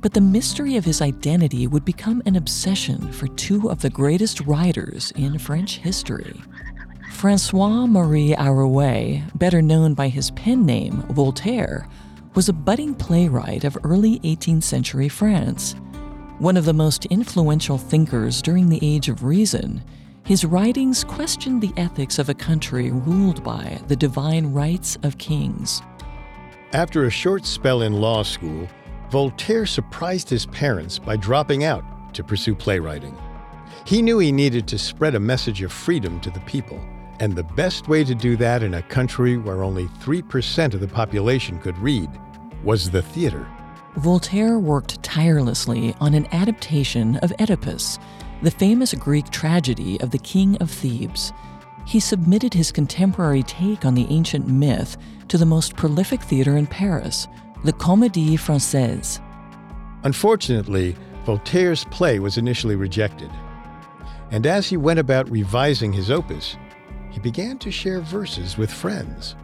but 0.00 0.14
the 0.14 0.20
mystery 0.20 0.76
of 0.76 0.84
his 0.84 1.02
identity 1.02 1.66
would 1.66 1.84
become 1.84 2.22
an 2.24 2.36
obsession 2.36 3.12
for 3.12 3.28
two 3.28 3.70
of 3.70 3.82
the 3.82 3.90
greatest 3.90 4.40
writers 4.42 5.12
in 5.14 5.38
French 5.38 5.78
history. 5.78 6.40
Francois 7.12 7.86
Marie 7.86 8.34
Arouet, 8.34 9.22
better 9.38 9.60
known 9.60 9.94
by 9.94 10.08
his 10.08 10.30
pen 10.32 10.64
name 10.64 11.02
Voltaire, 11.10 11.86
was 12.34 12.48
a 12.48 12.52
budding 12.52 12.94
playwright 12.94 13.64
of 13.64 13.76
early 13.84 14.20
18th 14.20 14.62
century 14.62 15.08
France. 15.08 15.74
One 16.40 16.56
of 16.56 16.64
the 16.64 16.72
most 16.72 17.04
influential 17.04 17.76
thinkers 17.76 18.40
during 18.40 18.70
the 18.70 18.78
Age 18.80 19.10
of 19.10 19.24
Reason, 19.24 19.84
his 20.24 20.42
writings 20.42 21.04
questioned 21.04 21.60
the 21.60 21.74
ethics 21.76 22.18
of 22.18 22.30
a 22.30 22.34
country 22.34 22.90
ruled 22.90 23.44
by 23.44 23.78
the 23.88 23.94
divine 23.94 24.54
rights 24.54 24.96
of 25.02 25.18
kings. 25.18 25.82
After 26.72 27.04
a 27.04 27.10
short 27.10 27.44
spell 27.44 27.82
in 27.82 27.92
law 27.92 28.22
school, 28.22 28.66
Voltaire 29.10 29.66
surprised 29.66 30.30
his 30.30 30.46
parents 30.46 30.98
by 30.98 31.14
dropping 31.16 31.64
out 31.64 31.84
to 32.14 32.24
pursue 32.24 32.54
playwriting. 32.54 33.14
He 33.84 34.00
knew 34.00 34.18
he 34.18 34.32
needed 34.32 34.66
to 34.68 34.78
spread 34.78 35.14
a 35.14 35.20
message 35.20 35.60
of 35.60 35.70
freedom 35.70 36.22
to 36.22 36.30
the 36.30 36.40
people, 36.40 36.82
and 37.18 37.36
the 37.36 37.42
best 37.42 37.86
way 37.86 38.02
to 38.02 38.14
do 38.14 38.34
that 38.38 38.62
in 38.62 38.72
a 38.72 38.82
country 38.84 39.36
where 39.36 39.62
only 39.62 39.88
3% 40.02 40.72
of 40.72 40.80
the 40.80 40.88
population 40.88 41.58
could 41.58 41.76
read 41.76 42.08
was 42.64 42.90
the 42.90 43.02
theater. 43.02 43.46
Voltaire 43.96 44.58
worked 44.58 45.02
tirelessly 45.02 45.94
on 46.00 46.14
an 46.14 46.26
adaptation 46.32 47.16
of 47.16 47.32
Oedipus, 47.40 47.98
the 48.42 48.50
famous 48.50 48.94
Greek 48.94 49.28
tragedy 49.30 50.00
of 50.00 50.10
the 50.10 50.18
King 50.18 50.56
of 50.58 50.70
Thebes. 50.70 51.32
He 51.86 51.98
submitted 51.98 52.54
his 52.54 52.70
contemporary 52.70 53.42
take 53.42 53.84
on 53.84 53.94
the 53.94 54.06
ancient 54.08 54.46
myth 54.46 54.96
to 55.28 55.36
the 55.36 55.46
most 55.46 55.76
prolific 55.76 56.22
theater 56.22 56.56
in 56.56 56.66
Paris, 56.66 57.26
the 57.64 57.72
Comédie 57.72 58.34
Française. 58.34 59.20
Unfortunately, 60.04 60.94
Voltaire's 61.24 61.84
play 61.86 62.20
was 62.20 62.38
initially 62.38 62.76
rejected. 62.76 63.30
And 64.30 64.46
as 64.46 64.68
he 64.68 64.76
went 64.76 65.00
about 65.00 65.30
revising 65.30 65.92
his 65.92 66.10
opus, 66.10 66.56
he 67.10 67.18
began 67.18 67.58
to 67.58 67.72
share 67.72 68.00
verses 68.00 68.56
with 68.56 68.72
friends. 68.72 69.34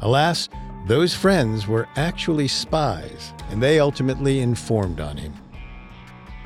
Alas, 0.00 0.48
those 0.86 1.14
friends 1.14 1.66
were 1.66 1.88
actually 1.96 2.48
spies, 2.48 3.32
and 3.50 3.62
they 3.62 3.80
ultimately 3.80 4.40
informed 4.40 5.00
on 5.00 5.16
him. 5.16 5.32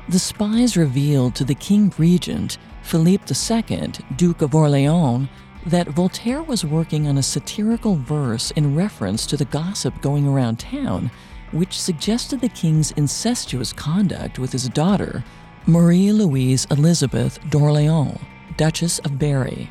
The 0.07 0.19
spies 0.19 0.77
revealed 0.77 1.35
to 1.35 1.43
the 1.43 1.55
king 1.55 1.93
regent, 1.97 2.57
Philippe 2.81 3.25
II, 3.29 3.91
Duke 4.15 4.41
of 4.41 4.55
Orleans, 4.55 5.27
that 5.65 5.89
Voltaire 5.89 6.41
was 6.41 6.63
working 6.63 7.07
on 7.07 7.17
a 7.17 7.23
satirical 7.23 7.95
verse 7.95 8.51
in 8.51 8.75
reference 8.75 9.25
to 9.27 9.37
the 9.37 9.45
gossip 9.45 10.01
going 10.01 10.25
around 10.25 10.57
town, 10.57 11.11
which 11.51 11.79
suggested 11.79 12.39
the 12.39 12.49
king's 12.49 12.91
incestuous 12.91 13.73
conduct 13.73 14.39
with 14.39 14.51
his 14.51 14.69
daughter, 14.69 15.23
Marie 15.67 16.11
Louise 16.11 16.65
Elizabeth 16.71 17.39
d'Orléans, 17.49 18.19
Duchess 18.57 18.99
of 18.99 19.19
Berry. 19.19 19.69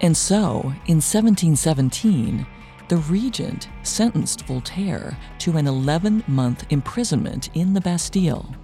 And 0.00 0.16
so, 0.16 0.60
in 0.86 1.00
1717, 1.00 2.46
the 2.88 2.98
regent 2.98 3.68
sentenced 3.82 4.46
Voltaire 4.46 5.16
to 5.38 5.56
an 5.56 5.66
11 5.66 6.24
month 6.26 6.64
imprisonment 6.70 7.50
in 7.54 7.74
the 7.74 7.80
Bastille. 7.80 8.54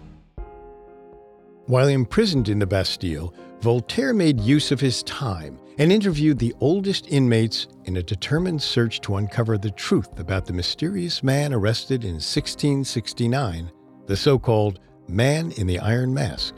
While 1.67 1.89
imprisoned 1.89 2.49
in 2.49 2.59
the 2.59 2.67
Bastille, 2.67 3.33
Voltaire 3.61 4.15
made 4.15 4.41
use 4.41 4.73
of 4.73 4.81
his 4.81 5.03
time 5.05 5.59
and 5.79 5.93
interviewed 5.93 6.39
the 6.39 6.55
oldest 6.61 7.07
inmates 7.09 7.69
in 7.85 7.97
a 7.97 8.03
determined 8.03 8.61
search 8.61 9.01
to 9.03 9.17
uncover 9.17 9.57
the 9.57 9.71
truth 9.71 10.19
about 10.19 10.47
the 10.47 10.53
mysterious 10.53 11.23
man 11.23 11.55
arrested 11.55 12.05
in 12.05 12.15
1669, 12.15 13.71
the 14.07 14.17
so 14.17 14.39
called 14.39 14.81
Man 15.09 15.53
in 15.53 15.67
the 15.67 15.79
Iron 15.79 16.13
Mask. 16.13 16.55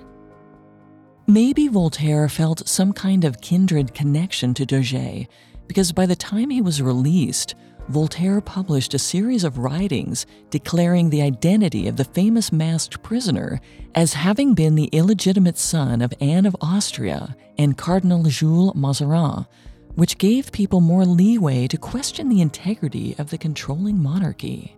Maybe 1.26 1.68
Voltaire 1.68 2.28
felt 2.28 2.66
some 2.66 2.92
kind 2.92 3.24
of 3.24 3.40
kindred 3.40 3.94
connection 3.94 4.54
to 4.54 4.66
Dauger, 4.66 5.28
because 5.72 5.90
by 5.90 6.04
the 6.04 6.14
time 6.14 6.50
he 6.50 6.60
was 6.60 6.82
released, 6.82 7.54
Voltaire 7.88 8.42
published 8.42 8.92
a 8.92 8.98
series 8.98 9.42
of 9.42 9.56
writings 9.56 10.26
declaring 10.50 11.08
the 11.08 11.22
identity 11.22 11.88
of 11.88 11.96
the 11.96 12.04
famous 12.04 12.52
masked 12.52 13.02
prisoner 13.02 13.58
as 13.94 14.12
having 14.12 14.52
been 14.52 14.74
the 14.74 14.90
illegitimate 14.92 15.56
son 15.56 16.02
of 16.02 16.12
Anne 16.20 16.44
of 16.44 16.54
Austria 16.60 17.34
and 17.56 17.78
Cardinal 17.78 18.24
Jules 18.24 18.74
Mazarin, 18.74 19.46
which 19.94 20.18
gave 20.18 20.52
people 20.52 20.82
more 20.82 21.06
leeway 21.06 21.66
to 21.68 21.78
question 21.78 22.28
the 22.28 22.42
integrity 22.42 23.14
of 23.16 23.30
the 23.30 23.38
controlling 23.38 23.98
monarchy. 23.98 24.76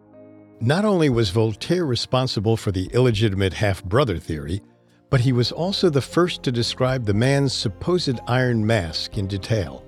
Not 0.61 0.85
only 0.85 1.09
was 1.09 1.31
Voltaire 1.31 1.87
responsible 1.87 2.57
for 2.57 2.71
the 2.71 2.89
illegitimate 2.93 3.55
half 3.55 3.83
brother 3.83 4.19
theory, 4.19 4.63
but 5.11 5.19
he 5.19 5.33
was 5.33 5.51
also 5.51 5.91
the 5.91 6.01
first 6.01 6.45
to 6.45 6.53
describe 6.53 7.05
the 7.05 7.15
man's 7.15 7.53
supposed 7.53 8.21
iron 8.29 8.65
mask 8.65 9.19
in 9.19 9.27
detail 9.27 9.84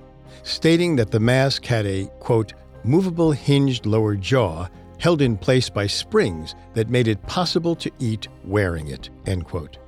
stating 0.46 0.94
that 0.96 1.10
the 1.10 1.20
mask 1.20 1.64
had 1.64 1.84
a, 1.86 2.06
quote, 2.20 2.52
movable 2.84 3.32
hinged 3.32 3.84
lower 3.84 4.14
jaw 4.14 4.68
held 4.98 5.20
in 5.20 5.36
place 5.36 5.68
by 5.68 5.86
springs 5.86 6.54
that 6.74 6.88
made 6.88 7.08
it 7.08 7.20
possible 7.26 7.74
to 7.74 7.90
eat 7.98 8.28
wearing 8.44 8.88
it, 8.88 9.10
end 9.26 9.44
quote. 9.44 9.78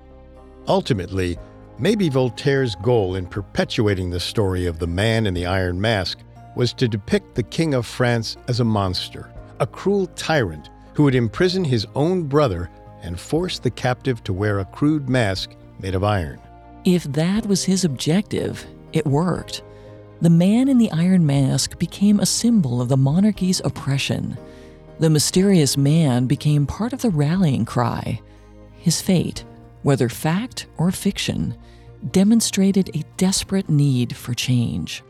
Ultimately, 0.67 1.39
maybe 1.79 2.09
Voltaire's 2.09 2.75
goal 2.75 3.15
in 3.15 3.27
perpetuating 3.27 4.11
the 4.11 4.21
story 4.21 4.67
of 4.67 4.79
the 4.79 4.87
man 4.87 5.27
in 5.27 5.33
the 5.33 5.47
iron 5.47 5.81
mask 5.81 6.19
was 6.57 6.73
to 6.75 6.89
depict 6.89 7.37
the 7.37 7.43
King 7.43 7.73
of 7.73 7.87
France 7.87 8.37
as 8.49 8.59
a 8.61 8.65
monster, 8.65 9.33
a 9.61 9.67
cruel 9.67 10.07
tyrant 10.09 10.71
who 10.95 11.05
would 11.05 11.15
imprison 11.15 11.65
his 11.65 11.87
own 11.95 12.25
brother 12.25 12.69
and 13.03 13.19
force 13.19 13.61
the 13.61 13.71
captive 13.71 14.25
to 14.25 14.33
wear 14.33 14.59
a 14.59 14.65
crude 14.65 15.09
mask 15.09 15.53
made 15.79 15.95
of 15.95 16.03
iron. 16.03 16.41
If 16.85 17.05
that 17.05 17.47
was 17.47 17.65
his 17.65 17.85
objective, 17.85 18.67
it 18.93 19.07
worked. 19.07 19.63
The 20.21 20.31
man 20.31 20.69
in 20.69 20.79
the 20.79 20.91
iron 20.91 21.27
mask 21.27 21.79
became 21.79 22.19
a 22.19 22.27
symbol 22.27 22.81
of 22.81 22.89
the 22.89 22.97
monarchy's 22.97 23.61
oppression. 23.65 24.37
The 24.99 25.11
mysterious 25.11 25.77
man 25.77 26.27
became 26.27 26.67
part 26.67 26.93
of 26.93 27.03
the 27.03 27.11
rallying 27.11 27.65
cry. 27.65 28.21
His 28.73 29.01
fate, 29.01 29.45
whether 29.83 30.09
fact 30.09 30.67
or 30.77 30.91
fiction, 30.91 31.57
demonstrated 32.11 32.91
a 32.97 33.05
desperate 33.17 33.69
need 33.69 34.17
for 34.17 34.35
change. 34.35 35.05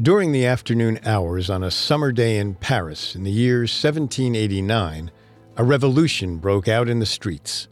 During 0.00 0.30
the 0.30 0.46
afternoon 0.46 1.00
hours 1.04 1.50
on 1.50 1.64
a 1.64 1.72
summer 1.72 2.12
day 2.12 2.38
in 2.38 2.54
Paris 2.54 3.16
in 3.16 3.24
the 3.24 3.30
year 3.32 3.60
1789, 3.60 5.10
a 5.56 5.64
revolution 5.64 6.38
broke 6.38 6.68
out 6.68 6.88
in 6.88 7.00
the 7.00 7.06
streets. 7.06 7.66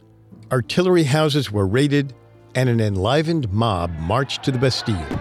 Artillery 0.51 1.03
houses 1.03 1.49
were 1.49 1.67
raided, 1.67 2.13
and 2.55 2.69
an 2.69 2.79
enlivened 2.79 3.51
mob 3.51 3.91
marched 3.99 4.43
to 4.43 4.51
the 4.51 4.59
Bastille. 4.59 5.19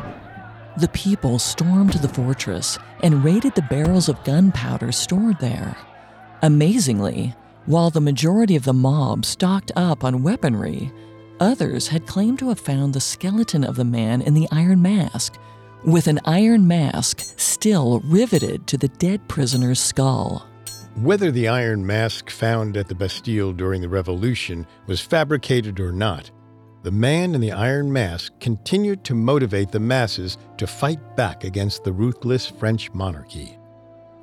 The 0.79 0.89
people 0.89 1.39
stormed 1.39 1.95
the 1.95 2.09
fortress 2.09 2.79
and 3.03 3.23
raided 3.23 3.55
the 3.55 3.63
barrels 3.63 4.09
of 4.09 4.25
gunpowder 4.25 4.93
stored 4.93 5.39
there. 5.39 5.77
Amazingly, 6.43 7.35
while 7.67 7.91
the 7.91 8.01
majority 8.01 8.57
of 8.57 8.65
the 8.65 8.73
mob 8.73 9.25
stocked 9.25 9.71
up 9.77 10.03
on 10.03 10.23
weaponry, 10.23 10.91
others 11.41 11.89
had 11.89 12.07
claimed 12.07 12.39
to 12.39 12.49
have 12.49 12.59
found 12.59 12.95
the 12.95 13.01
skeleton 13.01 13.65
of 13.65 13.77
the 13.77 13.85
man 13.85 14.23
in 14.23 14.35
the 14.35 14.49
iron 14.51 14.83
mask, 14.83 15.35
with 15.85 16.07
an 16.07 16.21
iron 16.25 16.67
mask 16.67 17.21
still 17.37 18.01
riveted 18.01 18.67
to 18.67 18.79
the 18.79 18.89
dead 18.89 19.27
prisoner's 19.29 19.81
skull. 19.81 20.49
Whether 20.97 21.31
the 21.31 21.49
iron 21.49 21.87
mask 21.87 22.31
found 22.31 22.77
at 22.77 22.89
the 22.89 22.95
Bastille 22.95 23.53
during 23.53 23.81
the 23.81 23.89
Revolution 23.89 24.67
was 24.87 25.01
fabricated 25.01 25.81
or 25.81 25.93
not, 25.93 26.31
the 26.83 26.91
man 26.91 27.35
in 27.35 27.41
the 27.41 27.53
iron 27.53 27.93
mask 27.93 28.33
continued 28.41 29.05
to 29.05 29.15
motivate 29.15 29.71
the 29.71 29.79
masses 29.79 30.37
to 30.57 30.67
fight 30.67 30.99
back 31.17 31.45
against 31.45 31.85
the 31.85 31.93
ruthless 31.93 32.47
French 32.47 32.93
monarchy. 32.93 33.57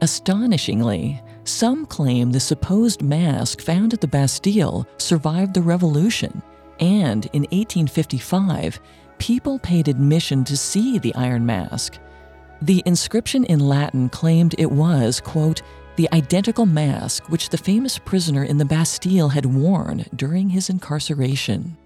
Astonishingly, 0.02 1.22
some 1.46 1.86
claim 1.86 2.32
the 2.32 2.40
supposed 2.40 3.02
mask 3.02 3.62
found 3.62 3.94
at 3.94 4.02
the 4.02 4.08
Bastille 4.08 4.86
survived 4.98 5.54
the 5.54 5.62
revolution, 5.62 6.42
and 6.80 7.26
in 7.28 7.44
1855, 7.44 8.80
people 9.20 9.60
paid 9.60 9.88
admission 9.88 10.44
to 10.44 10.58
see 10.58 11.00
the 11.00 11.16
iron 11.16 11.46
mask. 11.46 11.98
The 12.62 12.84
inscription 12.86 13.46
in 13.46 13.60
Latin 13.60 14.10
claimed 14.10 14.56
it 14.58 14.72
was, 14.72 15.22
quote, 15.22 15.62
the 15.96 16.10
identical 16.14 16.66
mask 16.66 17.30
which 17.30 17.50
the 17.50 17.58
famous 17.58 17.98
prisoner 17.98 18.44
in 18.44 18.58
the 18.58 18.66
Bastille 18.66 19.30
had 19.30 19.46
worn 19.46 20.06
during 20.16 20.50
his 20.50 20.70
incarceration. 20.70 21.78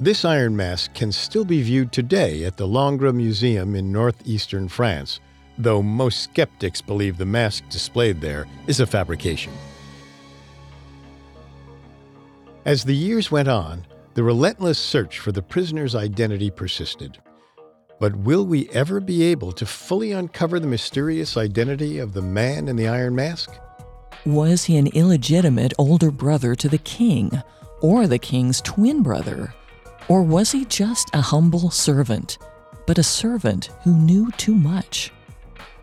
This 0.00 0.24
iron 0.24 0.56
mask 0.56 0.92
can 0.92 1.12
still 1.12 1.44
be 1.44 1.62
viewed 1.62 1.92
today 1.92 2.44
at 2.44 2.56
the 2.56 2.66
Langres 2.66 3.14
Museum 3.14 3.76
in 3.76 3.92
northeastern 3.92 4.68
France, 4.68 5.20
though 5.56 5.82
most 5.82 6.24
skeptics 6.24 6.80
believe 6.80 7.16
the 7.16 7.24
mask 7.24 7.62
displayed 7.68 8.20
there 8.20 8.46
is 8.66 8.80
a 8.80 8.86
fabrication. 8.86 9.52
As 12.64 12.82
the 12.82 12.96
years 12.96 13.30
went 13.30 13.46
on, 13.46 13.86
the 14.14 14.24
relentless 14.24 14.80
search 14.80 15.20
for 15.20 15.30
the 15.30 15.42
prisoner's 15.42 15.94
identity 15.94 16.50
persisted. 16.50 17.18
But 18.00 18.16
will 18.16 18.44
we 18.44 18.68
ever 18.70 18.98
be 18.98 19.22
able 19.22 19.52
to 19.52 19.64
fully 19.64 20.10
uncover 20.10 20.58
the 20.58 20.66
mysterious 20.66 21.36
identity 21.36 21.98
of 21.98 22.14
the 22.14 22.22
man 22.22 22.66
in 22.66 22.74
the 22.74 22.88
iron 22.88 23.14
mask? 23.14 23.52
Was 24.26 24.64
he 24.64 24.76
an 24.76 24.88
illegitimate 24.88 25.72
older 25.78 26.10
brother 26.10 26.56
to 26.56 26.68
the 26.68 26.78
king, 26.78 27.30
or 27.80 28.08
the 28.08 28.18
king's 28.18 28.60
twin 28.60 29.02
brother? 29.02 29.54
Or 30.08 30.22
was 30.22 30.52
he 30.52 30.64
just 30.66 31.08
a 31.14 31.20
humble 31.20 31.70
servant, 31.70 32.38
but 32.86 32.98
a 32.98 33.02
servant 33.02 33.70
who 33.82 33.94
knew 33.94 34.30
too 34.32 34.54
much? 34.54 35.12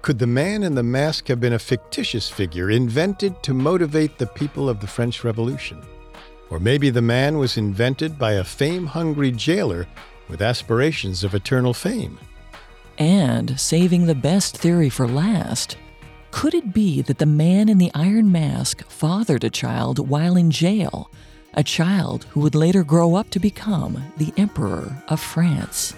Could 0.02 0.20
the 0.20 0.28
man 0.28 0.64
in 0.64 0.76
the 0.76 0.84
mask 0.84 1.28
have 1.28 1.40
been 1.40 1.54
a 1.54 1.60
fictitious 1.60 2.30
figure 2.30 2.72
invented 2.72 3.42
to 3.44 3.54
motivate 3.54 4.18
the 4.18 4.28
people 4.28 4.70
of 4.70 4.80
the 4.80 4.88
French 4.88 5.24
Revolution? 5.24 5.82
Or 6.50 6.60
maybe 6.60 6.90
the 6.90 7.02
man 7.02 7.38
was 7.38 7.58
invented 7.58 8.20
by 8.20 8.34
a 8.34 8.44
fame 8.44 8.88
hungry 8.88 9.32
jailer 9.32 9.88
with 10.28 10.42
aspirations 10.42 11.24
of 11.24 11.34
eternal 11.34 11.74
fame. 11.74 12.20
And 12.98 13.60
saving 13.60 14.06
the 14.06 14.16
best 14.16 14.58
theory 14.58 14.90
for 14.90 15.08
last, 15.08 15.78
could 16.32 16.54
it 16.54 16.74
be 16.74 17.02
that 17.02 17.18
the 17.18 17.26
man 17.26 17.70
in 17.70 17.78
the 17.78 17.92
iron 17.94 18.32
mask 18.32 18.84
fathered 18.90 19.44
a 19.44 19.50
child 19.50 20.10
while 20.10 20.36
in 20.36 20.52
jail, 20.52 21.12
a 21.54 21.64
child 21.64 22.26
who 22.32 22.40
would 22.40 22.56
later 22.56 22.84
grow 22.84 23.16
up 23.16 23.30
to 23.32 23.40
become 23.40 24.02
the 24.18 24.34
Emperor 24.38 25.04
of 25.10 25.20
France? 25.20 25.96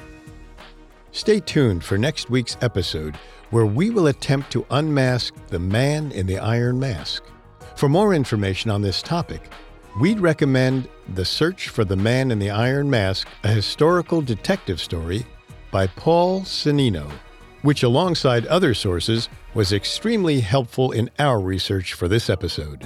Stay 1.12 1.40
tuned 1.40 1.84
for 1.84 1.98
next 1.98 2.30
week's 2.30 2.58
episode 2.62 3.16
where 3.52 3.66
we 3.66 3.92
will 3.92 4.08
attempt 4.08 4.52
to 4.52 4.66
unmask 4.72 5.34
the 5.48 5.60
man 5.60 6.12
in 6.12 6.26
the 6.26 6.40
iron 6.40 6.80
mask. 6.80 7.24
For 7.76 7.88
more 7.88 8.14
information 8.14 8.72
on 8.72 8.82
this 8.82 9.02
topic, 9.02 9.42
we'd 10.00 10.20
recommend 10.20 10.90
The 11.14 11.26
Search 11.26 11.70
for 11.70 11.86
the 11.86 11.96
Man 11.96 12.32
in 12.32 12.40
the 12.40 12.50
Iron 12.50 12.90
Mask, 12.90 13.28
a 13.44 13.50
historical 13.50 14.22
detective 14.22 14.80
story 14.80 15.26
by 15.70 15.86
Paul 15.88 16.42
Sonnino, 16.42 17.12
which, 17.62 17.84
alongside 17.84 18.48
other 18.48 18.74
sources, 18.74 19.30
was 19.54 19.72
extremely 19.72 20.40
helpful 20.40 20.92
in 20.92 21.12
our 21.20 21.40
research 21.40 21.94
for 21.94 22.08
this 22.08 22.30
episode. 22.30 22.86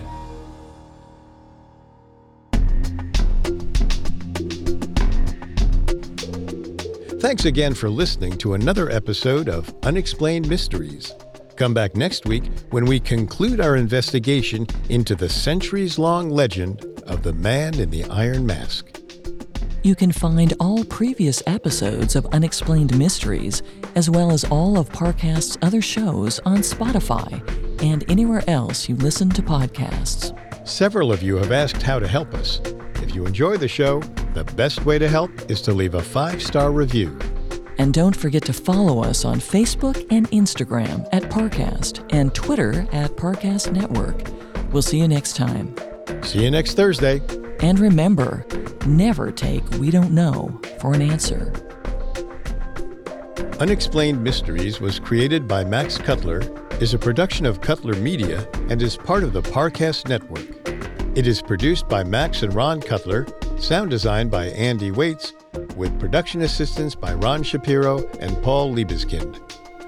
Thanks 7.28 7.44
again 7.44 7.74
for 7.74 7.90
listening 7.90 8.38
to 8.38 8.54
another 8.54 8.90
episode 8.90 9.50
of 9.50 9.76
Unexplained 9.84 10.48
Mysteries. 10.48 11.14
Come 11.58 11.74
back 11.74 11.94
next 11.94 12.26
week 12.26 12.46
when 12.70 12.86
we 12.86 13.02
conclude 13.02 13.60
our 13.60 13.76
investigation 13.76 14.66
into 14.88 15.14
the 15.14 15.28
centuries 15.28 16.00
long 16.00 16.30
legend 16.30 16.86
of 17.06 17.24
the 17.24 17.34
man 17.34 17.78
in 17.82 17.90
the 17.90 18.06
iron 18.06 18.46
mask. 18.46 19.02
You 19.84 19.94
can 19.94 20.14
find 20.14 20.54
all 20.62 20.86
previous 20.86 21.44
episodes 21.48 22.16
of 22.16 22.26
Unexplained 22.28 22.98
Mysteries, 22.98 23.62
as 23.96 24.10
well 24.10 24.32
as 24.32 24.46
all 24.46 24.80
of 24.80 24.90
Parcast's 24.94 25.58
other 25.62 25.82
shows 25.82 26.40
on 26.46 26.60
Spotify 26.60 27.44
and 27.84 28.10
anywhere 28.10 28.44
else 28.48 28.88
you 28.88 28.96
listen 28.96 29.30
to 29.32 29.42
podcasts. 29.42 30.32
Several 30.66 31.12
of 31.12 31.22
you 31.22 31.36
have 31.36 31.52
asked 31.52 31.82
how 31.82 32.00
to 32.00 32.08
help 32.08 32.34
us. 32.34 32.62
If 33.02 33.14
you 33.14 33.26
enjoy 33.26 33.58
the 33.58 33.68
show, 33.68 34.02
the 34.38 34.44
best 34.54 34.86
way 34.86 35.00
to 35.00 35.10
help 35.10 35.32
is 35.50 35.62
to 35.64 35.74
leave 35.74 35.96
a 35.96 36.02
five 36.02 36.44
star 36.44 36.72
review. 36.72 37.18
And 37.80 37.94
don't 37.94 38.16
forget 38.16 38.44
to 38.46 38.54
follow 38.54 39.04
us 39.04 39.26
on 39.26 39.40
Facebook 39.40 40.06
and 40.12 40.30
Instagram 40.30 41.08
at 41.12 41.24
Parcast 41.24 42.06
and 42.12 42.34
Twitter 42.34 42.88
at 42.92 43.12
Parcast 43.12 43.72
Network. 43.72 44.30
We'll 44.72 44.84
see 44.84 45.00
you 45.00 45.08
next 45.08 45.36
time. 45.36 45.76
See 46.22 46.44
you 46.44 46.52
next 46.52 46.76
Thursday. 46.76 47.22
And 47.62 47.80
remember, 47.80 48.46
never 48.86 49.32
take 49.32 49.68
we 49.72 49.90
don't 49.90 50.12
know 50.12 50.60
for 50.80 50.94
an 50.94 51.02
answer. 51.02 51.52
Unexplained 53.60 54.24
Mysteries 54.24 54.80
was 54.80 55.00
created 55.00 55.48
by 55.48 55.64
Max 55.64 55.98
Cutler, 55.98 56.42
is 56.80 56.94
a 56.94 57.00
production 57.00 57.48
of 57.48 57.62
Cutler 57.62 57.96
Media, 57.96 58.48
and 58.70 58.84
is 58.84 58.98
part 58.98 59.24
of 59.24 59.34
the 59.34 59.42
Parcast 59.42 60.08
Network. 60.08 60.46
It 61.18 61.26
is 61.26 61.42
produced 61.42 61.88
by 61.88 62.04
Max 62.04 62.44
and 62.44 62.54
Ron 62.54 62.82
Cutler, 62.82 63.26
sound 63.60 63.90
designed 63.90 64.32
by 64.32 64.48
Andy 64.48 64.92
Waits, 64.92 65.34
with 65.76 66.00
production 66.00 66.42
assistance 66.42 66.96
by 66.96 67.14
Ron 67.14 67.44
Shapiro 67.44 68.08
and 68.20 68.42
Paul 68.44 68.74
Liebeskind. 68.74 69.40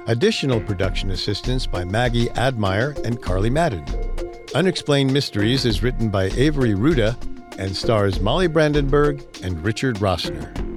Additional 0.07 0.59
production 0.59 1.11
assistance 1.11 1.67
by 1.67 1.83
Maggie 1.83 2.29
Admire 2.31 2.95
and 3.03 3.21
Carly 3.21 3.49
Madden. 3.49 3.85
Unexplained 4.55 5.13
Mysteries 5.13 5.65
is 5.65 5.83
written 5.83 6.09
by 6.09 6.25
Avery 6.35 6.73
Ruda 6.73 7.15
and 7.59 7.75
stars 7.75 8.19
Molly 8.19 8.47
Brandenburg 8.47 9.23
and 9.43 9.63
Richard 9.63 9.97
Rossner. 9.97 10.68